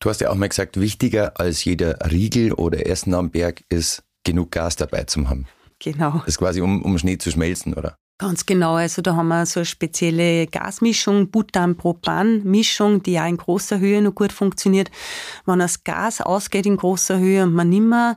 Du 0.00 0.08
hast 0.08 0.20
ja 0.20 0.30
auch 0.30 0.36
mal 0.36 0.48
gesagt, 0.48 0.78
wichtiger 0.78 1.40
als 1.40 1.64
jeder 1.64 1.98
Riegel 2.10 2.52
oder 2.52 2.86
Essen 2.86 3.14
am 3.14 3.30
Berg 3.30 3.64
ist, 3.68 4.04
genug 4.22 4.52
Gas 4.52 4.76
dabei 4.76 5.04
zu 5.04 5.28
haben. 5.28 5.46
Genau. 5.80 6.18
Das 6.18 6.28
ist 6.28 6.38
quasi, 6.38 6.60
um, 6.60 6.82
um 6.82 6.96
Schnee 6.98 7.18
zu 7.18 7.30
schmelzen, 7.30 7.74
oder? 7.74 7.98
Ganz 8.20 8.46
genau, 8.46 8.74
also 8.74 9.00
da 9.00 9.14
haben 9.14 9.28
wir 9.28 9.46
so 9.46 9.60
eine 9.60 9.64
spezielle 9.64 10.48
Gasmischung, 10.48 11.30
Butan-Propan-Mischung, 11.30 13.00
die 13.04 13.12
ja 13.12 13.24
in 13.28 13.36
großer 13.36 13.78
Höhe 13.78 14.02
noch 14.02 14.16
gut 14.16 14.32
funktioniert. 14.32 14.90
Wenn 15.46 15.60
das 15.60 15.84
Gas 15.84 16.20
ausgeht 16.20 16.66
in 16.66 16.78
großer 16.78 17.20
Höhe 17.20 17.44
und 17.44 17.54
man 17.54 17.68
nicht 17.68 17.82
mehr 17.82 18.16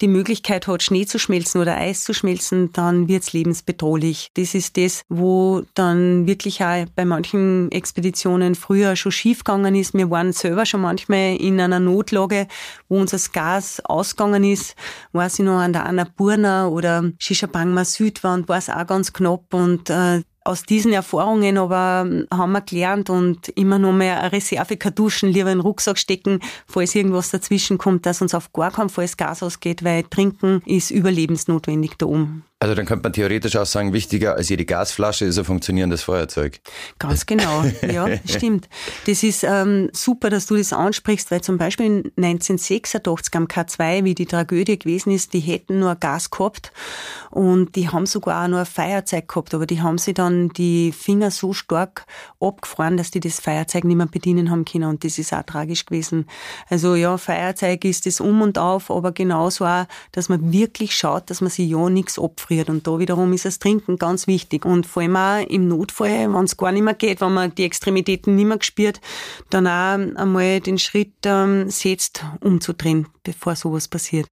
die 0.00 0.08
Möglichkeit 0.08 0.66
hat, 0.66 0.82
Schnee 0.82 1.04
zu 1.04 1.18
schmelzen 1.18 1.60
oder 1.60 1.76
Eis 1.76 2.04
zu 2.04 2.14
schmelzen, 2.14 2.72
dann 2.72 3.08
wird's 3.08 3.34
lebensbedrohlich. 3.34 4.30
Das 4.36 4.54
ist 4.54 4.78
das, 4.78 5.02
wo 5.10 5.64
dann 5.74 6.26
wirklich 6.26 6.64
auch 6.64 6.86
bei 6.96 7.04
manchen 7.04 7.70
Expeditionen 7.72 8.54
früher 8.54 8.96
schon 8.96 9.12
schief 9.12 9.44
gegangen 9.44 9.74
ist. 9.74 9.92
Wir 9.92 10.08
waren 10.10 10.32
selber 10.32 10.64
schon 10.64 10.80
manchmal 10.80 11.36
in 11.36 11.60
einer 11.60 11.78
Notlage, 11.78 12.48
wo 12.88 12.98
unser 12.98 13.18
Gas 13.30 13.82
ausgegangen 13.84 14.44
ist. 14.44 14.76
Weiß 15.12 15.38
ich 15.38 15.44
noch 15.44 15.58
an 15.58 15.74
der 15.74 15.84
Annapurna 15.84 16.68
oder 16.68 17.04
Shishapangma 17.18 17.84
Süd 17.84 18.24
war 18.24 18.48
war 18.48 18.56
es 18.56 18.70
auch 18.70 18.86
ganz 18.86 19.12
knapp 19.12 19.41
ab 19.42 19.54
und 19.54 19.90
äh, 19.90 20.22
aus 20.44 20.64
diesen 20.64 20.92
Erfahrungen 20.92 21.56
aber 21.56 22.08
haben 22.32 22.52
wir 22.52 22.60
gelernt 22.62 23.10
und 23.10 23.48
immer 23.50 23.78
noch 23.78 23.92
mehr 23.92 24.32
Reserve 24.32 24.76
duschen, 24.76 25.28
lieber 25.28 25.52
in 25.52 25.58
den 25.58 25.64
Rucksack 25.64 25.98
stecken, 25.98 26.40
falls 26.66 26.94
irgendwas 26.94 27.30
dazwischen 27.30 27.78
kommt, 27.78 28.06
dass 28.06 28.22
uns 28.22 28.34
auf 28.34 28.52
gar 28.52 28.72
keinen 28.72 28.88
Fall 28.88 29.04
das 29.04 29.16
Gas 29.16 29.42
ausgeht, 29.42 29.84
weil 29.84 30.02
Trinken 30.04 30.62
ist 30.66 30.90
überlebensnotwendig 30.90 31.92
da 31.98 32.06
oben. 32.06 32.44
Also 32.62 32.76
dann 32.76 32.86
könnte 32.86 33.02
man 33.02 33.12
theoretisch 33.12 33.56
auch 33.56 33.66
sagen, 33.66 33.92
wichtiger 33.92 34.36
als 34.36 34.48
jede 34.48 34.64
Gasflasche 34.64 35.24
ist 35.24 35.36
ein 35.36 35.44
funktionierendes 35.44 36.04
Feuerzeug. 36.04 36.60
Ganz 37.00 37.26
genau, 37.26 37.64
ja, 37.82 38.06
stimmt. 38.24 38.68
Das 39.04 39.24
ist 39.24 39.42
ähm, 39.42 39.90
super, 39.92 40.30
dass 40.30 40.46
du 40.46 40.56
das 40.56 40.72
ansprichst, 40.72 41.32
weil 41.32 41.40
zum 41.40 41.58
Beispiel 41.58 42.12
1986 42.16 43.34
am 43.34 43.46
K2, 43.46 44.04
wie 44.04 44.14
die 44.14 44.26
Tragödie 44.26 44.78
gewesen 44.78 45.10
ist, 45.10 45.32
die 45.32 45.40
hätten 45.40 45.80
nur 45.80 45.96
Gas 45.96 46.30
gehabt 46.30 46.70
und 47.30 47.74
die 47.74 47.88
haben 47.88 48.06
sogar 48.06 48.44
auch 48.44 48.48
nur 48.48 48.60
ein 48.60 48.66
Feuerzeug 48.66 49.26
gehabt, 49.26 49.54
aber 49.54 49.66
die 49.66 49.82
haben 49.82 49.98
sich 49.98 50.14
dann 50.14 50.50
die 50.50 50.92
Finger 50.92 51.32
so 51.32 51.52
stark 51.52 52.06
abgefroren, 52.38 52.96
dass 52.96 53.10
die 53.10 53.18
das 53.18 53.40
Feuerzeug 53.40 53.82
nicht 53.82 53.96
mehr 53.96 54.06
bedienen 54.06 54.52
haben 54.52 54.64
können 54.64 54.84
und 54.84 55.02
das 55.02 55.18
ist 55.18 55.32
auch 55.32 55.42
tragisch 55.42 55.84
gewesen. 55.84 56.28
Also 56.70 56.94
ja, 56.94 57.18
Feuerzeug 57.18 57.84
ist 57.84 58.06
das 58.06 58.20
um 58.20 58.40
und 58.40 58.56
auf, 58.56 58.88
aber 58.88 59.10
genauso 59.10 59.64
auch, 59.66 59.86
dass 60.12 60.28
man 60.28 60.52
wirklich 60.52 60.96
schaut, 60.96 61.28
dass 61.28 61.40
man 61.40 61.50
sich 61.50 61.68
ja 61.68 61.90
nichts 61.90 62.20
opfert 62.20 62.51
friert. 62.52 62.68
Und 62.68 62.86
da 62.86 62.98
wiederum 62.98 63.32
ist 63.32 63.44
das 63.44 63.58
Trinken 63.58 63.96
ganz 63.96 64.26
wichtig. 64.26 64.64
Und 64.64 64.86
vor 64.86 65.02
allem 65.02 65.16
auch 65.16 65.46
im 65.48 65.68
Notfall, 65.68 66.32
wenn 66.32 66.44
es 66.44 66.56
gar 66.56 66.72
nicht 66.72 66.82
mehr 66.82 66.94
geht, 66.94 67.20
wenn 67.20 67.32
man 67.32 67.54
die 67.54 67.64
Extremitäten 67.64 68.34
nicht 68.36 68.46
mehr 68.46 68.58
spürt, 68.60 69.00
dann 69.50 69.66
auch 69.66 69.98
einmal 70.20 70.60
den 70.60 70.78
Schritt 70.78 71.14
ähm, 71.24 71.68
setzt, 71.70 72.24
umzudrehen, 72.40 73.08
bevor 73.22 73.56
sowas 73.56 73.88
passiert. 73.88 74.26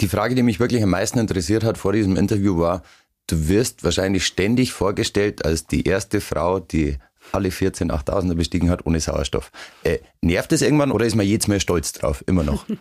Die 0.00 0.08
Frage, 0.08 0.34
die 0.34 0.42
mich 0.42 0.60
wirklich 0.60 0.82
am 0.82 0.90
meisten 0.90 1.18
interessiert 1.18 1.64
hat 1.64 1.76
vor 1.76 1.92
diesem 1.92 2.16
Interview 2.16 2.58
war, 2.58 2.82
du 3.26 3.48
wirst 3.48 3.82
wahrscheinlich 3.82 4.24
ständig 4.24 4.72
vorgestellt 4.72 5.44
als 5.44 5.66
die 5.66 5.84
erste 5.84 6.20
Frau, 6.20 6.60
die 6.60 6.98
alle 7.32 7.50
14 7.50 7.90
8000er 7.90 8.34
bestiegen 8.34 8.70
hat 8.70 8.86
ohne 8.86 9.00
Sauerstoff. 9.00 9.50
Äh, 9.84 9.98
nervt 10.20 10.52
das 10.52 10.62
irgendwann 10.62 10.92
oder 10.92 11.06
ist 11.06 11.14
man 11.14 11.26
jetzt 11.26 11.48
mehr 11.48 11.60
stolz 11.60 11.92
drauf? 11.92 12.24
Immer 12.26 12.44
noch? 12.44 12.64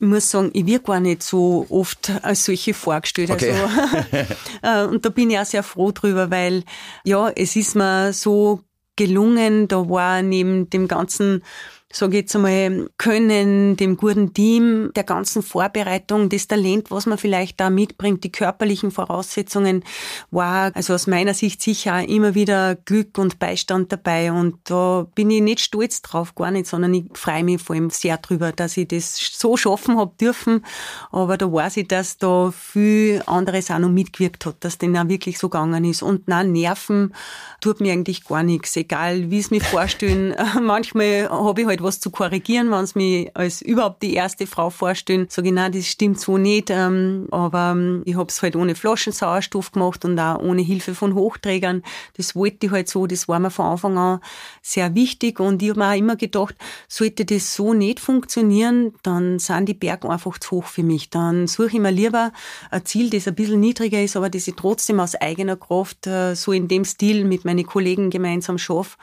Ich 0.00 0.06
muss 0.06 0.30
sagen, 0.30 0.50
ich 0.52 0.66
werde 0.66 0.84
gar 0.84 1.00
nicht 1.00 1.22
so 1.22 1.66
oft 1.70 2.12
als 2.22 2.44
solche 2.44 2.74
vorgestellt. 2.74 3.30
Okay. 3.30 3.52
Also, 3.52 4.28
äh, 4.62 4.86
und 4.86 5.04
da 5.04 5.08
bin 5.08 5.30
ich 5.30 5.38
auch 5.38 5.44
sehr 5.46 5.62
froh 5.62 5.90
drüber, 5.90 6.30
weil 6.30 6.64
ja, 7.02 7.30
es 7.30 7.56
ist 7.56 7.74
mir 7.74 8.12
so 8.12 8.60
gelungen, 8.94 9.68
da 9.68 9.88
war 9.88 10.22
neben 10.22 10.68
dem 10.68 10.86
ganzen 10.86 11.42
sage 11.90 12.18
ich 12.18 12.22
jetzt 12.22 12.36
einmal, 12.36 12.90
Können, 12.98 13.76
dem 13.76 13.96
guten 13.96 14.34
Team, 14.34 14.90
der 14.94 15.04
ganzen 15.04 15.42
Vorbereitung, 15.42 16.28
das 16.28 16.46
Talent, 16.46 16.90
was 16.90 17.06
man 17.06 17.16
vielleicht 17.16 17.58
da 17.60 17.70
mitbringt, 17.70 18.24
die 18.24 18.32
körperlichen 18.32 18.90
Voraussetzungen, 18.90 19.82
war 20.30 20.70
also 20.74 20.92
aus 20.92 21.06
meiner 21.06 21.32
Sicht 21.32 21.62
sicher 21.62 21.96
auch 21.96 22.06
immer 22.06 22.34
wieder 22.34 22.74
Glück 22.74 23.16
und 23.16 23.38
Beistand 23.38 23.90
dabei. 23.90 24.30
Und 24.32 24.58
da 24.64 25.06
bin 25.14 25.30
ich 25.30 25.40
nicht 25.40 25.60
stolz 25.60 26.02
drauf, 26.02 26.34
gar 26.34 26.50
nicht, 26.50 26.66
sondern 26.66 26.92
ich 26.92 27.06
freue 27.14 27.42
mich 27.42 27.62
vor 27.62 27.74
allem 27.74 27.88
sehr 27.88 28.18
drüber, 28.18 28.52
dass 28.52 28.76
ich 28.76 28.88
das 28.88 29.16
so 29.16 29.56
schaffen 29.56 29.96
habe 29.96 30.12
dürfen. 30.20 30.66
Aber 31.10 31.38
da 31.38 31.50
weiß 31.50 31.78
ich, 31.78 31.88
dass 31.88 32.18
da 32.18 32.50
viel 32.50 33.22
anderes 33.24 33.70
auch 33.70 33.78
noch 33.78 33.88
mitgewirkt 33.88 34.44
hat, 34.44 34.56
dass 34.60 34.76
das 34.76 34.94
auch 34.94 35.08
wirklich 35.08 35.38
so 35.38 35.48
gegangen 35.48 35.84
ist. 35.86 36.02
Und 36.02 36.28
nein, 36.28 36.52
Nerven 36.52 37.14
tut 37.62 37.80
mir 37.80 37.94
eigentlich 37.94 38.24
gar 38.24 38.42
nichts, 38.42 38.76
egal 38.76 39.30
wie 39.30 39.38
es 39.38 39.50
mir 39.50 39.62
vorstellen. 39.62 40.34
Manchmal 40.60 41.30
habe 41.30 41.62
ich 41.62 41.66
halt 41.66 41.77
halt 41.78 41.82
was 41.86 42.00
zu 42.00 42.10
korrigieren, 42.10 42.70
wenn 42.70 42.86
sie 42.86 42.98
mich 42.98 43.36
als 43.36 43.62
überhaupt 43.62 44.02
die 44.02 44.14
erste 44.14 44.46
Frau 44.46 44.70
vorstellen. 44.70 45.26
Sage 45.28 45.48
ich, 45.48 45.54
nein, 45.54 45.72
das 45.72 45.86
stimmt 45.86 46.20
so 46.20 46.38
nicht. 46.38 46.70
Ähm, 46.70 47.28
aber 47.30 47.72
ähm, 47.72 48.02
ich 48.04 48.16
habe 48.16 48.28
es 48.28 48.42
halt 48.42 48.56
ohne 48.56 48.74
Flaschensauerstoff 48.74 49.72
gemacht 49.72 50.04
und 50.04 50.18
auch 50.18 50.38
ohne 50.40 50.62
Hilfe 50.62 50.94
von 50.94 51.14
Hochträgern. 51.14 51.82
Das 52.16 52.34
wollte 52.34 52.66
ich 52.66 52.72
halt 52.72 52.88
so, 52.88 53.06
das 53.06 53.28
war 53.28 53.38
mir 53.38 53.50
von 53.50 53.66
Anfang 53.66 53.98
an 53.98 54.20
sehr 54.62 54.94
wichtig. 54.94 55.40
Und 55.40 55.62
ich 55.62 55.70
habe 55.70 55.80
mir 55.80 55.90
auch 55.90 55.96
immer 55.96 56.16
gedacht, 56.16 56.54
sollte 56.88 57.24
das 57.24 57.54
so 57.54 57.74
nicht 57.74 58.00
funktionieren, 58.00 58.94
dann 59.02 59.38
sind 59.38 59.68
die 59.68 59.74
Berge 59.74 60.08
einfach 60.08 60.38
zu 60.38 60.56
hoch 60.56 60.66
für 60.66 60.82
mich. 60.82 61.10
Dann 61.10 61.46
suche 61.46 61.76
ich 61.76 61.80
mir 61.80 61.90
lieber 61.90 62.32
ein 62.70 62.84
Ziel, 62.84 63.10
das 63.10 63.28
ein 63.28 63.34
bisschen 63.34 63.60
niedriger 63.60 64.02
ist, 64.02 64.16
aber 64.16 64.30
das 64.30 64.48
ich 64.48 64.54
trotzdem 64.54 65.00
aus 65.00 65.14
eigener 65.14 65.56
Kraft 65.56 66.06
äh, 66.06 66.34
so 66.34 66.52
in 66.52 66.68
dem 66.68 66.84
Stil 66.84 67.24
mit 67.24 67.44
meinen 67.44 67.66
Kollegen 67.66 68.10
gemeinsam 68.10 68.58
schaffe. 68.58 68.96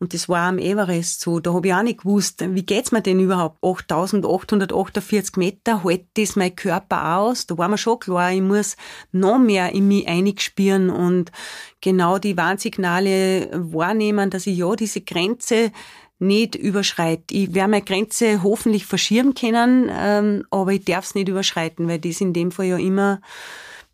Und 0.00 0.14
das 0.14 0.28
war 0.28 0.48
am 0.48 0.58
Everest 0.58 1.20
so. 1.20 1.40
Da 1.40 1.52
habe 1.52 1.66
ich 1.66 1.74
auch 1.74 1.82
nicht 1.82 2.02
gewusst, 2.02 2.44
wie 2.54 2.64
geht's 2.64 2.92
mir 2.92 3.02
denn 3.02 3.18
überhaupt? 3.18 3.58
8848 3.62 5.36
Meter, 5.36 5.82
hält 5.82 6.06
das 6.14 6.36
mein 6.36 6.54
Körper 6.54 7.16
aus? 7.18 7.46
Da 7.46 7.58
war 7.58 7.68
mir 7.68 7.78
schon 7.78 7.98
klar, 7.98 8.32
ich 8.32 8.40
muss 8.40 8.76
noch 9.10 9.38
mehr 9.38 9.72
in 9.72 9.88
mich 9.88 10.06
einspüren 10.06 10.90
und 10.90 11.32
genau 11.80 12.18
die 12.18 12.36
Warnsignale 12.36 13.50
wahrnehmen, 13.52 14.30
dass 14.30 14.46
ich 14.46 14.58
ja 14.58 14.74
diese 14.76 15.00
Grenze 15.00 15.72
nicht 16.20 16.54
überschreite. 16.54 17.34
Ich 17.34 17.54
werde 17.54 17.70
meine 17.70 17.84
Grenze 17.84 18.42
hoffentlich 18.42 18.86
verschieben 18.86 19.34
können, 19.34 19.90
ähm, 19.92 20.44
aber 20.50 20.72
ich 20.72 20.84
darf 20.84 21.04
es 21.04 21.14
nicht 21.14 21.28
überschreiten, 21.28 21.88
weil 21.88 22.00
das 22.00 22.20
in 22.20 22.32
dem 22.32 22.50
Fall 22.50 22.66
ja 22.66 22.76
immer 22.76 23.20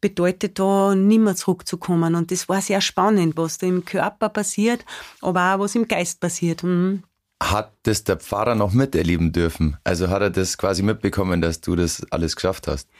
bedeutet, 0.04 0.58
da 0.58 0.94
nimmer 0.94 1.34
zurückzukommen. 1.34 2.14
Und 2.14 2.30
das 2.30 2.46
war 2.46 2.60
sehr 2.60 2.82
spannend, 2.82 3.38
was 3.38 3.56
da 3.56 3.66
im 3.66 3.86
Körper 3.86 4.28
passiert, 4.28 4.84
aber 5.22 5.54
auch 5.54 5.60
was 5.60 5.74
im 5.74 5.88
Geist 5.88 6.20
passiert. 6.20 6.62
Mhm. 6.62 7.04
Hat 7.42 7.72
das 7.84 8.04
der 8.04 8.18
Pfarrer 8.18 8.54
noch 8.54 8.74
miterleben 8.74 9.32
dürfen? 9.32 9.78
Also 9.82 10.10
hat 10.10 10.20
er 10.20 10.28
das 10.28 10.58
quasi 10.58 10.82
mitbekommen, 10.82 11.40
dass 11.40 11.62
du 11.62 11.74
das 11.74 12.06
alles 12.10 12.36
geschafft 12.36 12.68
hast? 12.68 12.90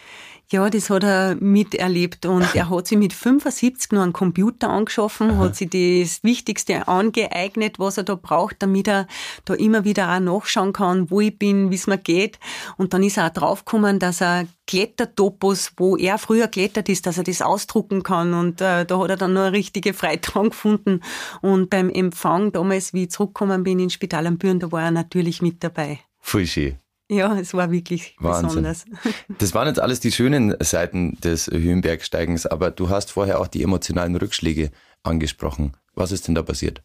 Ja, 0.51 0.69
das 0.69 0.91
hat 0.91 1.05
er 1.05 1.37
miterlebt 1.37 2.27
und 2.27 2.43
er 2.55 2.71
hat 2.71 2.87
sich 2.87 2.99
mit 2.99 3.13
75 3.13 3.93
noch 3.93 4.03
einen 4.03 4.13
Computer 4.13 4.69
angeschaffen, 4.69 5.31
Aha. 5.31 5.39
hat 5.39 5.57
sich 5.57 5.71
das 5.71 6.23
Wichtigste 6.23 6.87
angeeignet, 6.87 7.79
was 7.79 7.97
er 7.97 8.05
da 8.05 8.15
braucht, 8.15 8.57
damit 8.61 8.89
er 8.89 9.07
da 9.45 9.55
immer 9.55 9.85
wieder 9.85 10.15
auch 10.15 10.21
nachschauen 10.21 10.73
kann, 10.73 11.11
wo 11.11 11.21
ich 11.21 11.39
bin, 11.39 11.71
wie 11.71 11.75
es 11.77 11.87
mir 11.87 11.99
geht. 11.99 12.39
Und 12.77 12.93
dann 12.93 13.03
ist 13.03 13.17
er 13.17 13.27
auch 13.27 13.33
draufgekommen, 13.33 13.99
dass 13.99 14.21
er 14.21 14.47
Klettertopos, 14.67 15.73
wo 15.77 15.97
er 15.97 16.19
früher 16.19 16.49
klettert 16.49 16.89
ist, 16.89 17.07
dass 17.07 17.19
er 17.19 17.25
das 17.25 17.43
ausdrucken 17.43 18.03
kann. 18.03 18.35
Und 18.35 18.61
äh, 18.61 18.85
da 18.85 18.99
hat 18.99 19.11
er 19.11 19.17
dann 19.17 19.33
noch 19.33 19.43
eine 19.43 19.53
richtige 19.53 19.93
dran 19.93 20.51
gefunden. 20.51 21.01
Und 21.41 21.71
beim 21.71 21.91
Empfang 21.91 22.53
damals, 22.53 22.93
wie 22.93 23.05
ich 23.05 23.11
zurückgekommen 23.11 23.65
bin 23.65 23.79
ins 23.79 23.95
Spital 23.95 24.27
am 24.27 24.39
Büren, 24.39 24.61
da 24.61 24.71
war 24.73 24.83
er 24.83 24.91
natürlich 24.91 25.43
mit 25.43 25.63
dabei. 25.63 26.01
Voll 26.21 26.47
schön. 26.47 26.79
Ja, 27.11 27.39
es 27.39 27.53
war 27.53 27.71
wirklich 27.71 28.17
Wahnsinn. 28.19 28.49
besonders. 28.49 28.85
Das 29.39 29.55
waren 29.55 29.69
jetzt 29.69 29.81
alles 29.81 30.01
die 30.01 30.13
schönen 30.13 30.55
Seiten 30.61 31.21
des 31.21 31.49
Höhenbergsteigens, 31.49 32.47
aber 32.47 32.71
du 32.71 32.89
hast 32.89 33.11
vorher 33.13 33.41
auch 33.41 33.47
die 33.47 33.63
emotionalen 33.63 34.17
Rückschläge 34.17 34.71
angesprochen. 35.03 35.73
Was 35.95 36.13
ist 36.13 36.29
denn 36.29 36.35
da 36.35 36.43
passiert? 36.43 36.83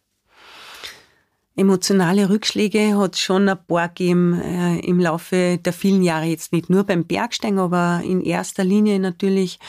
Emotionale 1.56 2.30
Rückschläge 2.30 2.98
hat 2.98 3.16
es 3.16 3.20
schon 3.20 3.50
ein 3.50 3.58
paar 3.66 3.90
gegeben 3.90 4.40
äh, 4.40 4.80
im 4.80 5.00
Laufe 5.00 5.58
der 5.58 5.74
vielen 5.74 6.04
Jahre, 6.04 6.26
jetzt 6.26 6.54
nicht 6.54 6.70
nur 6.70 6.86
beim 6.86 7.06
Bergsteigen, 7.06 7.60
aber 7.60 8.02
in 8.06 8.22
erster 8.22 8.64
Linie 8.64 9.00
natürlich 9.00 9.60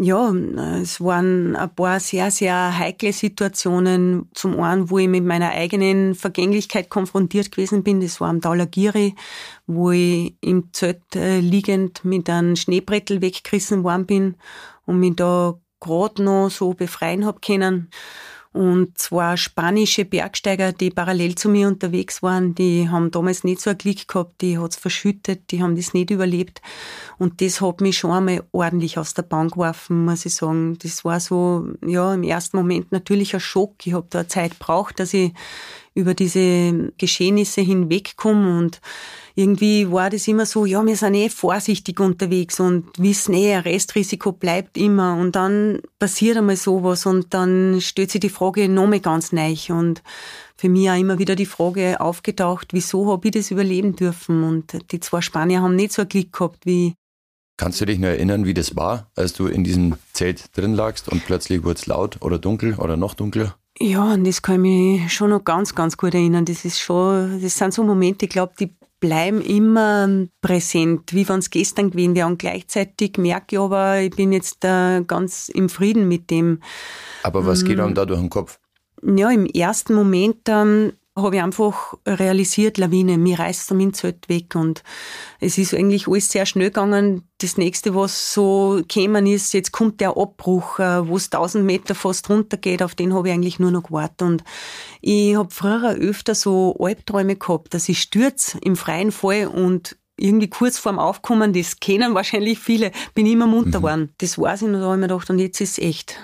ja, 0.00 0.32
es 0.80 1.00
waren 1.00 1.56
ein 1.56 1.74
paar 1.74 1.98
sehr, 1.98 2.30
sehr 2.30 2.78
heikle 2.78 3.12
Situationen. 3.12 4.30
Zum 4.32 4.60
einen, 4.60 4.90
wo 4.90 4.98
ich 4.98 5.08
mit 5.08 5.24
meiner 5.24 5.50
eigenen 5.50 6.14
Vergänglichkeit 6.14 6.88
konfrontiert 6.88 7.50
gewesen 7.50 7.82
bin. 7.82 8.00
Das 8.00 8.20
war 8.20 8.28
am 8.28 8.40
Daulagiri, 8.40 9.16
wo 9.66 9.90
ich 9.90 10.36
im 10.40 10.72
Zelt 10.72 11.16
äh, 11.16 11.40
liegend 11.40 12.04
mit 12.04 12.30
einem 12.30 12.54
Schneebrettel 12.54 13.20
weggerissen 13.20 13.82
worden 13.82 14.06
bin 14.06 14.36
und 14.86 15.00
mich 15.00 15.16
da 15.16 15.58
gerade 15.80 16.22
noch 16.22 16.48
so 16.48 16.74
befreien 16.74 17.26
hab 17.26 17.42
können. 17.42 17.90
Und 18.52 18.96
zwei 18.96 19.36
spanische 19.36 20.04
Bergsteiger, 20.04 20.72
die 20.72 20.90
parallel 20.90 21.34
zu 21.34 21.48
mir 21.48 21.68
unterwegs 21.68 22.22
waren, 22.22 22.54
die 22.54 22.88
haben 22.88 23.10
damals 23.10 23.44
nicht 23.44 23.60
so 23.60 23.70
ein 23.70 23.78
Glück 23.78 24.08
gehabt, 24.08 24.40
die 24.40 24.58
hat's 24.58 24.76
verschüttet, 24.76 25.50
die 25.50 25.62
haben 25.62 25.76
das 25.76 25.92
nicht 25.92 26.10
überlebt. 26.10 26.62
Und 27.18 27.42
das 27.42 27.60
hat 27.60 27.80
mich 27.80 27.98
schon 27.98 28.10
einmal 28.10 28.42
ordentlich 28.52 28.98
aus 28.98 29.12
der 29.12 29.22
Bahn 29.22 29.48
geworfen, 29.48 30.06
muss 30.06 30.24
ich 30.24 30.34
sagen. 30.34 30.78
Das 30.82 31.04
war 31.04 31.20
so, 31.20 31.68
ja, 31.86 32.14
im 32.14 32.22
ersten 32.22 32.56
Moment 32.56 32.90
natürlich 32.90 33.34
ein 33.34 33.40
Schock. 33.40 33.86
Ich 33.86 33.92
habe 33.92 34.06
da 34.08 34.26
Zeit 34.26 34.58
braucht, 34.58 34.98
dass 34.98 35.12
ich 35.12 35.32
über 35.94 36.14
diese 36.14 36.92
Geschehnisse 36.96 37.60
hinwegkomme 37.60 38.58
und 38.58 38.80
irgendwie 39.38 39.88
war 39.92 40.10
das 40.10 40.26
immer 40.26 40.46
so, 40.46 40.66
ja, 40.66 40.84
wir 40.84 40.96
sind 40.96 41.14
eh 41.14 41.28
vorsichtig 41.28 42.00
unterwegs 42.00 42.58
und 42.58 42.86
wissen 42.98 43.34
eh, 43.34 43.54
ein 43.54 43.62
Restrisiko 43.62 44.32
bleibt 44.32 44.76
immer. 44.76 45.14
Und 45.14 45.36
dann 45.36 45.80
passiert 46.00 46.36
einmal 46.36 46.56
sowas 46.56 47.06
und 47.06 47.32
dann 47.32 47.80
stellt 47.80 48.10
sich 48.10 48.20
die 48.20 48.30
Frage 48.30 48.68
nochmal 48.68 48.98
ganz 48.98 49.30
neu. 49.30 49.54
Und 49.68 50.02
für 50.56 50.68
mich 50.68 50.90
auch 50.90 50.98
immer 50.98 51.20
wieder 51.20 51.36
die 51.36 51.46
Frage 51.46 52.00
aufgetaucht, 52.00 52.72
wieso 52.72 53.12
habe 53.12 53.28
ich 53.28 53.34
das 53.34 53.52
überleben 53.52 53.94
dürfen? 53.94 54.42
Und 54.42 54.76
die 54.90 54.98
zwei 54.98 55.20
Spanier 55.20 55.62
haben 55.62 55.76
nicht 55.76 55.92
so 55.92 56.02
ein 56.02 56.08
Glück 56.08 56.32
gehabt 56.32 56.66
wie 56.66 56.94
Kannst 57.56 57.80
du 57.80 57.86
dich 57.86 57.98
nur 57.98 58.10
erinnern, 58.10 58.44
wie 58.44 58.54
das 58.54 58.74
war, 58.74 59.10
als 59.16 59.34
du 59.34 59.46
in 59.46 59.62
diesem 59.62 59.94
Zelt 60.12 60.56
drin 60.56 60.74
lagst 60.74 61.08
und 61.08 61.24
plötzlich 61.26 61.62
wurde 61.62 61.78
es 61.78 61.86
laut 61.86 62.22
oder 62.22 62.38
dunkel 62.38 62.74
oder 62.74 62.96
noch 62.96 63.14
dunkler? 63.14 63.56
Ja, 63.80 64.04
an 64.04 64.24
das 64.24 64.42
kann 64.42 64.64
ich 64.64 65.02
mich 65.02 65.12
schon 65.12 65.30
noch 65.30 65.44
ganz, 65.44 65.74
ganz 65.74 65.96
gut 65.96 66.14
erinnern. 66.14 66.44
Das 66.44 66.64
ist 66.64 66.80
schon, 66.80 67.40
das 67.40 67.56
sind 67.56 67.72
so 67.72 67.84
Momente, 67.84 68.26
ich 68.26 68.30
glaube, 68.30 68.54
die 68.58 68.76
bleiben 69.00 69.40
immer 69.40 70.26
präsent, 70.40 71.12
wie 71.12 71.28
wenn 71.28 71.38
es 71.38 71.50
gestern 71.50 71.90
gewesen 71.90 72.14
wäre. 72.14 72.26
Und 72.26 72.38
gleichzeitig 72.38 73.16
merke 73.18 73.56
ich 73.56 73.58
aber, 73.60 74.00
ich 74.00 74.10
bin 74.10 74.32
jetzt 74.32 74.64
äh, 74.64 75.02
ganz 75.02 75.48
im 75.48 75.68
Frieden 75.68 76.08
mit 76.08 76.30
dem. 76.30 76.60
Aber 77.22 77.46
was 77.46 77.64
geht 77.64 77.78
einem 77.80 77.94
da 77.94 78.06
durch 78.06 78.20
den 78.20 78.30
Kopf? 78.30 78.58
Ja, 79.02 79.30
im 79.30 79.46
ersten 79.46 79.94
Moment 79.94 80.48
ähm, 80.48 80.92
habe 81.22 81.36
ich 81.36 81.42
einfach 81.42 81.94
realisiert, 82.06 82.78
Lawine, 82.78 83.18
mir 83.18 83.38
reißt 83.38 83.72
mein 83.74 83.92
Zelt 83.92 84.28
weg 84.28 84.54
und 84.54 84.82
es 85.40 85.58
ist 85.58 85.74
eigentlich 85.74 86.08
alles 86.08 86.30
sehr 86.30 86.46
schnell 86.46 86.68
gegangen. 86.68 87.28
Das 87.38 87.56
nächste, 87.56 87.94
was 87.94 88.32
so 88.32 88.80
gekommen 88.88 89.26
ist, 89.26 89.52
jetzt 89.52 89.72
kommt 89.72 90.00
der 90.00 90.16
Abbruch, 90.16 90.78
wo 90.78 91.16
es 91.16 91.26
1000 91.26 91.64
Meter 91.64 91.94
fast 91.94 92.28
runtergeht, 92.30 92.82
auf 92.82 92.94
den 92.94 93.14
habe 93.14 93.28
ich 93.28 93.34
eigentlich 93.34 93.58
nur 93.58 93.70
noch 93.70 93.84
gewartet 93.84 94.22
und 94.22 94.44
ich 95.00 95.36
habe 95.36 95.50
früher 95.50 95.94
öfter 95.94 96.34
so 96.34 96.76
Albträume 96.78 97.36
gehabt, 97.36 97.74
dass 97.74 97.88
ich 97.88 98.00
stürze 98.00 98.58
im 98.62 98.76
freien 98.76 99.12
Fall 99.12 99.46
und 99.46 99.96
irgendwie 100.18 100.50
kurz 100.50 100.78
vorm 100.78 100.98
Aufkommen, 100.98 101.52
das 101.52 101.80
kennen 101.80 102.14
wahrscheinlich 102.14 102.58
viele, 102.58 102.90
bin 103.14 103.26
ich 103.26 103.32
immer 103.32 103.46
munter 103.46 103.78
mhm. 103.78 103.82
geworden. 103.82 104.14
Das 104.18 104.38
weiß 104.38 104.62
ich 104.62 104.68
noch, 104.68 104.80
da 104.80 104.86
habe 104.86 104.94
ich 104.96 105.00
mir 105.00 105.08
gedacht, 105.08 105.30
und 105.30 105.38
jetzt 105.38 105.60
ist 105.60 105.78
es 105.78 105.84
echt. 105.84 106.16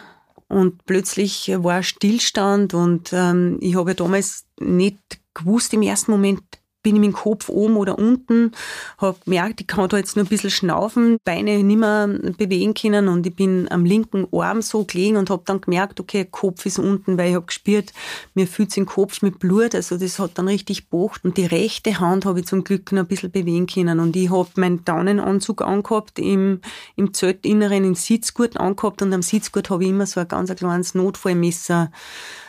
Und 0.55 0.85
plötzlich 0.87 1.51
war 1.57 1.83
Stillstand 1.83 2.75
und 2.75 3.13
ähm, 3.13 3.59
ich 3.61 3.75
habe 3.75 3.91
ja 3.91 3.95
damals 3.95 4.47
nicht 4.61 5.01
gewusst 5.35 5.75
im 5.75 5.83
ersten 5.83 6.13
Moment, 6.13 6.43
bin 6.85 6.95
ich 6.95 7.01
mit 7.01 7.11
dem 7.11 7.17
Kopf 7.17 7.49
oben 7.49 7.77
oder 7.77 7.99
unten, 7.99 8.53
habe 8.99 9.19
gemerkt, 9.25 9.61
ich 9.61 9.67
kann 9.67 9.89
da 9.89 9.97
jetzt 9.97 10.15
nur 10.15 10.25
ein 10.25 10.29
bisschen 10.29 10.51
schnaufen, 10.51 11.19
Beine 11.25 11.65
nicht 11.65 11.79
mehr 11.79 12.07
bewegen 12.07 12.75
können 12.75 13.09
und 13.09 13.27
ich 13.27 13.35
bin 13.35 13.69
am 13.71 13.85
linken 13.85 14.29
Arm 14.33 14.63
so 14.63 14.85
gelegen 14.85 15.17
und 15.17 15.31
habe 15.31 15.43
dann 15.47 15.61
gemerkt, 15.61 15.99
okay, 15.99 16.27
Kopf 16.31 16.67
ist 16.67 16.79
unten, 16.79 17.19
weil 17.19 17.31
ich 17.31 17.35
habe 17.35 17.47
gespürt, 17.47 17.93
mir 18.35 18.47
fühlt 18.47 18.77
im 18.77 18.87
Kopf 18.87 19.23
mit 19.23 19.41
Blut, 19.41 19.75
also 19.75 19.97
das 19.97 20.19
hat 20.19 20.33
dann 20.35 20.47
richtig 20.47 20.89
bocht 20.91 21.25
und 21.25 21.37
die 21.39 21.47
rechte 21.47 21.99
Hand 21.99 22.27
habe 22.27 22.41
ich 22.41 22.47
zum 22.47 22.63
Glück 22.63 22.93
noch 22.93 23.03
ein 23.03 23.09
bisschen 23.09 23.31
bewegen 23.31 23.67
können 23.67 23.99
und 23.99 24.15
ich 24.15 24.31
habe 24.31 24.49
meinen 24.57 24.85
Daunenanzug 24.85 25.63
angehabt, 25.63 26.19
im, 26.19 26.61
im 26.97 27.15
Zeltinneren, 27.15 27.85
im 27.85 27.95
Sitzgurt 27.95 28.59
angehabt 28.59 29.01
und 29.01 29.13
am 29.13 29.23
Sitzgurt 29.23 29.71
habe 29.71 29.85
ich 29.85 29.91
immer 29.91 30.07
so 30.07 30.21
ein 30.21 30.29
ganz 30.29 30.55
kleines 30.55 30.95
Notfallmesser 30.95 31.91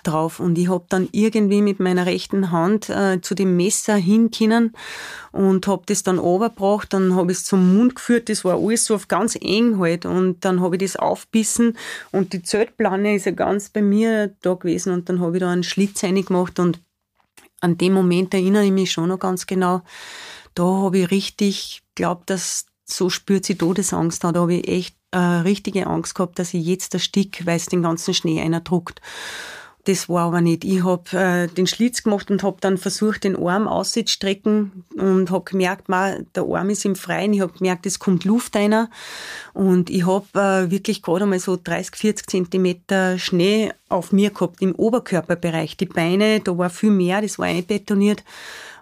drauf. 0.08 0.40
Und 0.40 0.58
ich 0.58 0.70
habe 0.70 0.86
dann 0.90 1.10
irgendwie 1.12 1.62
mit 1.62 1.80
meiner 1.80 2.06
rechten 2.06 2.52
Hand 2.52 2.90
äh, 2.90 3.20
zu 3.22 3.36
dem 3.36 3.58
Messer 3.58 3.96
hinkinnen 3.96 4.74
und 5.32 5.68
habe 5.68 5.84
das 5.86 6.04
dann 6.04 6.18
runtergebracht, 6.18 6.94
dann 6.94 7.16
habe 7.16 7.32
ich 7.32 7.40
es 7.40 7.46
zum 7.46 7.78
Mund 7.78 7.96
geführt, 7.96 8.30
das 8.30 8.46
war 8.46 8.56
alles 8.56 8.86
so 8.86 8.96
auf 8.96 9.08
ganz 9.08 9.36
eng 9.36 9.80
halt 9.80 10.06
und 10.06 10.46
dann 10.46 10.62
habe 10.62 10.78
ich 10.78 10.82
das 10.82 10.96
aufbissen 10.96 11.78
und 12.12 12.32
die 12.32 12.42
Zeltplane 12.42 13.16
ist 13.16 13.26
ja 13.26 13.34
ganz 13.34 13.70
bei 13.70 13.82
mir 13.82 14.34
da 14.42 14.54
gewesen 14.54 14.94
und 14.94 15.10
dann 15.10 15.20
habe 15.20 15.36
ich 15.36 15.42
da 15.42 15.52
einen 15.52 15.64
Schlitz 15.64 16.04
reingemacht 16.04 16.58
und 16.60 16.80
an 17.60 17.78
dem 17.78 17.94
Moment 17.94 18.34
erinnere 18.34 18.66
ich 18.66 18.72
mich 18.72 18.92
schon 18.92 19.10
noch 19.10 19.20
ganz 19.20 19.46
genau, 19.46 19.82
da 20.54 20.64
habe 20.64 21.00
ich 21.00 21.12
richtig 21.12 21.82
glaubt, 21.96 22.30
dass 22.30 22.66
so 22.86 23.10
spürt 23.10 23.46
sie 23.46 23.56
Todesangst 23.56 24.24
da, 24.24 24.32
da 24.32 24.42
habe 24.42 24.54
ich 24.54 24.68
echt 24.68 24.96
äh, 25.12 25.18
richtige 25.18 25.88
Angst 25.88 26.16
gehabt, 26.16 26.40
dass 26.40 26.54
ich 26.54 26.66
jetzt 26.66 26.94
erstick, 26.94 27.46
weil 27.46 27.58
es 27.58 27.66
den 27.66 27.82
ganzen 27.82 28.14
Schnee 28.14 28.42
einer 28.42 28.62
druckt. 28.62 29.02
Das 29.86 30.10
war 30.10 30.28
aber 30.28 30.42
nicht. 30.42 30.64
Ich 30.64 30.84
habe 30.84 31.04
äh, 31.16 31.48
den 31.48 31.68
Schlitz 31.68 32.02
gemacht 32.04 32.32
und 32.32 32.42
habe 32.42 32.58
dann 32.60 32.78
versucht, 32.78 33.24
den 33.24 33.36
Arm 33.36 33.68
auszustrecken 33.68 34.84
und 34.98 35.30
habe 35.30 35.44
gemerkt, 35.44 35.90
man, 35.90 36.26
der 36.34 36.44
Arm 36.44 36.72
ist 36.72 36.86
im 36.86 36.96
Freien. 36.96 37.34
Ich 37.34 37.42
habe 37.42 37.54
gemerkt, 37.54 37.86
es 37.86 38.00
kommt 38.00 38.26
Luft 38.26 38.56
rein. 38.56 38.88
Und 39.54 39.92
ich 39.92 40.08
habe 40.08 40.26
äh, 40.34 40.72
wirklich 40.72 41.04
gerade 41.04 41.24
einmal 41.24 41.40
so 41.40 41.58
30, 41.64 41.96
40 41.96 42.28
Zentimeter 42.28 43.20
Schnee 43.20 43.74
auf 43.88 44.12
mir 44.12 44.32
gehabt, 44.32 44.60
im 44.62 44.74
Oberkörperbereich. 44.74 45.78
Die 45.78 45.86
Beine, 45.86 46.40
da 46.40 46.58
war 46.58 46.72
viel 46.72 46.90
mehr, 46.90 47.22
das 47.22 47.38
war 47.38 47.46
einbetoniert. 47.46 48.24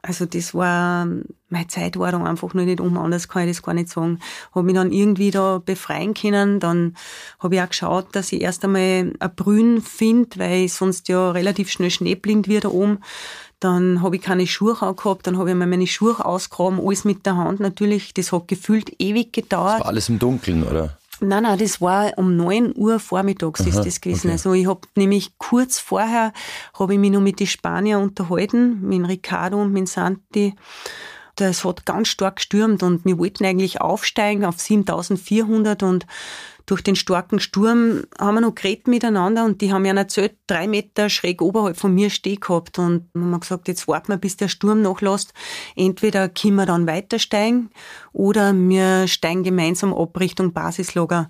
Also 0.06 0.26
das 0.26 0.54
war, 0.54 1.08
meine 1.48 1.68
Zeit 1.68 1.98
war 1.98 2.12
dann 2.12 2.28
einfach 2.28 2.54
nur 2.54 2.66
nicht 2.66 2.82
um, 2.82 2.98
anders 2.98 3.30
kann 3.30 3.48
ich 3.48 3.56
das 3.56 3.64
gar 3.64 3.74
nicht 3.74 3.88
sagen. 3.88 4.20
Habe 4.54 4.66
mich 4.66 4.76
dann 4.76 4.92
irgendwie 4.92 5.32
da 5.32 5.62
befreien 5.64 6.14
können. 6.14 6.60
Dann 6.60 6.98
habe 7.40 7.56
ich 7.56 7.62
auch 7.62 7.70
geschaut, 7.70 8.08
dass 8.12 8.34
ich 8.34 8.42
erst 8.42 8.66
einmal 8.66 9.14
ein 9.18 9.36
Brühen 9.38 9.82
finde, 9.82 10.40
weil 10.40 10.66
ich 10.66 10.74
sonst 10.74 11.08
ja 11.08 11.32
relativ 11.32 11.72
schnell 11.72 11.90
schneeblind 11.90 12.50
wird 12.50 12.66
da 12.66 12.70
oben. 12.70 13.00
Dann 13.62 14.02
habe 14.02 14.18
ich 14.18 14.22
keine 14.22 14.46
Schuhe 14.46 14.76
gehabt, 14.76 15.26
dann 15.26 15.38
habe 15.38 15.52
ich 15.52 15.56
mir 15.56 15.66
meine 15.66 15.88
Schuhe 15.88 16.26
ausgegraben, 16.26 16.86
alles 16.86 17.06
mit 17.06 17.26
der 17.26 17.38
Hand 17.38 17.62
natürlich. 17.62 18.14
Das 18.14 18.34
hat 18.34 18.50
gefühlt 18.50 18.92
ewig 19.00 19.32
gedauert. 19.32 19.76
Das 19.76 19.80
war 19.80 19.88
alles 19.88 20.10
im 20.10 20.20
Dunkeln, 20.20 20.64
oder? 20.64 20.98
Nein, 21.20 21.44
nein, 21.44 21.60
das 21.60 21.80
war 21.80 22.18
um 22.18 22.36
neun 22.36 22.74
Uhr 22.76 23.00
vormittags 23.00 23.62
Aha, 23.62 23.70
ist 23.70 23.86
das 23.86 24.02
gewesen. 24.02 24.28
Okay. 24.28 24.32
Also 24.32 24.54
ich 24.54 24.68
habe 24.68 24.82
nämlich 24.96 25.38
kurz 25.38 25.80
vorher 25.80 26.34
habe 26.78 26.94
ich 26.94 27.00
mich 27.00 27.12
noch 27.12 27.22
mit 27.22 27.40
den 27.40 27.48
Spaniern 27.48 28.02
unterhalten, 28.02 28.82
mit 28.82 29.08
Ricardo 29.08 29.62
und 29.62 29.72
mit 29.72 29.88
Santi. 29.88 30.56
Das 31.36 31.64
hat 31.64 31.86
ganz 31.86 32.10
stark 32.10 32.36
gestürmt 32.38 32.84
und 32.84 33.06
wir 33.06 33.18
wollten 33.18 33.46
eigentlich 33.46 33.82
aufsteigen 33.82 34.46
auf 34.46 34.60
7400 34.60 35.82
und 35.82 36.06
durch 36.66 36.82
den 36.82 36.96
starken 36.96 37.40
Sturm 37.40 38.04
haben 38.20 38.36
wir 38.36 38.42
noch 38.42 38.56
geredet 38.56 38.88
miteinander 38.88 39.44
und 39.44 39.62
die 39.62 39.74
haben 39.74 39.86
ja 39.86 39.94
erzählt, 39.94 40.36
drei 40.48 40.68
Meter 40.68 41.10
schräg 41.10 41.42
oberhalb 41.42 41.78
von 41.78 41.94
mir 41.94 42.10
stehen 42.10 42.40
gehabt 42.40 42.80
und 42.80 43.10
haben 43.16 43.40
gesagt, 43.40 43.68
jetzt 43.68 43.88
warten 43.88 44.10
wir, 44.10 44.18
bis 44.18 44.38
der 44.38 44.48
Sturm 44.48 44.82
nachlässt. 44.82 45.34
Entweder 45.76 46.30
können 46.30 46.56
wir 46.56 46.66
dann 46.66 46.88
weitersteigen 46.88 47.70
oder 48.14 48.54
wir 48.54 49.08
steigen 49.08 49.44
gemeinsam 49.44 49.94
ab 49.94 50.20
Richtung 50.20 50.54
Basislager. 50.54 51.30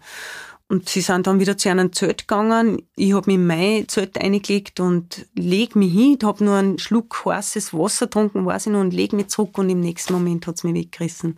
Und 0.70 0.90
sie 0.90 1.02
sind 1.02 1.28
dann 1.28 1.40
wieder 1.40 1.58
zu 1.58 1.70
einem 1.70 1.94
Zelt 1.94 2.28
gegangen. 2.28 2.82
Ich 2.96 3.14
habe 3.14 3.28
mich 3.28 3.36
in 3.36 3.46
mein 3.46 3.88
Zelt 3.88 4.18
eingelegt 4.18 4.80
und 4.80 5.28
leg 5.36 5.76
mich 5.76 5.92
hin. 5.92 6.18
Ich 6.20 6.26
habe 6.26 6.44
nur 6.44 6.56
einen 6.56 6.80
Schluck 6.80 7.26
heißes 7.26 7.74
Wasser 7.74 8.06
getrunken, 8.06 8.46
weiß 8.46 8.68
ich 8.68 8.72
noch, 8.72 8.80
und 8.80 8.94
leg 8.94 9.14
mich 9.14 9.28
zurück 9.28 9.58
und 9.58 9.70
im 9.70 9.82
nächsten 9.82 10.14
Moment 10.14 10.48
hat's 10.48 10.64
mich 10.64 10.74
weggerissen. 10.74 11.38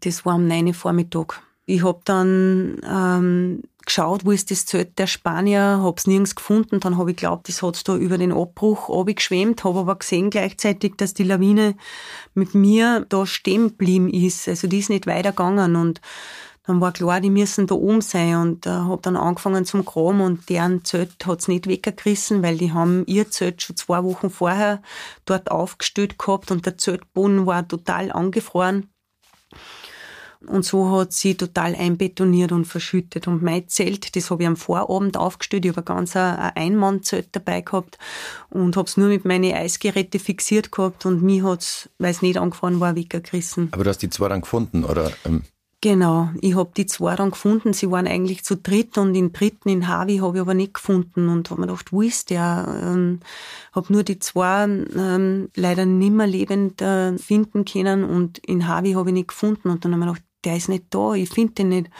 Das 0.00 0.26
war 0.26 0.34
am 0.34 0.46
9. 0.46 0.74
Vormittag. 0.74 1.43
Ich 1.66 1.82
habe 1.82 2.00
dann 2.04 2.80
ähm, 2.86 3.62
geschaut, 3.86 4.24
wo 4.24 4.32
ist 4.32 4.50
das 4.50 4.66
Zelt 4.66 4.98
der 4.98 5.06
Spanier, 5.06 5.80
habe 5.82 5.94
es 5.96 6.06
nirgends 6.06 6.34
gefunden. 6.34 6.80
Dann 6.80 6.98
habe 6.98 7.10
ich 7.10 7.16
geglaubt, 7.16 7.48
das 7.48 7.62
hat's 7.62 7.84
da 7.84 7.96
über 7.96 8.18
den 8.18 8.32
Abbruch 8.32 9.04
geschwemmt, 9.06 9.64
habe 9.64 9.80
aber 9.80 9.96
gesehen 9.96 10.30
gleichzeitig, 10.30 10.94
dass 10.96 11.14
die 11.14 11.24
Lawine 11.24 11.74
mit 12.34 12.54
mir 12.54 13.06
da 13.08 13.26
stehen 13.26 13.68
geblieben 13.68 14.10
ist. 14.10 14.48
Also 14.48 14.68
die 14.68 14.78
ist 14.78 14.90
nicht 14.90 15.06
weitergegangen 15.06 15.76
und 15.76 16.00
dann 16.66 16.80
war 16.80 16.92
klar, 16.92 17.20
die 17.20 17.30
müssen 17.30 17.66
da 17.66 17.74
oben 17.74 18.00
sein 18.00 18.36
und 18.36 18.66
äh, 18.66 18.70
habe 18.70 19.02
dann 19.02 19.16
angefangen 19.16 19.66
zum 19.66 19.84
Graben 19.84 20.22
und 20.22 20.48
deren 20.48 20.82
Zelt 20.82 21.26
hat's 21.26 21.46
nicht 21.46 21.66
weggerissen, 21.66 22.42
weil 22.42 22.56
die 22.56 22.72
haben 22.72 23.04
ihr 23.06 23.30
Zelt 23.30 23.60
schon 23.60 23.76
zwei 23.76 24.02
Wochen 24.02 24.30
vorher 24.30 24.80
dort 25.26 25.50
aufgestellt 25.50 26.18
gehabt 26.18 26.50
und 26.50 26.64
der 26.64 26.78
Zeltboden 26.78 27.44
war 27.44 27.68
total 27.68 28.10
angefroren. 28.10 28.88
Und 30.46 30.64
so 30.64 30.90
hat 30.90 31.12
sie 31.12 31.34
total 31.34 31.74
einbetoniert 31.74 32.52
und 32.52 32.64
verschüttet. 32.64 33.26
Und 33.28 33.42
mein 33.42 33.68
Zelt, 33.68 34.16
das 34.16 34.30
habe 34.30 34.42
ich 34.42 34.48
am 34.48 34.56
Vorabend 34.56 35.16
aufgestellt. 35.16 35.64
Ich 35.64 35.72
habe 35.72 35.82
ganz 35.82 36.16
ein 36.16 36.36
Einmannzelt 36.54 37.28
dabei 37.32 37.60
gehabt 37.60 37.98
und 38.50 38.76
habe 38.76 38.88
es 38.88 38.96
nur 38.96 39.08
mit 39.08 39.24
meinen 39.24 39.52
Eisgeräten 39.52 40.20
fixiert 40.20 40.72
gehabt. 40.72 41.06
Und 41.06 41.22
mir 41.22 41.44
hat 41.44 41.60
es, 41.60 41.90
weil 41.98 42.10
es 42.10 42.22
nicht 42.22 42.38
angefahren 42.38 42.80
war, 42.80 42.96
weggerissen. 42.96 43.68
Aber 43.72 43.84
du 43.84 43.90
hast 43.90 44.02
die 44.02 44.10
zwei 44.10 44.28
dann 44.28 44.40
gefunden, 44.40 44.84
oder? 44.84 45.12
Ähm 45.24 45.42
Genau, 45.84 46.30
ich 46.40 46.56
habe 46.56 46.70
die 46.74 46.86
zwei 46.86 47.14
dann 47.14 47.32
gefunden. 47.32 47.74
Sie 47.74 47.90
waren 47.90 48.06
eigentlich 48.06 48.42
zu 48.42 48.56
dritt 48.56 48.96
und 48.96 49.12
den 49.12 49.34
dritten 49.34 49.68
in 49.68 49.86
Havi 49.86 50.16
habe 50.16 50.38
ich 50.38 50.40
aber 50.40 50.54
nicht 50.54 50.72
gefunden 50.72 51.28
und 51.28 51.50
habe 51.50 51.60
mir 51.60 51.66
gedacht, 51.66 51.92
wo 51.92 52.00
ist 52.00 52.30
der? 52.30 52.80
Ähm, 52.82 53.20
habe 53.74 53.92
nur 53.92 54.02
die 54.02 54.18
zwei 54.18 54.64
ähm, 54.64 55.50
leider 55.54 55.84
nimmer 55.84 56.26
lebend 56.26 56.80
äh, 56.80 57.18
finden 57.18 57.66
können 57.66 58.02
und 58.02 58.38
in 58.38 58.66
Havi 58.66 58.92
habe 58.92 59.10
ich 59.10 59.14
nicht 59.14 59.28
gefunden 59.28 59.68
und 59.68 59.84
dann 59.84 59.92
habe 59.92 60.00
ich 60.00 60.06
mir 60.06 60.12
gedacht, 60.14 60.33
der 60.44 60.56
ist 60.56 60.68
nicht 60.68 60.84
da, 60.90 61.14
ich 61.14 61.30
finde 61.30 61.54
den 61.54 61.68
nicht. 61.70 61.90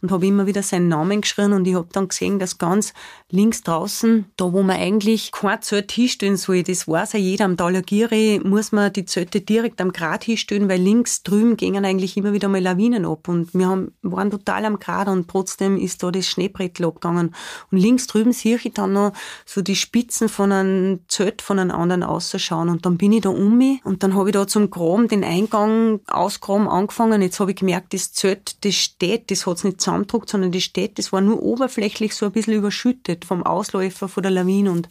Und 0.00 0.12
habe 0.12 0.26
immer 0.26 0.46
wieder 0.46 0.62
seinen 0.62 0.86
Namen 0.86 1.22
geschrien 1.22 1.52
und 1.52 1.66
ich 1.66 1.74
habe 1.74 1.88
dann 1.92 2.06
gesehen, 2.06 2.38
dass 2.38 2.58
ganz 2.58 2.94
links 3.30 3.62
draußen, 3.62 4.26
da 4.36 4.52
wo 4.52 4.62
man 4.62 4.76
eigentlich 4.76 5.32
kein 5.32 5.60
Zelt 5.60 5.90
hinstellen 5.90 6.36
soll, 6.36 6.62
das 6.62 6.86
weiß 6.86 7.14
ja 7.14 7.18
jeder, 7.18 7.46
am 7.46 7.56
Talagiri 7.56 8.40
muss 8.44 8.70
man 8.70 8.92
die 8.92 9.06
Zelte 9.06 9.40
direkt 9.40 9.80
am 9.80 9.92
Grat 9.92 10.22
hinstellen, 10.22 10.68
weil 10.68 10.80
links 10.80 11.24
drüben 11.24 11.56
gingen 11.56 11.84
eigentlich 11.84 12.16
immer 12.16 12.32
wieder 12.32 12.48
mal 12.48 12.62
Lawinen 12.62 13.04
ab 13.04 13.26
und 13.26 13.52
wir 13.54 13.68
haben, 13.68 13.92
waren 14.02 14.30
total 14.30 14.64
am 14.66 14.78
Grat 14.78 15.08
und 15.08 15.28
trotzdem 15.28 15.76
ist 15.76 16.02
da 16.02 16.12
das 16.12 16.26
Schneebrettel 16.26 16.86
abgegangen. 16.86 17.34
Und 17.72 17.78
links 17.78 18.06
drüben 18.06 18.32
sehe 18.32 18.56
ich 18.62 18.72
dann 18.74 18.92
noch 18.92 19.12
so 19.46 19.62
die 19.62 19.76
Spitzen 19.76 20.28
von 20.28 20.52
einem 20.52 21.00
Zelt 21.08 21.42
von 21.42 21.58
einem 21.58 21.72
anderen 21.72 22.04
ausschauen 22.04 22.68
und 22.68 22.86
dann 22.86 22.98
bin 22.98 23.12
ich 23.12 23.22
da 23.22 23.30
um 23.30 23.58
mich 23.58 23.84
und 23.84 24.02
dann 24.04 24.14
habe 24.14 24.28
ich 24.28 24.32
da 24.32 24.46
zum 24.46 24.70
Graben 24.70 25.08
den 25.08 25.24
Eingang 25.24 26.00
ausgraben 26.06 26.68
angefangen. 26.68 27.20
Jetzt 27.20 27.40
habe 27.40 27.50
ich 27.50 27.56
gemerkt, 27.56 27.94
das 27.94 28.12
Zelt, 28.12 28.64
das 28.64 28.74
steht, 28.74 29.30
das 29.30 29.46
hat's 29.46 29.64
nicht 29.64 29.80
zusammendruckt, 29.88 30.28
sondern 30.28 30.52
das 30.52 30.62
steht, 30.62 30.98
das 30.98 31.12
war 31.12 31.20
nur 31.20 31.42
oberflächlich 31.42 32.14
so 32.14 32.26
ein 32.26 32.32
bisschen 32.32 32.54
überschüttet 32.54 33.24
vom 33.24 33.42
Ausläufer 33.42 34.08
von 34.08 34.22
der 34.22 34.32
Lawine 34.32 34.70
und 34.70 34.88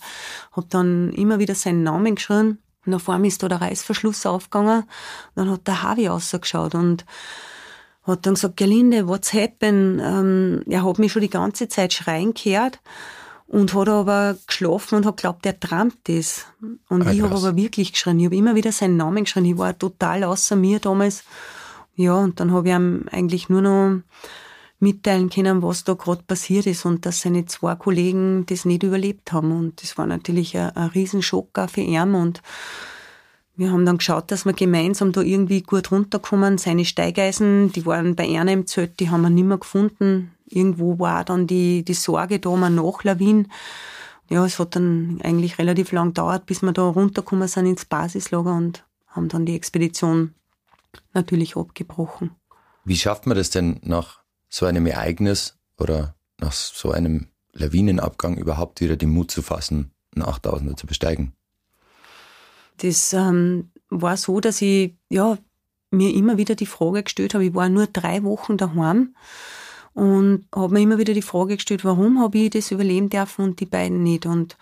hab 0.52 0.70
dann 0.70 1.12
immer 1.14 1.40
wieder 1.40 1.56
seinen 1.56 1.84
Namen 1.84 2.16
geschrien. 2.16 2.58
Und 2.86 2.94
auf 2.94 3.08
einmal 3.10 3.28
ist 3.28 3.44
da 3.44 3.50
der 3.50 3.62
Reißverschluss 3.62 4.26
aufgegangen. 4.26 4.84
Und 4.84 4.88
dann 5.36 5.52
hat 5.52 5.68
der 5.68 5.84
Harvey 5.84 6.08
rausgeschaut 6.08 6.74
und 6.74 7.06
hat 8.04 8.26
dann 8.26 8.36
gesagt, 8.36 8.58
Gerlinde, 8.58 9.08
what's 9.08 9.34
happened? 9.34 10.02
Ähm, 10.02 10.64
er 10.68 10.86
hat 10.86 10.98
mich 10.98 11.12
schon 11.12 11.22
die 11.22 11.30
ganze 11.30 11.68
Zeit 11.68 11.94
schreien 11.94 12.34
gehört. 12.34 12.80
und 13.48 13.74
hat 13.74 13.90
aber 13.90 14.38
geschlafen 14.46 14.96
und 14.96 15.06
hat 15.06 15.18
glaubt, 15.18 15.46
er 15.46 15.60
träumt 15.60 15.98
das. 16.04 16.46
Und 16.90 17.08
ah, 17.08 17.12
ich 17.12 17.22
habe 17.22 17.36
aber 17.36 17.56
wirklich 17.56 17.94
geschrien. 17.94 18.20
Ich 18.20 18.26
habe 18.26 18.36
immer 18.36 18.56
wieder 18.56 18.72
seinen 18.72 18.98
Namen 18.98 19.24
geschrien. 19.24 19.46
Ich 19.46 19.58
war 19.58 19.78
total 19.78 20.24
außer 20.24 20.56
mir 20.56 20.80
damals. 20.80 21.24
Ja, 21.96 22.16
und 22.16 22.40
dann 22.40 22.52
habe 22.52 22.68
ich 22.68 22.76
ihm 22.76 23.06
eigentlich 23.12 23.50
nur 23.50 23.62
noch 23.62 24.02
mitteilen 24.80 25.30
können, 25.30 25.64
was 25.64 25.84
da 25.84 25.94
gerade 25.94 26.24
passiert 26.24 26.68
ist 26.68 26.86
und 26.86 27.06
dass 27.06 27.22
seine 27.22 27.46
zwei 27.46 27.76
Kollegen 27.76 28.46
das 28.46 28.66
nicht 28.66 28.84
überlebt 28.84 29.32
haben. 29.32 29.52
Und 29.52 29.82
das 29.82 29.98
war 29.98 30.06
natürlich 30.06 30.56
ein, 30.58 30.76
ein 30.76 30.90
Riesenschock 30.90 31.58
auch 31.58 31.70
für 31.70 31.82
ihn. 31.82 32.14
Und 32.14 32.42
wir 33.56 33.72
haben 33.72 33.86
dann 33.86 33.98
geschaut, 33.98 34.30
dass 34.32 34.46
wir 34.46 34.54
gemeinsam 34.54 35.12
da 35.14 35.22
irgendwie 35.22 35.64
gut 35.64 35.92
runterkommen. 35.92 36.60
Seine 36.60 36.86
Steigeisen, 36.86 37.72
die 37.72 37.86
waren 37.88 38.16
bei 38.16 38.38
einer 38.38 38.52
im 38.52 38.68
Zelt, 38.68 39.00
die 39.00 39.10
haben 39.10 39.22
wir 39.22 39.32
nicht 39.32 39.46
mehr 39.46 39.58
gefunden. 39.58 40.32
Irgendwo 40.48 41.00
war 41.00 41.26
dann 41.26 41.48
die, 41.48 41.84
die 41.84 41.96
Sorge 41.96 42.40
da 42.40 42.56
mal 42.56 42.70
nach 42.70 43.04
Lawin. 43.04 43.48
Ja, 44.30 44.46
es 44.46 44.60
hat 44.60 44.76
dann 44.76 45.20
eigentlich 45.24 45.58
relativ 45.58 45.92
lang 45.92 46.10
gedauert, 46.10 46.46
bis 46.46 46.62
wir 46.62 46.72
da 46.72 46.84
runtergekommen 46.84 47.48
sind 47.48 47.66
ins 47.66 47.86
Basislager 47.86 48.56
und 48.56 48.84
haben 49.08 49.30
dann 49.30 49.46
die 49.46 49.56
Expedition 49.56 50.36
natürlich 51.14 51.58
abgebrochen. 51.58 52.32
Wie 52.86 52.96
schafft 52.96 53.26
man 53.26 53.38
das 53.38 53.50
denn 53.50 53.80
nach 53.84 54.22
so 54.50 54.66
einem 54.66 54.86
Ereignis 54.86 55.58
oder 55.78 56.16
nach 56.40 56.52
so 56.52 56.92
einem 56.92 57.28
Lawinenabgang 57.54 58.38
überhaupt 58.38 58.82
wieder 58.82 58.96
den 58.96 59.10
Mut 59.10 59.32
zu 59.32 59.42
fassen, 59.42 59.92
einen 60.16 60.26
8000er 60.26 60.76
zu 60.76 60.88
besteigen? 60.88 61.34
Das 62.78 63.14
ähm, 63.14 63.72
war 63.90 64.18
so, 64.18 64.40
dass 64.40 64.62
ich 64.62 64.94
ja, 65.10 65.38
mir 65.92 66.14
immer 66.14 66.38
wieder 66.38 66.56
die 66.56 66.66
Frage 66.66 67.04
gestellt 67.04 67.34
habe, 67.34 67.46
ich 67.46 67.56
war 67.56 67.70
nur 67.70 67.88
drei 67.88 68.24
Wochen 68.24 68.58
daheim 68.58 69.16
und 69.94 70.46
habe 70.54 70.74
mir 70.74 70.82
immer 70.82 71.00
wieder 71.00 71.14
die 71.14 71.24
Frage 71.24 71.56
gestellt, 71.56 71.84
warum 71.84 72.22
habe 72.22 72.38
ich 72.38 72.52
das 72.52 72.72
überleben 72.72 73.10
dürfen 73.10 73.44
und 73.44 73.60
die 73.60 73.66
beiden 73.66 74.04
nicht. 74.04 74.28
Und 74.28 74.58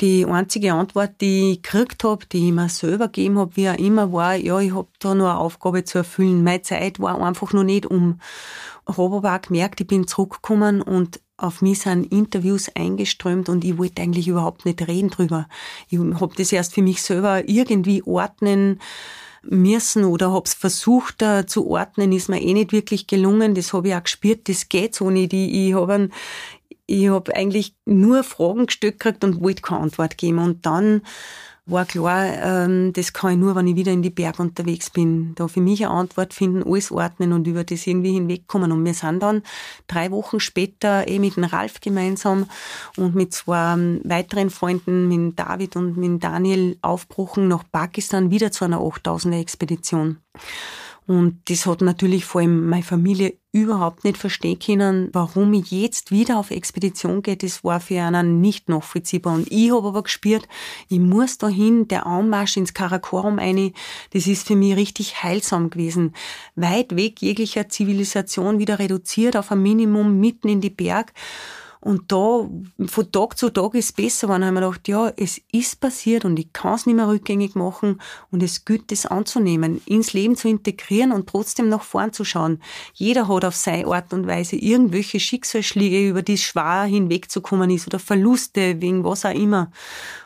die 0.00 0.26
einzige 0.26 0.72
Antwort, 0.72 1.20
die 1.20 1.52
ich 1.52 1.62
gekriegt 1.62 2.02
habe, 2.02 2.26
die 2.26 2.48
ich 2.48 2.52
mir 2.52 2.68
selber 2.68 3.06
gegeben 3.06 3.38
habe, 3.38 3.56
wie 3.56 3.68
auch 3.68 3.78
immer, 3.78 4.12
war, 4.12 4.34
ja, 4.34 4.58
ich 4.58 4.74
habe 4.74 4.88
da 4.98 5.14
noch 5.14 5.26
eine 5.30 5.38
Aufgabe 5.38 5.84
zu 5.84 5.98
erfüllen. 5.98 6.42
Meine 6.42 6.62
Zeit 6.62 6.98
war 6.98 7.22
einfach 7.22 7.52
noch 7.52 7.62
nicht 7.62 7.86
um. 7.86 8.18
Auch 8.84 9.42
gemerkt, 9.42 9.80
ich 9.80 9.86
bin 9.86 10.06
zurückgekommen 10.06 10.82
und 10.82 11.20
auf 11.36 11.60
mich 11.60 11.80
sind 11.80 12.12
Interviews 12.12 12.70
eingeströmt 12.74 13.48
und 13.48 13.64
ich 13.64 13.78
wollte 13.78 14.02
eigentlich 14.02 14.28
überhaupt 14.28 14.64
nicht 14.64 14.86
reden 14.86 15.10
drüber. 15.10 15.48
Ich 15.88 15.98
habe 15.98 16.34
das 16.36 16.52
erst 16.52 16.74
für 16.74 16.82
mich 16.82 17.02
selber 17.02 17.48
irgendwie 17.48 18.02
ordnen 18.02 18.80
müssen 19.42 20.04
oder 20.04 20.32
habe 20.32 20.44
es 20.46 20.54
versucht 20.54 21.22
uh, 21.22 21.42
zu 21.44 21.66
ordnen, 21.68 22.12
ist 22.12 22.28
mir 22.28 22.40
eh 22.40 22.54
nicht 22.54 22.72
wirklich 22.72 23.06
gelungen. 23.06 23.54
Das 23.54 23.72
habe 23.72 23.88
ich 23.88 23.94
auch 23.94 24.04
gespürt, 24.04 24.48
das 24.48 24.68
geht 24.68 24.94
so 24.94 25.10
nicht. 25.10 25.32
Ich, 25.32 25.52
ich 25.52 25.74
habe 25.74 26.10
ich 26.86 27.08
hab 27.08 27.28
eigentlich 27.30 27.74
nur 27.84 28.22
Fragen 28.22 28.66
gestellt 28.66 29.00
gekriegt 29.00 29.24
und 29.24 29.40
wollte 29.40 29.62
keine 29.62 29.80
Antwort 29.80 30.18
geben. 30.18 30.38
Und 30.38 30.66
dann 30.66 31.02
war 31.64 31.84
klar, 31.84 32.24
ähm, 32.26 32.92
das 32.92 33.12
kann 33.12 33.32
ich 33.32 33.38
nur, 33.38 33.54
wenn 33.54 33.68
ich 33.68 33.76
wieder 33.76 33.92
in 33.92 34.02
die 34.02 34.10
Berge 34.10 34.42
unterwegs 34.42 34.90
bin. 34.90 35.34
Da 35.36 35.46
für 35.46 35.60
mich 35.60 35.84
eine 35.84 35.94
Antwort 35.94 36.34
finden, 36.34 36.64
alles 36.64 36.90
ordnen 36.90 37.32
und 37.32 37.46
über 37.46 37.62
das 37.62 37.86
irgendwie 37.86 38.12
hinwegkommen. 38.12 38.72
Und 38.72 38.84
wir 38.84 38.94
sind 38.94 39.22
dann 39.22 39.42
drei 39.86 40.10
Wochen 40.10 40.40
später 40.40 41.06
eh 41.06 41.18
mit 41.18 41.36
dem 41.36 41.44
Ralf 41.44 41.80
gemeinsam 41.80 42.46
und 42.96 43.14
mit 43.14 43.32
zwei 43.32 43.74
ähm, 43.74 44.00
weiteren 44.04 44.50
Freunden, 44.50 45.08
mit 45.08 45.38
David 45.38 45.76
und 45.76 45.96
mit 45.96 46.22
Daniel, 46.24 46.78
aufbrochen 46.82 47.46
nach 47.46 47.64
Pakistan 47.70 48.30
wieder 48.30 48.50
zu 48.50 48.64
einer 48.64 48.80
8000er 48.80 49.40
Expedition. 49.40 50.18
Und 51.06 51.40
das 51.50 51.66
hat 51.66 51.80
natürlich 51.80 52.24
vor 52.24 52.40
allem 52.40 52.68
meine 52.68 52.82
Familie 52.82 53.34
überhaupt 53.50 54.04
nicht 54.04 54.16
verstehen 54.16 54.58
können, 54.58 55.10
warum 55.12 55.52
ich 55.52 55.70
jetzt 55.70 56.10
wieder 56.10 56.38
auf 56.38 56.50
Expedition 56.50 57.22
gehe. 57.22 57.36
Das 57.36 57.64
war 57.64 57.80
für 57.80 58.00
einen 58.00 58.40
nicht 58.40 58.68
nachvollziehbar. 58.68 59.34
Und 59.34 59.50
ich 59.50 59.72
habe 59.72 59.88
aber 59.88 60.04
gespürt, 60.04 60.48
ich 60.88 61.00
muss 61.00 61.38
dahin, 61.38 61.88
der 61.88 62.06
Anmarsch 62.06 62.56
ins 62.56 62.72
Karakorum 62.72 63.38
eine, 63.38 63.72
das 64.12 64.26
ist 64.26 64.46
für 64.46 64.56
mich 64.56 64.76
richtig 64.76 65.22
heilsam 65.22 65.70
gewesen. 65.70 66.14
Weit 66.54 66.96
weg 66.96 67.20
jeglicher 67.20 67.68
Zivilisation 67.68 68.58
wieder 68.58 68.78
reduziert 68.78 69.36
auf 69.36 69.50
ein 69.52 69.62
Minimum 69.62 70.18
mitten 70.18 70.48
in 70.48 70.60
die 70.60 70.70
Berg. 70.70 71.12
Und 71.82 72.12
da, 72.12 72.48
von 72.86 73.10
Tag 73.10 73.36
zu 73.36 73.50
Tag 73.50 73.74
ist 73.74 73.86
es 73.86 73.92
besser 73.92 74.28
geworden. 74.28 74.42
Da 74.42 74.46
haben 74.46 74.54
wir 74.54 74.60
gedacht, 74.60 74.86
ja, 74.86 75.12
es 75.16 75.40
ist 75.50 75.80
passiert 75.80 76.24
und 76.24 76.38
ich 76.38 76.52
kann 76.52 76.74
es 76.74 76.86
nicht 76.86 76.94
mehr 76.94 77.08
rückgängig 77.08 77.56
machen 77.56 78.00
und 78.30 78.40
es 78.40 78.64
gilt, 78.64 78.92
das 78.92 79.04
anzunehmen, 79.04 79.82
ins 79.86 80.12
Leben 80.12 80.36
zu 80.36 80.46
integrieren 80.46 81.10
und 81.10 81.28
trotzdem 81.28 81.68
nach 81.68 81.82
vorn 81.82 82.12
zu 82.12 82.24
schauen. 82.24 82.60
Jeder 82.94 83.26
hat 83.26 83.44
auf 83.44 83.56
seine 83.56 83.88
Art 83.88 84.12
und 84.12 84.28
Weise 84.28 84.54
irgendwelche 84.54 85.18
Schicksalsschläge, 85.18 86.08
über 86.08 86.22
die 86.22 86.34
es 86.34 86.42
schwer 86.42 86.84
hinwegzukommen 86.84 87.68
ist 87.70 87.88
oder 87.88 87.98
Verluste, 87.98 88.80
wegen 88.80 89.02
was 89.02 89.24
auch 89.24 89.34
immer. 89.34 89.72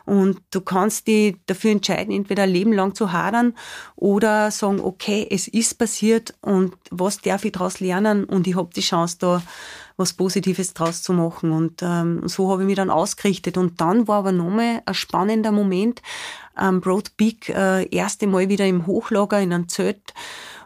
Und 0.05 0.39
du 0.51 0.61
kannst 0.61 1.07
dich 1.07 1.37
dafür 1.47 1.71
entscheiden, 1.71 2.13
entweder 2.13 2.43
ein 2.43 2.51
Leben 2.51 2.71
lang 2.71 2.93
zu 2.93 3.11
hadern 3.11 3.55
oder 3.95 4.51
sagen, 4.51 4.79
okay, 4.79 5.25
es 5.27 5.47
ist 5.47 5.79
passiert 5.79 6.35
und 6.41 6.75
was 6.91 7.19
darf 7.19 7.45
ich 7.45 7.53
daraus 7.53 7.79
lernen 7.79 8.25
und 8.25 8.45
ich 8.45 8.55
habe 8.55 8.69
die 8.75 8.81
Chance 8.81 9.17
da 9.19 9.41
was 9.97 10.13
Positives 10.13 10.73
draus 10.73 11.01
zu 11.01 11.11
machen. 11.11 11.51
Und 11.51 11.81
ähm, 11.81 12.27
so 12.27 12.51
habe 12.51 12.61
ich 12.61 12.67
mich 12.67 12.75
dann 12.75 12.89
ausgerichtet. 12.89 13.57
Und 13.57 13.81
dann 13.81 14.07
war 14.07 14.19
aber 14.19 14.31
nochmal 14.31 14.81
ein 14.85 14.93
spannender 14.93 15.51
Moment 15.51 16.01
am 16.55 16.81
Broad 16.81 17.17
Peak, 17.17 17.49
äh, 17.49 17.87
erste 17.89 18.27
Mal 18.27 18.47
wieder 18.49 18.65
im 18.65 18.87
Hochlager 18.87 19.41
in 19.41 19.51
einem 19.51 19.67
Zelt. 19.67 20.13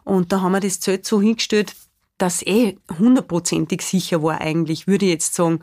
Und 0.03 0.31
da 0.31 0.41
haben 0.41 0.51
wir 0.51 0.59
das 0.59 0.79
Zelt 0.79 1.05
so 1.05 1.21
hingestellt, 1.21 1.75
dass 2.17 2.45
eh 2.45 2.77
hundertprozentig 2.99 3.81
sicher 3.81 4.21
war 4.21 4.39
eigentlich, 4.41 4.85
würde 4.85 5.05
ich 5.05 5.11
jetzt 5.11 5.33
sagen. 5.33 5.59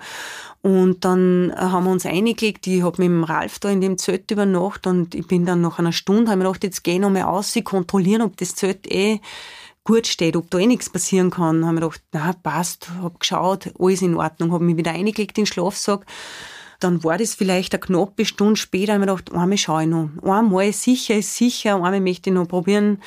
Und 0.61 1.05
dann 1.05 1.51
äh, 1.51 1.57
haben 1.57 1.85
wir 1.85 1.93
uns 1.93 2.05
eingelegt, 2.05 2.67
ich 2.67 2.83
habe 2.83 3.01
mit 3.03 3.09
dem 3.09 3.23
Ralf 3.23 3.59
da 3.61 3.71
in 3.71 3.81
dem 3.81 3.97
Zelt 3.97 4.31
übernachtet 4.31 4.89
und 4.89 5.15
ich 5.15 5.27
bin 5.27 5.47
dann 5.47 5.61
nach 5.61 5.79
einer 5.79 5.93
Stunde, 5.93 6.31
habe 6.31 6.39
mir 6.39 6.45
gedacht, 6.45 6.65
jetzt 6.65 6.83
geh 6.83 6.95
ich 6.95 7.01
nochmal 7.01 7.23
aus, 7.23 7.53
sie 7.53 7.63
kontrollieren, 7.63 8.23
ob 8.23 8.37
das 8.39 8.57
Zelt 8.57 8.91
eh 8.91 9.21
gut 9.89 10.07
steht, 10.07 10.37
ob 10.37 10.51
da 10.51 10.59
eh 10.59 10.67
nichts 10.67 10.91
passieren 10.91 11.31
kann. 11.31 11.65
Haben 11.65 11.77
wir 11.77 11.81
gedacht, 11.81 12.03
na, 12.13 12.35
passt, 12.35 12.91
hab 13.03 13.21
geschaut, 13.21 13.73
alles 13.79 14.03
in 14.03 14.17
Ordnung, 14.17 14.53
hab 14.53 14.61
mich 14.61 14.77
wieder 14.77 14.91
eingelegt 14.91 15.39
in 15.39 15.45
den 15.45 15.47
Schlafsack. 15.47 16.05
Dann 16.79 17.03
war 17.03 17.17
das 17.17 17.35
vielleicht 17.35 17.73
eine 17.73 17.81
knappe 17.81 18.27
Stunde 18.27 18.57
später, 18.57 18.93
haben 18.93 19.01
wir 19.01 19.07
gedacht, 19.07 19.33
einmal 19.33 19.57
schaue 19.57 19.85
ich 19.85 19.89
noch. 19.89 20.11
Einmal 20.23 20.75
sicher 20.75 21.17
ist 21.17 21.35
sicher, 21.35 21.77
einmal 21.77 22.03
möchte 22.03 22.29
ich 22.29 22.35
noch 22.35 22.47
probieren, 22.47 23.03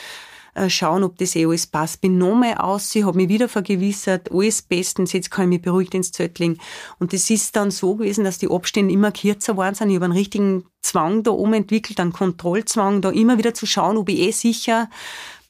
äh, 0.56 0.72
schauen, 0.72 1.04
ob 1.04 1.20
das 1.20 1.36
eh 1.36 1.46
alles 1.46 1.68
passt. 1.68 2.02
Bin 2.02 2.18
nochmal 2.18 2.56
aus, 2.56 2.96
ich 2.96 3.06
habe 3.06 3.16
mich 3.16 3.30
wieder 3.30 3.48
vergewissert, 3.48 4.32
alles 4.32 4.64
bestens, 4.64 5.14
jetzt 5.14 5.30
kann 5.30 5.46
ich 5.46 5.50
mich 5.50 5.62
beruhigt 5.62 5.94
ins 5.94 6.18
legen. 6.18 6.58
Und 6.98 7.14
das 7.14 7.30
ist 7.30 7.56
dann 7.56 7.70
so 7.70 7.94
gewesen, 7.94 8.24
dass 8.24 8.40
die 8.40 8.50
Abstände 8.50 8.92
immer 8.92 9.12
kürzer 9.12 9.56
waren 9.56 9.76
sind. 9.76 9.92
Ich 9.92 9.96
habe 9.98 10.06
einen 10.06 10.18
richtigen 10.18 10.66
Zwang 10.82 11.22
da 11.22 11.30
oben 11.30 11.54
entwickelt, 11.54 12.00
einen 12.00 12.12
Kontrollzwang, 12.12 13.04
da 13.04 13.12
immer 13.12 13.38
wieder 13.38 13.54
zu 13.54 13.68
schauen, 13.68 13.98
ob 13.98 14.10
ich 14.10 14.20
eh 14.20 14.32
sicher 14.32 14.90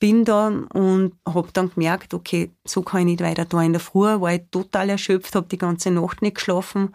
bin 0.01 0.25
da 0.25 0.47
und 0.47 1.13
habe 1.25 1.49
dann 1.53 1.71
gemerkt, 1.73 2.13
okay, 2.13 2.51
so 2.65 2.81
kann 2.81 3.01
ich 3.01 3.05
nicht 3.05 3.21
weiter 3.21 3.45
da. 3.45 3.61
In 3.61 3.71
der 3.71 3.79
Früh 3.79 4.19
war 4.19 4.33
ich 4.33 4.41
total 4.49 4.89
erschöpft, 4.89 5.35
habe 5.35 5.47
die 5.47 5.59
ganze 5.59 5.91
Nacht 5.91 6.23
nicht 6.23 6.35
geschlafen 6.35 6.89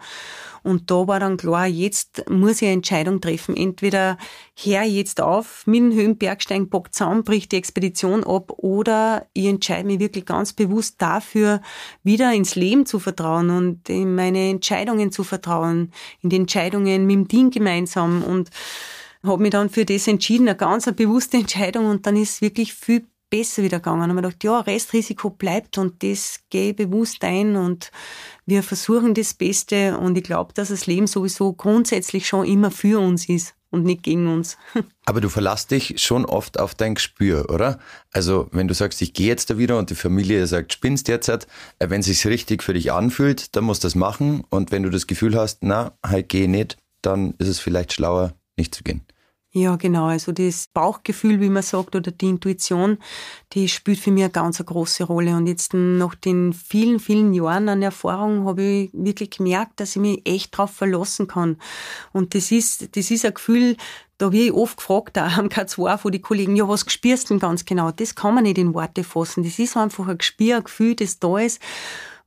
und 0.67 0.91
da 0.91 1.07
war 1.07 1.21
dann 1.21 1.37
klar, 1.37 1.65
jetzt 1.65 2.29
muss 2.29 2.61
ich 2.61 2.63
eine 2.63 2.73
Entscheidung 2.73 3.21
treffen. 3.21 3.55
Entweder 3.55 4.17
hör 4.61 4.83
jetzt 4.83 5.21
auf 5.21 5.65
mit 5.65 5.79
dem 5.79 5.93
Höhenbergsteigen, 5.93 6.67
bock 6.67 6.93
zusammen, 6.93 7.23
bricht 7.23 7.53
die 7.53 7.55
Expedition 7.55 8.25
ab 8.25 8.51
oder 8.57 9.25
ich 9.31 9.45
entscheide 9.45 9.87
mich 9.87 10.01
wirklich 10.01 10.25
ganz 10.25 10.51
bewusst 10.51 10.95
dafür, 11.01 11.61
wieder 12.03 12.33
ins 12.33 12.55
Leben 12.55 12.85
zu 12.85 12.99
vertrauen 12.99 13.49
und 13.49 13.87
in 13.87 14.15
meine 14.15 14.49
Entscheidungen 14.49 15.13
zu 15.13 15.23
vertrauen, 15.23 15.93
in 16.21 16.29
die 16.29 16.35
Entscheidungen 16.35 17.05
mit 17.05 17.15
dem 17.15 17.27
Team 17.29 17.49
gemeinsam 17.49 18.21
und 18.21 18.49
habe 19.27 19.41
mich 19.41 19.51
dann 19.51 19.69
für 19.69 19.85
das 19.85 20.07
entschieden, 20.07 20.47
eine 20.47 20.57
ganz 20.57 20.87
eine 20.87 20.95
bewusste 20.95 21.37
Entscheidung 21.37 21.85
und 21.85 22.05
dann 22.05 22.15
ist 22.15 22.41
wirklich 22.41 22.73
viel 22.73 23.05
besser 23.29 23.63
wieder 23.63 23.79
gegangen. 23.79 24.03
Und 24.03 24.09
habe 24.09 24.21
gedacht, 24.21 24.43
ja, 24.43 24.59
Restrisiko 24.59 25.29
bleibt 25.29 25.77
und 25.77 26.01
das 26.03 26.41
gehe 26.49 26.73
bewusst 26.73 27.23
ein 27.23 27.55
und 27.55 27.91
wir 28.45 28.63
versuchen 28.63 29.13
das 29.13 29.33
Beste 29.33 29.97
und 29.97 30.17
ich 30.17 30.23
glaube, 30.23 30.53
dass 30.53 30.69
das 30.69 30.87
Leben 30.87 31.07
sowieso 31.07 31.53
grundsätzlich 31.53 32.27
schon 32.27 32.45
immer 32.45 32.71
für 32.71 32.99
uns 32.99 33.27
ist 33.27 33.53
und 33.69 33.83
nicht 33.83 34.03
gegen 34.03 34.27
uns. 34.27 34.57
Aber 35.05 35.19
du 35.19 35.29
verlässt 35.29 35.71
dich 35.71 35.95
schon 36.01 36.25
oft 36.25 36.59
auf 36.59 36.73
dein 36.73 36.95
Gespür, 36.95 37.49
oder? 37.49 37.79
Also, 38.11 38.47
wenn 38.51 38.67
du 38.67 38.73
sagst, 38.73 39.01
ich 39.01 39.13
gehe 39.13 39.27
jetzt 39.27 39.49
da 39.49 39.57
wieder 39.57 39.77
und 39.77 39.89
die 39.89 39.95
Familie 39.95 40.47
sagt, 40.47 40.73
spinnst 40.73 41.07
derzeit, 41.07 41.47
äh, 41.79 41.89
wenn 41.89 41.99
es 41.99 42.05
sich 42.07 42.25
richtig 42.25 42.63
für 42.63 42.73
dich 42.73 42.91
anfühlt, 42.91 43.55
dann 43.55 43.65
musst 43.65 43.83
du 43.83 43.87
das 43.87 43.95
machen 43.95 44.43
und 44.49 44.71
wenn 44.71 44.83
du 44.83 44.89
das 44.89 45.07
Gefühl 45.07 45.35
hast, 45.35 45.59
na, 45.61 45.97
halt 46.05 46.29
geh 46.29 46.47
nicht, 46.47 46.77
dann 47.01 47.33
ist 47.37 47.47
es 47.49 47.59
vielleicht 47.59 47.93
schlauer, 47.93 48.33
nicht 48.55 48.73
zu 48.73 48.83
gehen. 48.83 49.01
Ja, 49.57 49.75
genau. 49.75 50.05
Also 50.05 50.33
das 50.33 50.67
Bauchgefühl, 50.71 51.41
wie 51.41 51.49
man 51.49 51.63
sagt, 51.63 51.95
oder 51.95 52.11
die 52.11 52.29
Intuition, 52.29 52.99
die 53.53 53.67
spielt 53.67 53.97
für 53.97 54.11
mich 54.11 54.23
eine 54.23 54.31
ganz 54.31 54.63
große 54.63 55.05
Rolle. 55.05 55.35
Und 55.35 55.47
jetzt 55.47 55.73
nach 55.73 56.13
den 56.13 56.53
vielen, 56.53 56.99
vielen 56.99 57.33
Jahren 57.33 57.67
an 57.67 57.81
Erfahrung 57.81 58.45
habe 58.45 58.61
ich 58.61 58.89
wirklich 58.93 59.31
gemerkt, 59.31 59.79
dass 59.79 59.95
ich 59.95 60.01
mich 60.03 60.21
echt 60.25 60.55
drauf 60.55 60.69
verlassen 60.69 61.25
kann. 61.25 61.57
Und 62.13 62.35
das 62.35 62.51
ist, 62.51 62.95
das 62.95 63.09
ist 63.09 63.25
ein 63.25 63.33
Gefühl, 63.33 63.77
da 64.19 64.31
wie 64.31 64.45
ich 64.47 64.53
oft 64.53 64.77
gefragt, 64.77 65.17
auch 65.17 65.37
am 65.37 65.47
K2 65.47 65.97
von 65.97 66.11
den 66.11 66.21
Kollegen, 66.21 66.55
ja, 66.55 66.67
was 66.67 66.85
spürst 66.87 67.31
du 67.31 67.33
denn 67.33 67.39
ganz 67.39 67.65
genau? 67.65 67.89
Das 67.89 68.13
kann 68.13 68.35
man 68.35 68.43
nicht 68.43 68.59
in 68.59 68.75
Worte 68.75 69.03
fassen. 69.03 69.43
Das 69.43 69.57
ist 69.57 69.75
einfach 69.75 70.07
ein 70.07 70.19
Gespür, 70.19 70.57
ein 70.57 70.65
Gefühl, 70.65 70.95
das 70.95 71.17
da 71.17 71.39
ist, 71.39 71.59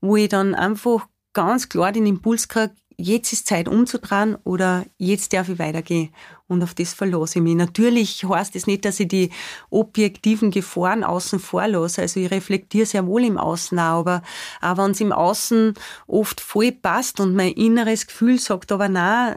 wo 0.01 0.17
ich 0.17 0.31
dann 0.31 0.57
einfach 0.57 1.07
ganz 1.33 1.69
klar 1.69 1.93
den 1.93 2.07
Impuls 2.07 2.49
kriege, 2.49 2.75
jetzt 2.97 3.33
ist 3.33 3.47
Zeit 3.47 3.69
umzudrehen 3.69 4.37
oder 4.45 4.85
jetzt 4.99 5.33
darf 5.33 5.49
ich 5.49 5.59
weitergehen. 5.59 6.13
Und 6.51 6.65
auf 6.65 6.75
das 6.75 6.95
verlasse 6.95 7.39
ich 7.39 7.45
mich. 7.45 7.55
Natürlich 7.55 8.25
heißt 8.29 8.57
es 8.57 8.63
das 8.63 8.67
nicht, 8.67 8.85
dass 8.85 8.99
ich 8.99 9.07
die 9.07 9.31
objektiven 9.71 10.51
Gefahren 10.51 11.05
außen 11.05 11.39
vor 11.39 11.69
lasse. 11.69 12.03
Also 12.03 12.19
ich 12.19 12.29
reflektiere 12.33 12.87
sehr 12.87 13.07
wohl 13.07 13.25
im 13.25 13.39
Außen 13.39 13.79
auch, 13.79 14.01
aber 14.01 14.23
auch 14.61 14.77
wenn 14.77 14.91
es 14.91 15.01
im 15.01 15.13
Außen 15.13 15.75
oft 16.09 16.41
voll 16.41 16.73
passt 16.73 17.21
und 17.21 17.37
mein 17.37 17.53
inneres 17.53 18.09
Gefühl 18.09 18.41
sagt, 18.41 18.73
aber 18.73 18.91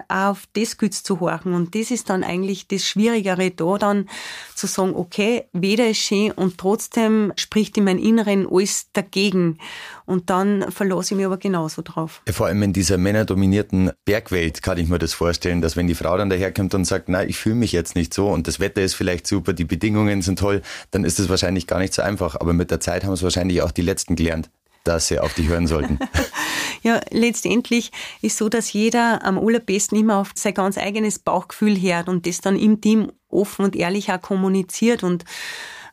auch 0.09 0.31
auf 0.31 0.43
das 0.53 0.79
gilt 0.79 0.95
zu 0.95 1.19
horchen. 1.19 1.53
Und 1.53 1.75
das 1.75 1.91
ist 1.91 2.09
dann 2.09 2.23
eigentlich 2.23 2.67
das 2.67 2.83
Schwierigere, 2.83 3.51
da 3.51 3.77
dann 3.77 4.09
zu 4.55 4.65
sagen, 4.65 4.95
okay, 4.95 5.43
weder 5.53 5.87
ist 5.89 5.99
schön 5.99 6.31
und 6.31 6.57
trotzdem 6.57 7.31
spricht 7.35 7.77
in 7.77 7.83
meinem 7.83 7.99
Inneren 7.99 8.47
alles 8.49 8.87
dagegen. 8.93 9.59
Und 10.05 10.31
dann 10.31 10.71
verlasse 10.71 11.13
ich 11.13 11.17
mich 11.17 11.25
aber 11.27 11.37
genauso 11.37 11.83
drauf. 11.83 12.23
Vor 12.29 12.47
allem 12.47 12.63
in 12.63 12.73
dieser 12.73 12.97
männerdominierten 12.97 13.91
Bergwelt 14.03 14.63
kann 14.63 14.79
ich 14.79 14.89
mir 14.89 14.99
das 14.99 15.13
vorstellen, 15.13 15.61
dass 15.61 15.77
wenn 15.77 15.87
die 15.87 15.95
Frau 15.95 16.17
dann 16.17 16.29
daherkommt 16.29 16.73
und 16.73 16.85
sagt, 16.85 17.02
na, 17.07 17.23
ich 17.23 17.37
fühle 17.37 17.55
mich 17.55 17.71
jetzt 17.71 17.95
nicht 17.95 18.13
so 18.13 18.29
und 18.29 18.47
das 18.47 18.59
Wetter 18.59 18.81
ist 18.81 18.93
vielleicht 18.93 19.27
super, 19.27 19.53
die 19.53 19.65
Bedingungen 19.65 20.21
sind 20.21 20.39
toll, 20.39 20.61
dann 20.91 21.03
ist 21.03 21.19
es 21.19 21.29
wahrscheinlich 21.29 21.67
gar 21.67 21.79
nicht 21.79 21.93
so 21.93 22.01
einfach. 22.01 22.35
Aber 22.39 22.53
mit 22.53 22.71
der 22.71 22.79
Zeit 22.79 23.03
haben 23.03 23.13
es 23.13 23.23
wahrscheinlich 23.23 23.61
auch 23.61 23.71
die 23.71 23.81
Letzten 23.81 24.15
gelernt, 24.15 24.49
dass 24.83 25.07
sie 25.07 25.19
auf 25.19 25.33
dich 25.33 25.47
hören 25.47 25.67
sollten. 25.67 25.99
ja, 26.83 27.01
letztendlich 27.11 27.91
ist 28.21 28.37
so, 28.37 28.49
dass 28.49 28.73
jeder 28.73 29.23
am 29.23 29.37
allerbesten 29.37 29.97
immer 29.97 30.17
auf 30.17 30.31
sein 30.35 30.53
ganz 30.53 30.77
eigenes 30.77 31.19
Bauchgefühl 31.19 31.79
hört 31.79 32.09
und 32.09 32.27
das 32.27 32.41
dann 32.41 32.57
im 32.57 32.81
Team 32.81 33.11
offen 33.29 33.65
und 33.65 33.75
ehrlich 33.75 34.11
auch 34.11 34.21
kommuniziert 34.21 35.03
und 35.03 35.25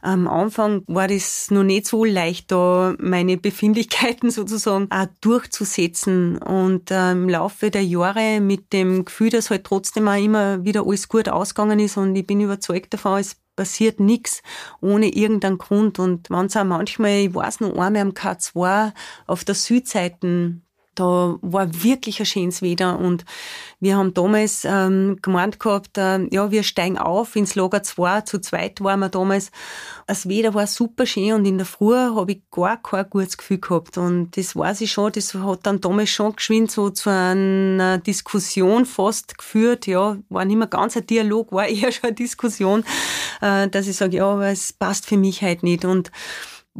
am 0.02 0.28
Anfang 0.28 0.82
war 0.86 1.08
das 1.08 1.50
noch 1.50 1.62
nicht 1.62 1.86
so 1.86 2.04
leicht, 2.04 2.50
da 2.50 2.94
meine 2.98 3.36
Befindlichkeiten 3.36 4.30
sozusagen 4.30 4.90
auch 4.90 5.06
durchzusetzen. 5.20 6.38
Und 6.38 6.90
äh, 6.90 7.12
im 7.12 7.28
Laufe 7.28 7.70
der 7.70 7.84
Jahre 7.84 8.40
mit 8.40 8.72
dem 8.72 9.04
Gefühl, 9.04 9.30
dass 9.30 9.50
halt 9.50 9.64
trotzdem 9.64 10.08
auch 10.08 10.22
immer 10.22 10.64
wieder 10.64 10.86
alles 10.86 11.08
gut 11.08 11.28
ausgegangen 11.28 11.78
ist 11.78 11.96
und 11.96 12.16
ich 12.16 12.26
bin 12.26 12.40
überzeugt 12.40 12.94
davon, 12.94 13.20
es 13.20 13.36
passiert 13.56 14.00
nichts 14.00 14.42
ohne 14.80 15.08
irgendeinen 15.08 15.58
Grund. 15.58 15.98
Und 15.98 16.30
wenn 16.30 16.46
es 16.46 16.56
auch 16.56 16.64
manchmal, 16.64 17.26
ich 17.26 17.34
weiß 17.34 17.60
noch 17.60 17.76
einmal 17.76 17.96
am 17.98 18.10
K2 18.10 18.92
auf 19.26 19.44
der 19.44 19.54
Südseite 19.54 20.60
da 21.00 21.38
war 21.40 21.82
wirklich 21.82 22.20
ein 22.20 22.26
schönes 22.26 22.60
Wetter 22.60 22.98
und 22.98 23.24
wir 23.80 23.96
haben 23.96 24.12
damals 24.12 24.66
ähm, 24.66 25.18
gemeint 25.22 25.58
gehabt, 25.58 25.96
äh, 25.96 26.26
ja, 26.30 26.50
wir 26.50 26.62
steigen 26.62 26.98
auf 26.98 27.34
ins 27.34 27.54
Lager 27.54 27.82
2, 27.82 28.20
zu 28.22 28.38
zweit 28.40 28.82
waren 28.82 29.00
wir 29.00 29.08
damals. 29.08 29.50
Das 30.06 30.28
Wetter 30.28 30.52
war 30.52 30.66
super 30.66 31.06
schön 31.06 31.32
und 31.32 31.46
in 31.46 31.56
der 31.56 31.66
Früh 31.66 31.94
habe 31.94 32.32
ich 32.32 32.42
gar 32.50 32.82
kein 32.82 33.08
gutes 33.08 33.38
Gefühl 33.38 33.58
gehabt 33.58 33.96
und 33.96 34.36
das 34.36 34.54
weiß 34.54 34.82
ich 34.82 34.92
schon, 34.92 35.12
das 35.12 35.32
hat 35.34 35.60
dann 35.62 35.80
damals 35.80 36.10
schon 36.10 36.36
geschwind 36.36 36.70
so 36.70 36.90
zu 36.90 37.08
einer 37.10 37.96
Diskussion 37.98 38.84
fast 38.84 39.38
geführt, 39.38 39.86
ja, 39.86 40.18
war 40.28 40.44
nicht 40.44 40.58
mehr 40.58 40.66
ganz 40.66 40.96
ein 40.96 41.06
Dialog, 41.06 41.50
war 41.52 41.66
eher 41.68 41.92
schon 41.92 42.08
eine 42.08 42.14
Diskussion, 42.14 42.84
äh, 43.40 43.68
dass 43.68 43.86
ich 43.86 43.96
sage, 43.96 44.18
ja, 44.18 44.26
aber 44.26 44.48
es 44.48 44.74
passt 44.74 45.06
für 45.06 45.16
mich 45.16 45.42
halt 45.42 45.62
nicht 45.62 45.86
und 45.86 46.10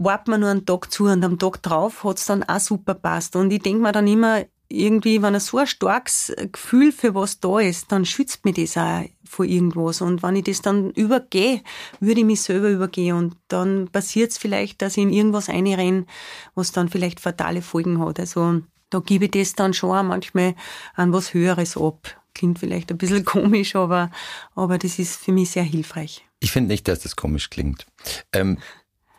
warten 0.03 0.30
wir 0.30 0.38
nur 0.38 0.48
einen 0.48 0.66
Tag 0.66 0.90
zu 0.90 1.05
und 1.05 1.24
am 1.24 1.38
Tag 1.38 1.62
drauf 1.62 2.05
hat's 2.05 2.26
dann 2.26 2.42
auch 2.42 2.59
super 2.59 2.94
passt. 2.94 3.36
Und 3.36 3.51
ich 3.53 3.62
denk 3.62 3.80
mir 3.80 3.92
dann 3.92 4.07
immer, 4.07 4.44
irgendwie, 4.72 5.20
wenn 5.20 5.34
er 5.34 5.40
so 5.40 5.59
ein 5.59 5.66
starkes 5.66 6.32
Gefühl 6.53 6.92
für 6.92 7.14
was 7.14 7.40
da 7.40 7.59
ist, 7.59 7.90
dann 7.90 8.05
schützt 8.05 8.44
mich 8.44 8.55
das 8.55 8.76
auch 8.76 9.05
vor 9.24 9.44
irgendwas. 9.44 10.01
Und 10.01 10.22
wenn 10.22 10.36
ich 10.36 10.44
das 10.44 10.62
dann 10.62 10.90
übergehe, 10.92 11.62
würde 11.98 12.20
ich 12.20 12.26
mich 12.26 12.40
selber 12.40 12.70
übergehen. 12.70 13.16
Und 13.16 13.36
dann 13.48 13.88
passiert 13.88 14.30
es 14.30 14.38
vielleicht, 14.38 14.80
dass 14.80 14.96
ich 14.96 15.03
in 15.03 15.12
irgendwas 15.12 15.48
einrenne, 15.48 16.07
was 16.55 16.72
dann 16.72 16.88
vielleicht 16.88 17.20
fatale 17.20 17.62
Folgen 17.62 18.05
hat. 18.05 18.20
Also 18.20 18.62
da 18.90 19.01
gebe 19.01 19.26
ich 19.26 19.32
das 19.32 19.55
dann 19.55 19.74
schon 19.74 20.07
manchmal 20.07 20.55
an 20.94 21.12
was 21.12 21.34
Höheres 21.34 21.76
ab. 21.76 22.16
Klingt 22.34 22.61
vielleicht 22.61 22.90
ein 22.92 22.98
bisschen 22.98 23.24
komisch, 23.24 23.74
aber, 23.74 24.11
aber 24.55 24.78
das 24.78 24.98
ist 25.01 25.16
für 25.16 25.32
mich 25.32 25.51
sehr 25.51 25.64
hilfreich. 25.64 26.24
Ich 26.38 26.53
finde 26.53 26.68
nicht, 26.68 26.88
dass 26.88 27.01
das 27.01 27.16
komisch 27.16 27.51
klingt. 27.51 27.86
Ähm, 28.32 28.59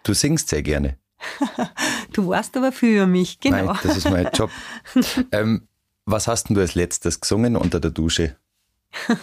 Du 0.04 0.14
singst 0.14 0.50
sehr 0.50 0.64
gerne. 0.64 0.98
du 2.14 2.28
warst 2.28 2.58
aber 2.58 2.72
für 2.72 3.06
mich, 3.06 3.40
genau. 3.40 3.66
Nein, 3.66 3.80
das 3.84 3.98
ist 3.98 4.10
mein 4.10 4.30
Job. 4.34 4.50
ähm, 5.32 5.68
was 6.06 6.28
hast 6.28 6.50
denn 6.50 6.56
du 6.56 6.62
als 6.62 6.76
letztes 6.76 7.22
gesungen 7.22 7.56
unter 7.56 7.80
der 7.80 7.92
Dusche? 7.92 8.38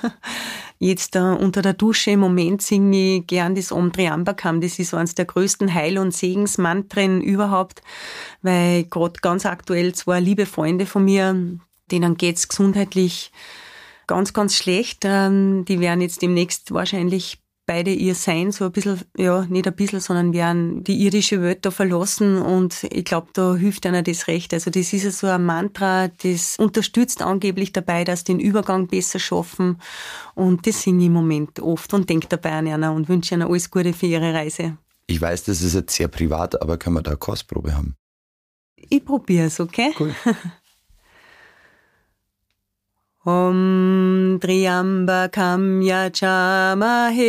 Jetzt 0.78 1.16
uh, 1.16 1.34
unter 1.34 1.60
der 1.60 1.74
Dusche 1.74 2.12
im 2.12 2.20
Moment 2.20 2.62
singe 2.62 3.16
ich 3.16 3.26
gern 3.26 3.54
das 3.54 3.72
Om 3.72 3.92
Triambakam. 3.92 4.60
Das 4.60 4.78
ist 4.78 4.94
eines 4.94 5.14
der 5.14 5.24
größten 5.24 5.74
Heil- 5.74 5.98
und 5.98 6.14
Segensmantren 6.14 7.20
überhaupt, 7.20 7.82
weil 8.42 8.84
gerade 8.84 9.20
ganz 9.20 9.44
aktuell 9.44 9.94
zwei 9.94 10.20
liebe 10.20 10.46
Freunde 10.46 10.86
von 10.86 11.04
mir, 11.04 11.58
denen 11.90 12.16
geht's 12.16 12.48
gesundheitlich 12.48 13.32
ganz, 14.06 14.32
ganz 14.32 14.56
schlecht. 14.56 15.00
Ähm, 15.04 15.64
die 15.64 15.80
werden 15.80 16.00
jetzt 16.00 16.22
demnächst 16.22 16.72
wahrscheinlich 16.72 17.38
beide 17.68 17.92
ihr 17.92 18.14
Sein 18.14 18.50
so 18.50 18.64
ein 18.64 18.72
bisschen, 18.72 19.02
ja, 19.16 19.44
nicht 19.44 19.66
ein 19.66 19.76
bisschen, 19.76 20.00
sondern 20.00 20.32
werden 20.32 20.82
die 20.82 21.04
irdische 21.04 21.42
Welt 21.42 21.66
da 21.66 21.70
verlassen 21.70 22.38
und 22.38 22.84
ich 22.90 23.04
glaube, 23.04 23.28
da 23.34 23.54
hilft 23.54 23.84
einer 23.84 24.02
das 24.02 24.26
recht. 24.26 24.54
Also 24.54 24.70
das 24.70 24.92
ist 24.92 25.04
ja 25.04 25.10
so 25.10 25.26
ein 25.26 25.44
Mantra, 25.44 26.08
das 26.08 26.56
unterstützt 26.58 27.20
angeblich 27.20 27.72
dabei, 27.72 28.04
dass 28.04 28.24
den 28.24 28.40
Übergang 28.40 28.88
besser 28.88 29.18
schaffen 29.18 29.80
und 30.34 30.66
das 30.66 30.82
singe 30.82 31.02
ich 31.02 31.06
im 31.06 31.12
Moment 31.12 31.60
oft 31.60 31.92
und 31.92 32.08
denke 32.08 32.26
dabei 32.28 32.52
an 32.52 32.66
einer 32.66 32.94
und 32.94 33.08
wünsche 33.10 33.34
einer 33.34 33.50
alles 33.50 33.70
Gute 33.70 33.92
für 33.92 34.06
ihre 34.06 34.32
Reise. 34.32 34.78
Ich 35.06 35.20
weiß, 35.20 35.44
das 35.44 35.60
ist 35.60 35.74
jetzt 35.74 35.94
sehr 35.94 36.08
privat, 36.08 36.60
aber 36.62 36.78
können 36.78 36.96
wir 36.96 37.02
da 37.02 37.10
eine 37.10 37.18
Kostprobe 37.18 37.76
haben? 37.76 37.96
Ich 38.76 39.04
probiere 39.04 39.46
es, 39.46 39.60
okay? 39.60 39.92
Cool. 39.98 40.14
Om 43.26 44.38
Triambakam 44.38 45.82
Yachamahe 45.82 47.26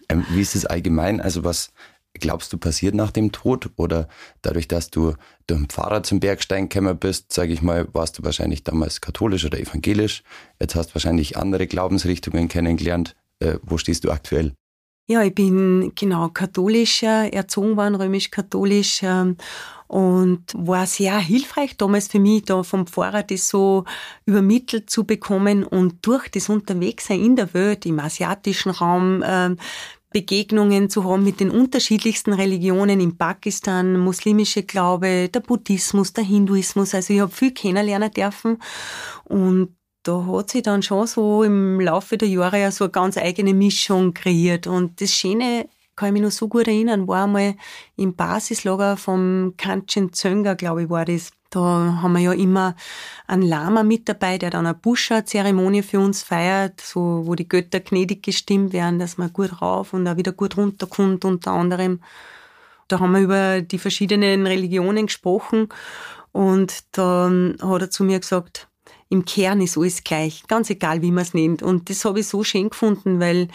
Ähm, 0.08 0.24
wie 0.30 0.40
ist 0.40 0.54
es 0.54 0.66
allgemein? 0.66 1.20
Also 1.20 1.44
was 1.44 1.70
glaubst 2.14 2.52
du 2.52 2.58
passiert 2.58 2.94
nach 2.94 3.10
dem 3.10 3.32
Tod? 3.32 3.70
Oder 3.76 4.08
dadurch, 4.42 4.68
dass 4.68 4.90
du 4.90 5.14
durch 5.46 5.60
den 5.60 5.68
Pfarrer 5.68 6.02
zum 6.02 6.20
Bergstein 6.20 6.68
gekommen 6.68 6.98
bist, 6.98 7.32
sage 7.32 7.52
ich 7.52 7.62
mal, 7.62 7.88
warst 7.92 8.18
du 8.18 8.24
wahrscheinlich 8.24 8.64
damals 8.64 9.00
katholisch 9.00 9.44
oder 9.44 9.58
evangelisch. 9.58 10.22
Jetzt 10.60 10.74
hast 10.74 10.90
du 10.90 10.94
wahrscheinlich 10.94 11.36
andere 11.36 11.66
Glaubensrichtungen 11.66 12.48
kennengelernt. 12.48 13.14
Äh, 13.40 13.58
wo 13.62 13.78
stehst 13.78 14.04
du 14.04 14.10
aktuell? 14.10 14.52
Ja, 15.10 15.22
ich 15.22 15.34
bin 15.34 15.92
genau 15.94 16.28
katholisch 16.28 17.02
erzogen 17.02 17.78
worden, 17.78 17.94
römisch-katholisch. 17.94 19.00
Ähm, 19.02 19.36
und 19.88 20.44
war 20.54 20.86
sehr 20.86 21.18
hilfreich 21.18 21.78
damals 21.78 22.08
für 22.08 22.18
mich, 22.18 22.44
da 22.44 22.62
vom 22.62 22.86
Pfarrer 22.86 23.22
das 23.22 23.48
so 23.48 23.84
übermittelt 24.26 24.90
zu 24.90 25.04
bekommen 25.04 25.64
und 25.64 26.06
durch 26.06 26.28
das 26.28 26.50
Unterwegssein 26.50 27.24
in 27.24 27.36
der 27.36 27.54
Welt, 27.54 27.86
im 27.86 27.98
asiatischen 27.98 28.70
Raum, 28.70 29.24
ähm, 29.26 29.56
Begegnungen 30.10 30.88
zu 30.88 31.04
haben 31.04 31.24
mit 31.24 31.40
den 31.40 31.50
unterschiedlichsten 31.50 32.32
Religionen 32.32 33.00
in 33.00 33.18
Pakistan, 33.18 33.98
muslimische 33.98 34.62
Glaube, 34.62 35.28
der 35.28 35.40
Buddhismus, 35.40 36.12
der 36.12 36.24
Hinduismus. 36.24 36.94
Also 36.94 37.12
ich 37.12 37.20
habe 37.20 37.32
viel 37.32 37.52
kennenlernen 37.52 38.10
dürfen 38.10 38.58
und 39.24 39.76
da 40.02 40.24
hat 40.26 40.50
sich 40.50 40.62
dann 40.62 40.82
schon 40.82 41.06
so 41.06 41.42
im 41.42 41.80
Laufe 41.80 42.16
der 42.16 42.28
Jahre 42.28 42.60
ja 42.60 42.70
so 42.70 42.84
eine 42.84 42.90
ganz 42.90 43.18
eigene 43.18 43.52
Mischung 43.52 44.14
kreiert. 44.14 44.66
Und 44.66 45.00
das 45.02 45.12
Schöne, 45.12 45.68
kann 45.96 46.08
ich 46.08 46.12
mich 46.14 46.22
noch 46.22 46.30
so 46.30 46.48
gut 46.48 46.66
erinnern, 46.66 47.06
war 47.06 47.24
einmal 47.24 47.56
im 47.96 48.14
Basislager 48.14 48.96
vom 48.96 49.54
Kanchen 49.58 50.12
Zönger, 50.12 50.54
glaube 50.54 50.84
ich, 50.84 50.90
war 50.90 51.04
das. 51.04 51.30
Da 51.50 51.60
haben 52.02 52.12
wir 52.12 52.20
ja 52.20 52.32
immer 52.32 52.76
einen 53.26 53.42
Lama 53.42 53.82
mit 53.82 54.08
dabei, 54.08 54.36
der 54.36 54.50
dann 54.50 54.66
eine 54.66 54.74
Buscha-Zeremonie 54.74 55.82
für 55.82 55.98
uns 55.98 56.22
feiert, 56.22 56.80
so, 56.80 57.22
wo 57.24 57.34
die 57.34 57.48
Götter 57.48 57.80
gnädig 57.80 58.22
gestimmt 58.22 58.72
werden, 58.72 58.98
dass 58.98 59.16
man 59.16 59.32
gut 59.32 59.62
rauf 59.62 59.94
und 59.94 60.06
auch 60.06 60.16
wieder 60.16 60.32
gut 60.32 60.58
runterkommt, 60.58 61.24
unter 61.24 61.52
anderem. 61.52 62.02
Da 62.88 63.00
haben 63.00 63.12
wir 63.12 63.20
über 63.20 63.62
die 63.62 63.78
verschiedenen 63.78 64.46
Religionen 64.46 65.06
gesprochen 65.06 65.68
und 66.32 66.84
dann 66.92 67.56
hat 67.62 67.82
er 67.82 67.90
zu 67.90 68.04
mir 68.04 68.20
gesagt, 68.20 68.68
im 69.08 69.24
Kern 69.24 69.60
ist 69.62 69.78
alles 69.78 70.04
gleich, 70.04 70.42
ganz 70.48 70.68
egal, 70.68 71.00
wie 71.02 71.12
man 71.12 71.22
es 71.22 71.34
nennt. 71.34 71.62
Und 71.62 71.88
das 71.88 72.04
habe 72.04 72.20
ich 72.20 72.28
so 72.28 72.44
schön 72.44 72.70
gefunden, 72.70 73.20
weil 73.20 73.48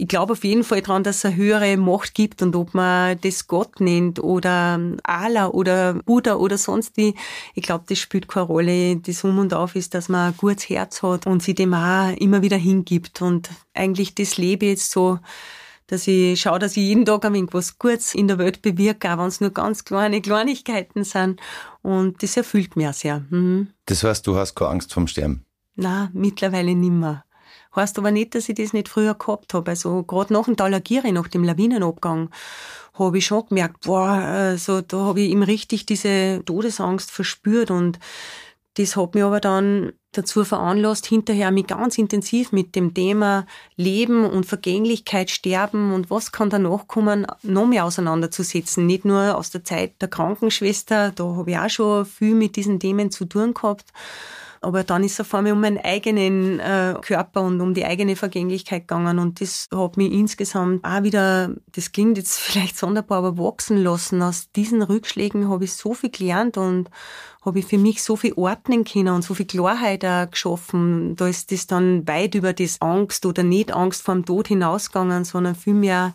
ich 0.00 0.08
glaube 0.08 0.32
auf 0.32 0.44
jeden 0.44 0.64
Fall 0.64 0.80
dran, 0.80 1.04
dass 1.04 1.18
es 1.18 1.24
eine 1.26 1.36
höhere 1.36 1.76
Macht 1.76 2.14
gibt 2.14 2.40
und 2.40 2.56
ob 2.56 2.72
man 2.72 3.20
das 3.20 3.46
Gott 3.46 3.80
nennt 3.80 4.18
oder 4.18 4.80
Allah 5.02 5.48
oder 5.48 5.92
Buddha 5.92 6.36
oder 6.36 6.56
sonst 6.56 6.96
wie, 6.96 7.14
ich 7.54 7.62
glaube, 7.62 7.84
das 7.86 7.98
spielt 7.98 8.26
keine 8.26 8.46
Rolle. 8.46 8.96
Das 8.96 9.22
Um 9.24 9.38
und 9.38 9.52
Auf 9.52 9.76
ist, 9.76 9.92
dass 9.92 10.08
man 10.08 10.32
ein 10.32 10.36
gutes 10.38 10.70
Herz 10.70 11.02
hat 11.02 11.26
und 11.26 11.42
sich 11.42 11.54
dem 11.54 11.74
auch 11.74 12.16
immer 12.16 12.40
wieder 12.40 12.56
hingibt 12.56 13.20
und 13.20 13.50
eigentlich 13.74 14.14
das 14.14 14.38
lebe 14.38 14.66
jetzt 14.66 14.90
so 14.90 15.18
dass 15.86 16.06
ich 16.06 16.40
schaue, 16.40 16.60
dass 16.60 16.76
ich 16.76 16.84
jeden 16.84 17.04
Tag 17.04 17.24
ein 17.24 17.34
wenig 17.34 17.50
was 17.52 17.76
Gutes 17.76 18.14
in 18.14 18.28
der 18.28 18.38
Welt 18.38 18.62
bewirke, 18.62 19.12
auch 19.12 19.18
wenn 19.18 19.26
es 19.26 19.40
nur 19.40 19.50
ganz 19.50 19.84
kleine 19.84 20.22
Kleinigkeiten 20.22 21.02
sind. 21.02 21.40
Und 21.82 22.22
das 22.22 22.36
erfüllt 22.36 22.76
mich 22.76 22.86
auch 22.86 22.94
sehr. 22.94 23.24
Mhm. 23.28 23.70
Das 23.86 24.04
heißt, 24.04 24.24
du 24.24 24.36
hast 24.36 24.54
keine 24.54 24.70
Angst 24.70 24.94
vom 24.94 25.08
Sterben? 25.08 25.44
Na, 25.74 26.08
mittlerweile 26.12 26.76
nimmer. 26.76 27.24
Heißt 27.74 27.98
aber 27.98 28.10
nicht, 28.10 28.34
dass 28.34 28.48
ich 28.48 28.56
das 28.56 28.72
nicht 28.72 28.88
früher 28.88 29.14
gehabt 29.14 29.54
habe. 29.54 29.70
Also 29.70 30.02
gerade 30.02 30.32
nach 30.32 30.44
dem 30.44 30.56
Talagiri, 30.56 31.12
nach 31.12 31.28
dem 31.28 31.44
Lawinenabgang, 31.44 32.30
habe 32.94 33.18
ich 33.18 33.26
schon 33.26 33.46
gemerkt, 33.46 33.86
boah, 33.86 34.08
also 34.08 34.80
da 34.80 34.98
habe 34.98 35.20
ich 35.20 35.30
ihm 35.30 35.42
richtig 35.42 35.86
diese 35.86 36.42
Todesangst 36.44 37.10
verspürt 37.10 37.70
und 37.70 37.98
das 38.74 38.96
hat 38.96 39.14
mich 39.14 39.24
aber 39.24 39.40
dann 39.40 39.92
dazu 40.12 40.44
veranlasst, 40.44 41.06
hinterher 41.06 41.50
mich 41.50 41.66
ganz 41.66 41.98
intensiv 41.98 42.52
mit 42.52 42.74
dem 42.74 42.94
Thema 42.94 43.46
Leben 43.76 44.24
und 44.24 44.46
Vergänglichkeit, 44.46 45.30
Sterben 45.30 45.92
und 45.92 46.10
was 46.10 46.32
kann 46.32 46.50
danach 46.50 46.86
kommen, 46.86 47.26
noch 47.42 47.66
mehr 47.66 47.84
auseinanderzusetzen. 47.84 48.86
Nicht 48.86 49.04
nur 49.04 49.36
aus 49.36 49.50
der 49.50 49.64
Zeit 49.64 50.00
der 50.00 50.08
Krankenschwester, 50.08 51.10
da 51.10 51.24
habe 51.24 51.50
ich 51.50 51.58
auch 51.58 51.70
schon 51.70 52.06
viel 52.06 52.34
mit 52.34 52.56
diesen 52.56 52.80
Themen 52.80 53.10
zu 53.10 53.24
tun 53.24 53.54
gehabt, 53.54 53.92
aber 54.62 54.84
dann 54.84 55.02
ist 55.02 55.18
es 55.18 55.26
vor 55.26 55.38
allem 55.38 55.52
um 55.52 55.60
meinen 55.60 55.78
eigenen 55.78 56.60
äh, 56.60 56.94
Körper 57.00 57.40
und 57.42 57.60
um 57.62 57.72
die 57.72 57.86
eigene 57.86 58.14
Vergänglichkeit 58.14 58.86
gegangen. 58.86 59.18
Und 59.18 59.40
das 59.40 59.68
hat 59.74 59.96
mich 59.96 60.12
insgesamt 60.12 60.84
auch 60.84 61.02
wieder, 61.02 61.54
das 61.72 61.92
klingt 61.92 62.18
jetzt 62.18 62.38
vielleicht 62.38 62.76
sonderbar, 62.76 63.18
aber 63.18 63.38
wachsen 63.38 63.78
lassen. 63.78 64.22
Aus 64.22 64.50
diesen 64.52 64.82
Rückschlägen 64.82 65.48
habe 65.48 65.64
ich 65.64 65.72
so 65.72 65.94
viel 65.94 66.10
gelernt 66.10 66.58
und 66.58 66.90
habe 67.42 67.60
ich 67.60 67.64
für 67.64 67.78
mich 67.78 68.02
so 68.02 68.16
viel 68.16 68.34
ordnen 68.34 68.84
können 68.84 69.14
und 69.14 69.22
so 69.22 69.32
viel 69.32 69.46
Klarheit 69.46 70.04
auch 70.04 70.30
geschaffen. 70.30 71.16
Da 71.16 71.26
ist 71.26 71.52
das 71.52 71.66
dann 71.66 72.06
weit 72.06 72.34
über 72.34 72.52
das 72.52 72.82
Angst 72.82 73.24
oder 73.24 73.42
nicht 73.42 73.72
Angst 73.72 74.02
vor 74.02 74.14
dem 74.14 74.26
Tod 74.26 74.48
hinausgegangen, 74.48 75.24
sondern 75.24 75.54
vielmehr 75.54 76.14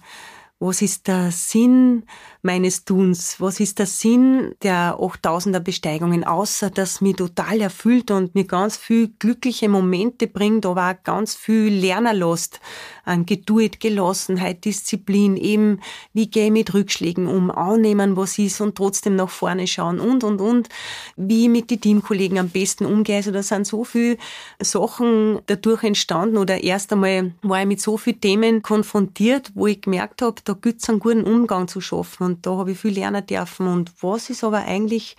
was 0.59 0.81
ist 0.81 1.07
der 1.07 1.31
Sinn 1.31 2.03
meines 2.41 2.85
Tuns? 2.85 3.41
Was 3.41 3.59
ist 3.59 3.77
der 3.77 3.87
Sinn 3.87 4.55
der 4.63 4.95
8000er 4.95 5.59
Besteigungen? 5.59 6.23
Außer, 6.23 6.69
dass 6.69 7.01
mich 7.01 7.17
total 7.17 7.59
erfüllt 7.59 8.09
und 8.09 8.35
mir 8.35 8.45
ganz 8.45 8.77
viel 8.77 9.09
glückliche 9.19 9.67
Momente 9.67 10.27
bringt, 10.27 10.65
aber 10.65 10.91
auch 10.91 11.03
ganz 11.03 11.35
viel 11.35 11.73
lernen 11.73 12.15
lässt. 12.15 12.61
An 13.03 13.25
Geduld, 13.25 13.81
Gelassenheit, 13.81 14.63
Disziplin, 14.63 15.35
eben, 15.35 15.81
wie 16.13 16.29
gehe 16.29 16.45
ich 16.45 16.51
mit 16.51 16.73
Rückschlägen 16.73 17.27
um, 17.27 17.51
annehmen, 17.51 18.15
was 18.15 18.39
ist 18.39 18.61
und 18.61 18.75
trotzdem 18.75 19.17
nach 19.17 19.29
vorne 19.29 19.67
schauen 19.67 19.99
und, 19.99 20.23
und, 20.23 20.39
und, 20.39 20.69
wie 21.17 21.43
ich 21.43 21.49
mit 21.49 21.69
den 21.69 21.81
Teamkollegen 21.81 22.39
am 22.39 22.49
besten 22.49 22.85
umgehe. 22.85 23.17
Also 23.17 23.31
da 23.31 23.43
sind 23.43 23.67
so 23.67 23.83
viele 23.83 24.17
Sachen 24.61 25.39
dadurch 25.47 25.83
entstanden 25.83 26.37
oder 26.37 26.63
erst 26.63 26.93
einmal 26.93 27.33
war 27.41 27.59
ich 27.59 27.67
mit 27.67 27.81
so 27.81 27.97
vielen 27.97 28.21
Themen 28.21 28.61
konfrontiert, 28.61 29.51
wo 29.53 29.67
ich 29.67 29.81
gemerkt 29.81 30.21
habe, 30.21 30.44
da 30.45 30.53
gilt 30.53 30.81
es 30.81 30.89
einen 30.89 30.99
guten 30.99 31.23
Umgang 31.23 31.67
zu 31.67 31.81
schaffen 31.81 32.23
und 32.23 32.45
da 32.45 32.51
habe 32.57 32.71
ich 32.71 32.79
viel 32.79 32.93
lernen 32.93 33.25
dürfen. 33.25 33.67
Und 33.67 33.91
was 34.01 34.29
ist 34.29 34.43
aber 34.43 34.59
eigentlich 34.59 35.17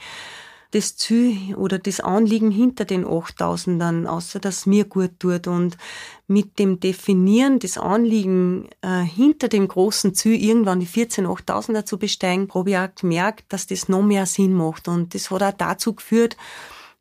das 0.77 0.97
Ziel 0.97 1.55
oder 1.55 1.79
das 1.79 2.01
Anliegen 2.01 2.51
hinter 2.51 2.85
den 2.85 3.05
8000ern, 3.05 4.07
außer 4.07 4.41
dass 4.41 4.67
mir 4.67 4.85
gut 4.85 5.19
tut. 5.19 5.47
Und 5.47 5.77
mit 6.27 6.59
dem 6.59 6.81
Definieren 6.81 7.59
des 7.59 7.79
Anliegen 7.79 8.69
äh, 8.83 9.03
hinter 9.03 9.49
dem 9.49 9.69
großen 9.69 10.15
Ziel, 10.15 10.43
irgendwann 10.43 10.81
die 10.81 10.87
14 10.87 11.27
8000er 11.27 11.85
zu 11.85 11.99
besteigen, 11.99 12.49
habe 12.53 12.71
ich 12.71 12.77
auch 12.77 12.95
gemerkt, 12.95 13.45
dass 13.49 13.67
das 13.67 13.89
noch 13.89 14.03
mehr 14.03 14.27
Sinn 14.27 14.55
macht. 14.55 14.89
Und 14.89 15.15
das 15.15 15.31
hat 15.31 15.43
auch 15.43 15.53
dazu 15.53 15.95
geführt, 15.95 16.37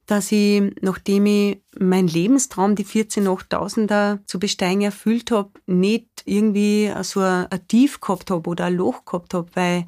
dass 0.05 0.31
ich, 0.31 0.61
nachdem 0.81 1.25
ich 1.25 1.61
mein 1.77 2.07
Lebenstraum, 2.07 2.75
die 2.75 2.83
14 2.83 3.27
8000er 3.27 4.19
zu 4.25 4.39
besteigen, 4.39 4.81
erfüllt 4.81 5.31
habe, 5.31 5.49
nicht 5.65 6.14
irgendwie 6.25 6.91
so 7.01 7.21
ein, 7.21 7.47
Tief 7.67 8.01
gehabt 8.01 8.31
habe 8.31 8.49
oder 8.49 8.65
ein 8.65 8.75
Loch 8.75 9.05
gehabt 9.05 9.33
habe, 9.33 9.47
weil 9.53 9.85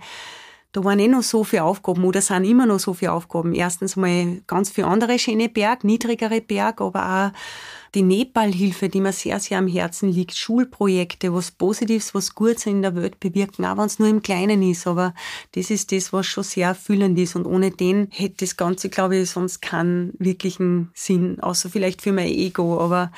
da 0.71 0.83
waren 0.83 0.99
eh 0.99 1.07
noch 1.07 1.23
so 1.23 1.43
viele 1.43 1.63
Aufgaben 1.63 2.03
oder 2.03 2.21
sind 2.21 2.43
immer 2.43 2.65
noch 2.65 2.79
so 2.79 2.93
viele 2.93 3.11
Aufgaben. 3.11 3.53
Erstens 3.53 3.95
mal 3.95 4.41
ganz 4.47 4.69
viele 4.69 4.87
andere 4.87 5.17
schöne 5.17 5.49
Berg, 5.49 5.83
niedrigere 5.83 6.41
Berg, 6.41 6.81
aber 6.81 7.31
auch 7.33 7.86
die 7.95 8.01
Nepalhilfe, 8.01 8.89
die 8.89 9.01
mir 9.01 9.13
sehr, 9.13 9.39
sehr 9.39 9.57
am 9.57 9.67
Herzen 9.67 10.09
liegt, 10.09 10.35
Schulprojekte, 10.35 11.33
was 11.33 11.51
Positives, 11.51 12.13
was 12.13 12.35
Gutes 12.35 12.65
in 12.65 12.81
der 12.81 12.95
Welt 12.95 13.19
bewirken, 13.19 13.65
auch 13.65 13.77
wenn 13.77 13.85
es 13.85 13.99
nur 13.99 14.07
im 14.07 14.21
Kleinen 14.21 14.61
ist. 14.61 14.87
Aber 14.87 15.13
das 15.53 15.69
ist 15.69 15.91
das, 15.91 16.13
was 16.13 16.25
schon 16.25 16.43
sehr 16.43 16.69
erfüllend 16.69 17.17
ist. 17.17 17.35
Und 17.35 17.45
ohne 17.45 17.71
den 17.71 18.07
hätte 18.11 18.45
das 18.45 18.57
Ganze, 18.57 18.89
glaube 18.89 19.17
ich, 19.17 19.29
sonst 19.29 19.61
keinen 19.61 20.13
wirklichen 20.19 20.91
Sinn, 20.93 21.39
außer 21.39 21.69
vielleicht 21.69 22.01
für 22.01 22.11
mein 22.11 22.27
Ego. 22.27 22.79
Aber 22.79 23.11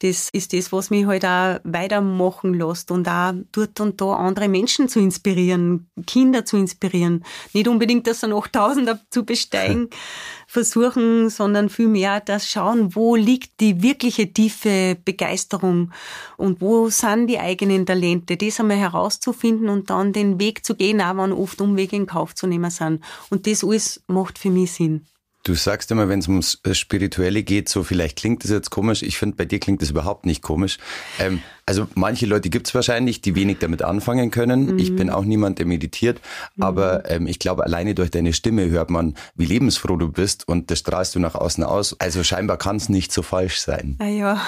das 0.00 0.28
ist 0.30 0.52
das, 0.52 0.72
was 0.72 0.90
mich 0.90 1.06
halt 1.06 1.24
auch 1.24 1.58
weitermachen 1.64 2.54
lässt 2.54 2.90
und 2.90 3.08
auch 3.08 3.32
dort 3.52 3.80
und 3.80 4.00
da 4.00 4.12
andere 4.14 4.48
Menschen 4.48 4.88
zu 4.88 5.00
inspirieren, 5.00 5.88
Kinder 6.06 6.44
zu 6.44 6.56
inspirieren. 6.56 7.24
Nicht 7.52 7.68
unbedingt, 7.68 8.06
dass 8.06 8.22
er 8.22 8.28
noch 8.28 8.48
Tausender 8.48 9.00
zu 9.10 9.24
besteigen, 9.24 9.88
versuchen, 10.56 11.28
sondern 11.28 11.68
vielmehr 11.68 12.20
das 12.20 12.48
schauen, 12.48 12.94
wo 12.94 13.14
liegt 13.14 13.60
die 13.60 13.82
wirkliche 13.82 14.32
tiefe 14.32 14.96
Begeisterung 15.04 15.90
und 16.38 16.62
wo 16.62 16.88
sind 16.88 17.26
die 17.26 17.38
eigenen 17.38 17.84
Talente, 17.84 18.38
das 18.38 18.58
einmal 18.58 18.78
herauszufinden 18.78 19.68
und 19.68 19.90
dann 19.90 20.14
den 20.14 20.40
Weg 20.40 20.64
zu 20.64 20.74
gehen, 20.74 21.02
auch 21.02 21.18
wenn 21.18 21.32
oft 21.32 21.60
Umwege 21.60 21.94
in 21.94 22.06
Kauf 22.06 22.34
zu 22.34 22.46
nehmen 22.46 22.70
sind. 22.70 23.04
Und 23.28 23.46
das 23.46 23.62
alles 23.62 24.02
macht 24.06 24.38
für 24.38 24.48
mich 24.48 24.72
Sinn. 24.72 25.04
Du 25.44 25.52
sagst 25.52 25.90
immer, 25.90 26.08
wenn 26.08 26.20
es 26.20 26.26
ums 26.26 26.58
Spirituelle 26.72 27.42
geht, 27.42 27.68
so 27.68 27.84
vielleicht 27.84 28.16
klingt 28.16 28.42
das 28.42 28.50
jetzt 28.50 28.70
komisch. 28.70 29.02
Ich 29.02 29.18
finde, 29.18 29.36
bei 29.36 29.44
dir 29.44 29.60
klingt 29.60 29.82
das 29.82 29.90
überhaupt 29.90 30.24
nicht 30.24 30.40
komisch. 30.40 30.78
Ähm, 31.18 31.42
also 31.66 31.88
manche 31.96 32.26
Leute 32.26 32.48
gibt 32.48 32.68
es 32.68 32.74
wahrscheinlich, 32.76 33.20
die 33.20 33.34
wenig 33.34 33.58
damit 33.58 33.82
anfangen 33.82 34.30
können. 34.30 34.74
Mhm. 34.74 34.78
Ich 34.78 34.94
bin 34.94 35.10
auch 35.10 35.24
niemand, 35.24 35.58
der 35.58 35.66
meditiert, 35.66 36.20
mhm. 36.54 36.62
aber 36.62 37.10
ähm, 37.10 37.26
ich 37.26 37.40
glaube, 37.40 37.64
alleine 37.64 37.96
durch 37.96 38.12
deine 38.12 38.32
Stimme 38.32 38.70
hört 38.70 38.88
man, 38.88 39.14
wie 39.34 39.46
lebensfroh 39.46 39.96
du 39.96 40.08
bist 40.08 40.46
und 40.46 40.70
das 40.70 40.78
strahlst 40.78 41.16
du 41.16 41.18
nach 41.18 41.34
außen 41.34 41.64
aus. 41.64 41.98
Also 41.98 42.22
scheinbar 42.22 42.56
kann 42.56 42.76
es 42.76 42.88
nicht 42.88 43.12
so 43.12 43.22
falsch 43.22 43.58
sein. 43.58 43.96
Ah 43.98 44.06
ja, 44.06 44.40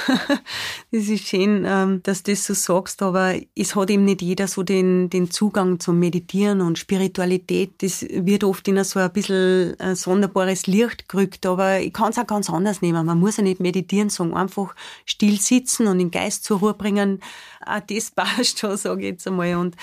das 0.92 1.08
ist 1.08 1.26
schön, 1.26 1.64
ähm, 1.66 2.00
dass 2.04 2.22
du 2.22 2.30
das 2.30 2.44
so 2.44 2.54
sagst, 2.54 3.02
aber 3.02 3.34
es 3.56 3.74
hat 3.74 3.90
eben 3.90 4.04
nicht 4.04 4.22
jeder 4.22 4.46
so 4.46 4.62
den, 4.62 5.10
den 5.10 5.28
Zugang 5.32 5.80
zum 5.80 5.98
Meditieren 5.98 6.60
und 6.60 6.78
Spiritualität. 6.78 7.72
Das 7.82 8.06
wird 8.08 8.44
oft 8.44 8.68
in 8.68 8.82
so 8.84 9.00
ein 9.00 9.12
bisschen 9.12 9.74
ein 9.80 9.96
sonderbares 9.96 10.68
Licht 10.68 11.08
gerückt, 11.08 11.46
aber 11.46 11.80
ich 11.80 11.92
kann 11.92 12.10
es 12.10 12.18
auch 12.18 12.28
ganz 12.28 12.48
anders 12.48 12.80
nehmen. 12.80 13.04
Man 13.04 13.18
muss 13.18 13.38
ja 13.38 13.42
nicht 13.42 13.58
meditieren, 13.58 14.08
sondern 14.08 14.38
einfach 14.38 14.76
still 15.04 15.40
sitzen 15.40 15.88
und 15.88 15.98
den 15.98 16.12
Geist 16.12 16.44
zur 16.44 16.60
Ruhe 16.60 16.74
bringen 16.74 17.07
können, 17.08 17.20
auch 17.64 17.80
das 17.80 18.10
passt 18.14 18.58
schon, 18.58 18.76
sage 18.76 19.02
ich 19.02 19.12
jetzt 19.12 19.26
einmal. 19.26 19.56
Und 19.56 19.76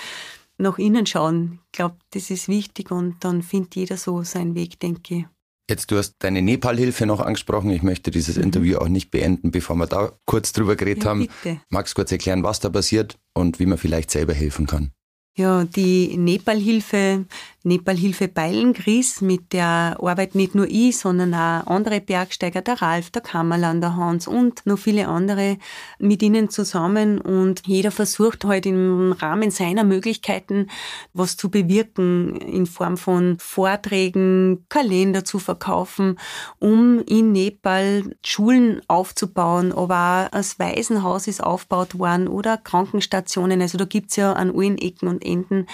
nach 0.58 0.78
innen 0.78 1.06
schauen, 1.06 1.60
ich 1.66 1.72
glaube, 1.72 1.96
das 2.10 2.30
ist 2.30 2.48
wichtig 2.48 2.90
und 2.90 3.16
dann 3.20 3.42
findet 3.42 3.76
jeder 3.76 3.96
so 3.96 4.22
seinen 4.22 4.54
Weg, 4.54 4.80
denke 4.80 5.14
ich. 5.14 5.24
Jetzt, 5.68 5.90
du 5.90 5.96
hast 5.96 6.14
deine 6.20 6.42
Nepal-Hilfe 6.42 7.06
noch 7.06 7.20
angesprochen. 7.20 7.70
Ich 7.70 7.82
möchte 7.82 8.12
dieses 8.12 8.36
mhm. 8.36 8.44
Interview 8.44 8.78
auch 8.78 8.88
nicht 8.88 9.10
beenden, 9.10 9.50
bevor 9.50 9.74
wir 9.76 9.86
da 9.86 10.12
kurz 10.24 10.52
drüber 10.52 10.76
geredet 10.76 11.04
ja, 11.04 11.10
haben. 11.10 11.28
Bitte. 11.42 11.60
Magst 11.70 11.92
du 11.92 11.96
kurz 11.96 12.12
erklären, 12.12 12.44
was 12.44 12.60
da 12.60 12.68
passiert 12.70 13.18
und 13.34 13.58
wie 13.58 13.66
man 13.66 13.76
vielleicht 13.76 14.12
selber 14.12 14.32
helfen 14.32 14.66
kann? 14.66 14.92
Ja, 15.38 15.64
die 15.64 16.16
Nepal-Hilfe 16.16 17.26
Nepalhilfe 17.66 18.28
Beilengries, 18.28 19.20
mit 19.20 19.52
der 19.52 19.96
arbeiten 20.00 20.38
nicht 20.38 20.54
nur 20.54 20.68
ich, 20.68 20.98
sondern 20.98 21.34
auch 21.34 21.66
andere 21.66 22.00
Bergsteiger, 22.00 22.62
der 22.62 22.80
Ralf, 22.80 23.10
der 23.10 23.22
Kammerland, 23.22 23.82
der 23.82 23.96
Hans 23.96 24.28
und 24.28 24.64
noch 24.66 24.78
viele 24.78 25.08
andere 25.08 25.58
mit 25.98 26.22
ihnen 26.22 26.48
zusammen 26.48 27.20
und 27.20 27.62
jeder 27.66 27.90
versucht 27.90 28.44
halt 28.44 28.66
im 28.66 29.10
Rahmen 29.12 29.50
seiner 29.50 29.82
Möglichkeiten 29.82 30.68
was 31.12 31.36
zu 31.36 31.50
bewirken 31.50 32.36
in 32.36 32.66
Form 32.66 32.96
von 32.96 33.36
Vorträgen, 33.40 34.64
Kalender 34.68 35.24
zu 35.24 35.40
verkaufen, 35.40 36.20
um 36.60 37.00
in 37.00 37.32
Nepal 37.32 38.14
Schulen 38.24 38.80
aufzubauen, 38.86 39.72
aber 39.72 40.26
auch 40.26 40.30
das 40.30 40.60
Waisenhaus 40.60 41.26
ist 41.26 41.42
aufgebaut 41.42 41.98
worden 41.98 42.28
oder 42.28 42.58
Krankenstationen. 42.58 43.60
Also 43.60 43.76
da 43.76 43.86
gibt's 43.86 44.14
ja 44.14 44.34
an 44.34 44.52
allen 44.54 44.78
Ecken 44.78 45.08
und 45.08 45.25
Enden 45.26 45.66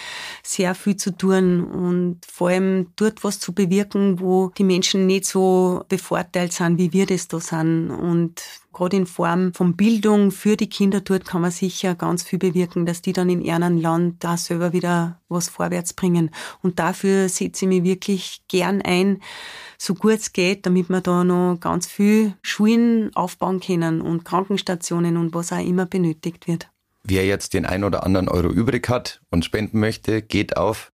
sehr 0.43 0.75
viel 0.75 0.97
zu 0.97 1.17
tun 1.17 1.65
und 1.65 2.21
vor 2.27 2.49
allem 2.49 2.89
dort 2.97 3.25
was 3.25 3.39
zu 3.39 3.53
bewirken, 3.53 4.21
wo 4.21 4.51
die 4.57 4.65
Menschen 4.65 5.07
nicht 5.07 5.27
so 5.27 5.85
bevorteilt 5.89 6.53
sind, 6.53 6.79
wie 6.79 6.93
wir 6.93 7.07
das 7.07 7.29
da 7.29 7.41
sind. 7.41 7.91
Und 7.91 8.43
gerade 8.73 8.97
in 8.97 9.07
Form 9.07 9.53
von 9.55 9.77
Bildung 9.77 10.31
für 10.31 10.57
die 10.57 10.69
Kinder 10.69 11.01
dort 11.01 11.25
kann 11.25 11.43
man 11.43 11.51
sicher 11.51 11.95
ganz 11.95 12.23
viel 12.23 12.39
bewirken, 12.39 12.87
dass 12.87 13.03
die 13.03 13.13
dann 13.13 13.29
in 13.29 13.43
ihrem 13.43 13.79
Land 13.79 14.25
da 14.25 14.37
selber 14.37 14.73
wieder 14.73 15.21
was 15.29 15.49
vorwärts 15.49 15.93
bringen. 15.93 16.31
Und 16.63 16.79
dafür 16.79 17.29
setze 17.29 17.65
ich 17.65 17.69
mich 17.69 17.85
wirklich 17.85 18.43
gern 18.49 18.83
ein, 18.83 19.21
so 19.79 19.95
gut 19.95 20.13
es 20.13 20.33
geht, 20.33 20.65
damit 20.67 20.89
wir 20.89 21.01
da 21.01 21.25
noch 21.25 21.59
ganz 21.61 21.87
viel 21.87 22.35
Schulen 22.43 23.15
aufbauen 23.15 23.61
können 23.61 24.01
und 24.01 24.25
Krankenstationen 24.25 25.17
und 25.17 25.35
was 25.35 25.53
auch 25.53 25.65
immer 25.65 25.87
benötigt 25.87 26.47
wird. 26.47 26.69
Wer 27.05 27.27
jetzt 27.27 27.55
den 27.55 27.67
ein 27.67 27.85
oder 27.85 28.05
anderen 28.05 28.29
Euro 28.29 28.49
übrig 28.49 28.89
hat 28.89 29.21
und 29.31 29.45
spenden 29.45 29.81
möchte, 29.81 30.23
geht 30.23 30.57
auf 30.57 30.93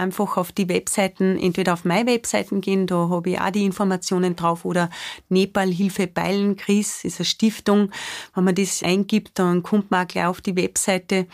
einfach 0.00 0.36
auf 0.36 0.52
die 0.52 0.68
Webseiten, 0.68 1.38
entweder 1.38 1.74
auf 1.74 1.84
meine 1.84 2.10
Webseiten 2.10 2.60
gehen, 2.60 2.86
da 2.86 3.08
habe 3.08 3.30
ich 3.30 3.40
auch 3.40 3.50
die 3.50 3.64
Informationen 3.64 4.36
drauf, 4.36 4.64
oder 4.64 4.90
Nepal 5.28 5.70
Hilfe 5.70 6.06
Beilen 6.06 6.56
Chris 6.56 7.04
ist 7.04 7.20
eine 7.20 7.26
Stiftung. 7.26 7.90
Wenn 8.34 8.44
man 8.44 8.54
das 8.54 8.82
eingibt, 8.82 9.38
dann 9.38 9.62
kommt 9.62 9.90
man 9.90 10.04
auch 10.04 10.08
gleich 10.08 10.26
auf 10.26 10.40
die 10.40 10.56
Webseite 10.56 11.26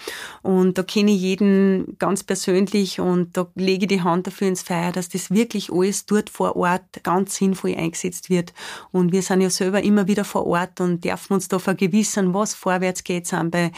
und 0.42 0.78
da 0.78 0.82
kenne 0.82 1.12
ich 1.12 1.20
jeden 1.20 1.96
ganz 1.98 2.22
persönlich 2.22 3.00
und 3.00 3.36
da 3.36 3.46
lege 3.54 3.84
ich 3.84 3.88
die 3.88 4.02
Hand 4.02 4.26
dafür 4.26 4.48
ins 4.48 4.62
Feuer, 4.62 4.92
dass 4.92 5.08
das 5.08 5.30
wirklich 5.30 5.72
alles 5.72 6.06
dort 6.06 6.30
vor 6.30 6.56
Ort 6.56 7.02
ganz 7.02 7.36
sinnvoll 7.36 7.74
eingesetzt 7.74 8.30
wird. 8.30 8.52
Und 8.92 9.12
wir 9.12 9.22
sind 9.22 9.40
ja 9.40 9.50
selber 9.50 9.82
immer 9.82 10.06
wieder 10.08 10.24
vor 10.24 10.46
Ort 10.46 10.80
und 10.80 11.04
dürfen 11.04 11.34
uns 11.34 11.48
da 11.48 11.58
vergewissern, 11.58 12.34
was 12.34 12.54
vorwärts 12.54 13.04
geht, 13.04 13.26
sind 13.26 13.50
bei 13.50 13.72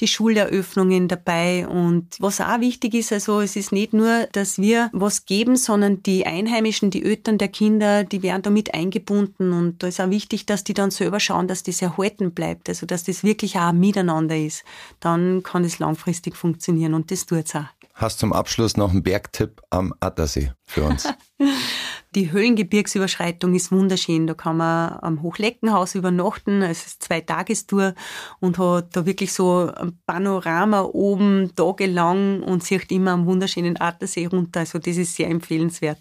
die 0.00 0.08
Schuleröffnungen 0.08 1.08
dabei 1.08 1.66
und 1.66 2.16
was 2.18 2.40
auch 2.40 2.60
wichtig 2.60 2.94
ist, 2.94 3.12
also 3.12 3.40
es 3.40 3.56
ist 3.56 3.72
nicht 3.72 3.92
nur, 3.92 4.26
dass 4.32 4.58
wir 4.58 4.90
was 4.92 5.26
geben, 5.26 5.56
sondern 5.56 6.02
die 6.02 6.26
Einheimischen, 6.26 6.90
die 6.90 7.04
Eltern 7.04 7.38
der 7.38 7.48
Kinder, 7.48 8.04
die 8.04 8.22
werden 8.22 8.42
da 8.42 8.50
mit 8.50 8.74
eingebunden 8.74 9.52
und 9.52 9.82
da 9.82 9.88
ist 9.88 10.00
auch 10.00 10.10
wichtig, 10.10 10.46
dass 10.46 10.64
die 10.64 10.74
dann 10.74 10.90
selber 10.90 11.20
schauen, 11.20 11.48
dass 11.48 11.62
das 11.62 11.82
erhalten 11.82 12.32
bleibt, 12.32 12.68
also 12.68 12.86
dass 12.86 13.04
das 13.04 13.24
wirklich 13.24 13.58
auch 13.58 13.72
miteinander 13.72 14.36
ist. 14.36 14.64
Dann 15.00 15.42
kann 15.42 15.64
es 15.64 15.78
langfristig 15.78 16.36
funktionieren 16.36 16.94
und 16.94 17.10
das 17.10 17.26
tut's 17.26 17.54
auch. 17.54 17.81
Hast 18.02 18.18
zum 18.18 18.32
Abschluss 18.32 18.76
noch 18.76 18.90
einen 18.90 19.04
Bergtipp 19.04 19.62
am 19.70 19.94
Attersee 20.00 20.50
für 20.64 20.82
uns? 20.82 21.08
Die 22.16 22.32
Höhlengebirgsüberschreitung 22.32 23.54
ist 23.54 23.70
wunderschön. 23.70 24.26
Da 24.26 24.34
kann 24.34 24.56
man 24.56 24.98
am 25.00 25.22
Hochleckenhaus 25.22 25.94
übernachten. 25.94 26.62
Es 26.62 26.84
ist 26.84 27.04
zwei 27.04 27.20
Tagestour 27.20 27.94
und 28.40 28.58
hat 28.58 28.96
da 28.96 29.06
wirklich 29.06 29.32
so 29.32 29.70
ein 29.72 30.00
Panorama 30.04 30.80
oben 30.82 31.52
tagelang 31.54 32.42
und 32.42 32.64
sieht 32.64 32.90
immer 32.90 33.12
am 33.12 33.26
wunderschönen 33.26 33.80
Attersee 33.80 34.26
runter. 34.26 34.60
Also 34.60 34.80
das 34.80 34.96
ist 34.96 35.14
sehr 35.14 35.28
empfehlenswert. 35.28 36.00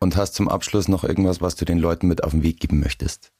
Und 0.00 0.16
hast 0.16 0.36
zum 0.36 0.48
Abschluss 0.48 0.88
noch 0.88 1.04
irgendwas, 1.04 1.42
was 1.42 1.54
du 1.54 1.66
den 1.66 1.78
Leuten 1.78 2.08
mit 2.08 2.24
auf 2.24 2.30
den 2.30 2.44
Weg 2.44 2.60
geben 2.60 2.80
möchtest? 2.80 3.30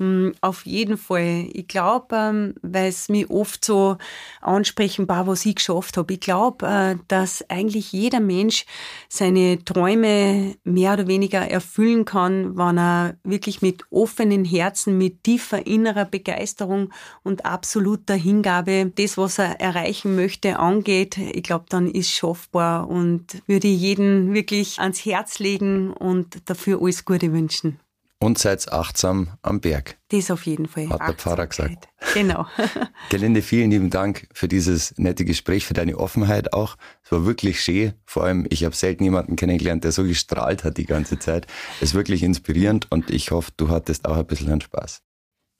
Hm, 0.00 0.32
auf 0.42 0.64
jeden 0.64 0.96
Fall. 0.96 1.48
Ich 1.52 1.66
glaube, 1.66 2.14
ähm, 2.14 2.54
weil 2.62 2.88
es 2.88 3.08
mich 3.08 3.28
oft 3.30 3.64
so 3.64 3.96
ansprechen 4.40 5.08
war, 5.08 5.26
was 5.26 5.44
ich 5.44 5.56
geschafft 5.56 5.96
habe. 5.96 6.14
Ich 6.14 6.20
glaube, 6.20 6.66
äh, 6.66 6.96
dass 7.08 7.44
eigentlich 7.50 7.90
jeder 7.90 8.20
Mensch 8.20 8.64
seine 9.08 9.64
Träume 9.64 10.54
mehr 10.62 10.92
oder 10.92 11.08
weniger 11.08 11.40
erfüllen 11.40 12.04
kann, 12.04 12.56
wenn 12.56 12.78
er 12.78 13.16
wirklich 13.24 13.60
mit 13.60 13.82
offenen 13.90 14.44
Herzen, 14.44 14.98
mit 14.98 15.24
tiefer 15.24 15.66
innerer 15.66 16.04
Begeisterung 16.04 16.92
und 17.24 17.44
absoluter 17.44 18.14
Hingabe 18.14 18.92
das, 18.94 19.18
was 19.18 19.38
er 19.40 19.60
erreichen 19.60 20.14
möchte, 20.14 20.60
angeht. 20.60 21.18
Ich 21.18 21.42
glaube, 21.42 21.64
dann 21.70 21.88
ist 21.88 22.10
schaffbar 22.10 22.88
und 22.88 23.42
würde 23.48 23.66
jeden 23.66 24.32
wirklich 24.32 24.78
ans 24.78 25.04
Herz 25.04 25.40
legen 25.40 25.92
und 25.92 26.48
dafür 26.48 26.80
alles 26.80 27.04
Gute 27.04 27.32
wünschen 27.32 27.80
und 28.20 28.38
seid 28.38 28.72
achtsam 28.72 29.28
am 29.42 29.60
Berg. 29.60 29.96
Das 30.08 30.30
auf 30.30 30.46
jeden 30.46 30.66
Fall. 30.66 30.88
Hat 30.88 31.00
der 31.00 31.14
Pfarrer 31.14 31.46
gesagt. 31.46 31.88
Genau. 32.14 32.46
Gelinde, 33.10 33.42
vielen 33.42 33.70
lieben 33.70 33.90
Dank 33.90 34.28
für 34.32 34.48
dieses 34.48 34.96
nette 34.98 35.24
Gespräch, 35.24 35.66
für 35.66 35.74
deine 35.74 35.98
Offenheit 35.98 36.52
auch. 36.52 36.76
Es 37.04 37.12
war 37.12 37.24
wirklich 37.24 37.62
schön. 37.62 37.92
Vor 38.06 38.24
allem, 38.24 38.46
ich 38.50 38.64
habe 38.64 38.74
selten 38.74 39.04
jemanden 39.04 39.36
kennengelernt, 39.36 39.84
der 39.84 39.92
so 39.92 40.04
gestrahlt 40.04 40.64
hat 40.64 40.78
die 40.78 40.86
ganze 40.86 41.18
Zeit. 41.18 41.46
Es 41.76 41.90
ist 41.90 41.94
wirklich 41.94 42.22
inspirierend 42.22 42.90
und 42.90 43.10
ich 43.10 43.30
hoffe, 43.30 43.52
du 43.56 43.68
hattest 43.68 44.06
auch 44.06 44.16
ein 44.16 44.26
bisschen 44.26 44.60
Spaß. 44.60 45.02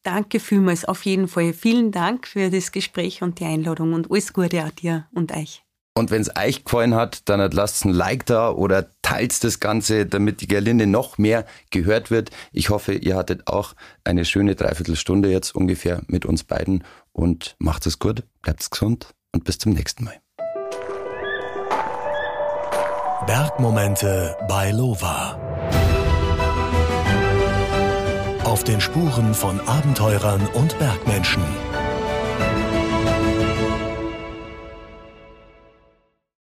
Danke 0.02 0.40
vielmals, 0.40 0.84
auf 0.84 1.04
jeden 1.04 1.28
Fall. 1.28 1.52
Vielen 1.52 1.92
Dank 1.92 2.26
für 2.26 2.50
das 2.50 2.72
Gespräch 2.72 3.22
und 3.22 3.40
die 3.40 3.44
Einladung 3.44 3.92
und 3.92 4.10
alles 4.10 4.32
Gute 4.32 4.64
auch 4.64 4.70
dir 4.70 5.06
und 5.12 5.32
euch. 5.36 5.64
Und 5.98 6.12
wenn 6.12 6.22
es 6.22 6.30
euch 6.36 6.64
gefallen 6.64 6.94
hat, 6.94 7.28
dann 7.28 7.50
lasst 7.50 7.84
ein 7.84 7.90
Like 7.90 8.24
da 8.24 8.52
oder 8.52 8.86
teilt 9.02 9.42
das 9.42 9.58
Ganze, 9.58 10.06
damit 10.06 10.40
die 10.40 10.46
Gerlinde 10.46 10.86
noch 10.86 11.18
mehr 11.18 11.44
gehört 11.70 12.12
wird. 12.12 12.30
Ich 12.52 12.70
hoffe, 12.70 12.94
ihr 12.94 13.16
hattet 13.16 13.48
auch 13.48 13.74
eine 14.04 14.24
schöne 14.24 14.54
Dreiviertelstunde 14.54 15.28
jetzt 15.28 15.56
ungefähr 15.56 16.02
mit 16.06 16.24
uns 16.24 16.44
beiden 16.44 16.84
und 17.10 17.56
macht 17.58 17.84
es 17.86 17.98
gut, 17.98 18.22
bleibt 18.42 18.70
gesund 18.70 19.08
und 19.32 19.42
bis 19.42 19.58
zum 19.58 19.72
nächsten 19.72 20.04
Mal. 20.04 20.14
Bergmomente 23.26 24.36
bei 24.48 24.70
Lova. 24.70 25.36
Auf 28.44 28.62
den 28.62 28.80
Spuren 28.80 29.34
von 29.34 29.58
Abenteurern 29.66 30.46
und 30.54 30.78
Bergmenschen. 30.78 31.42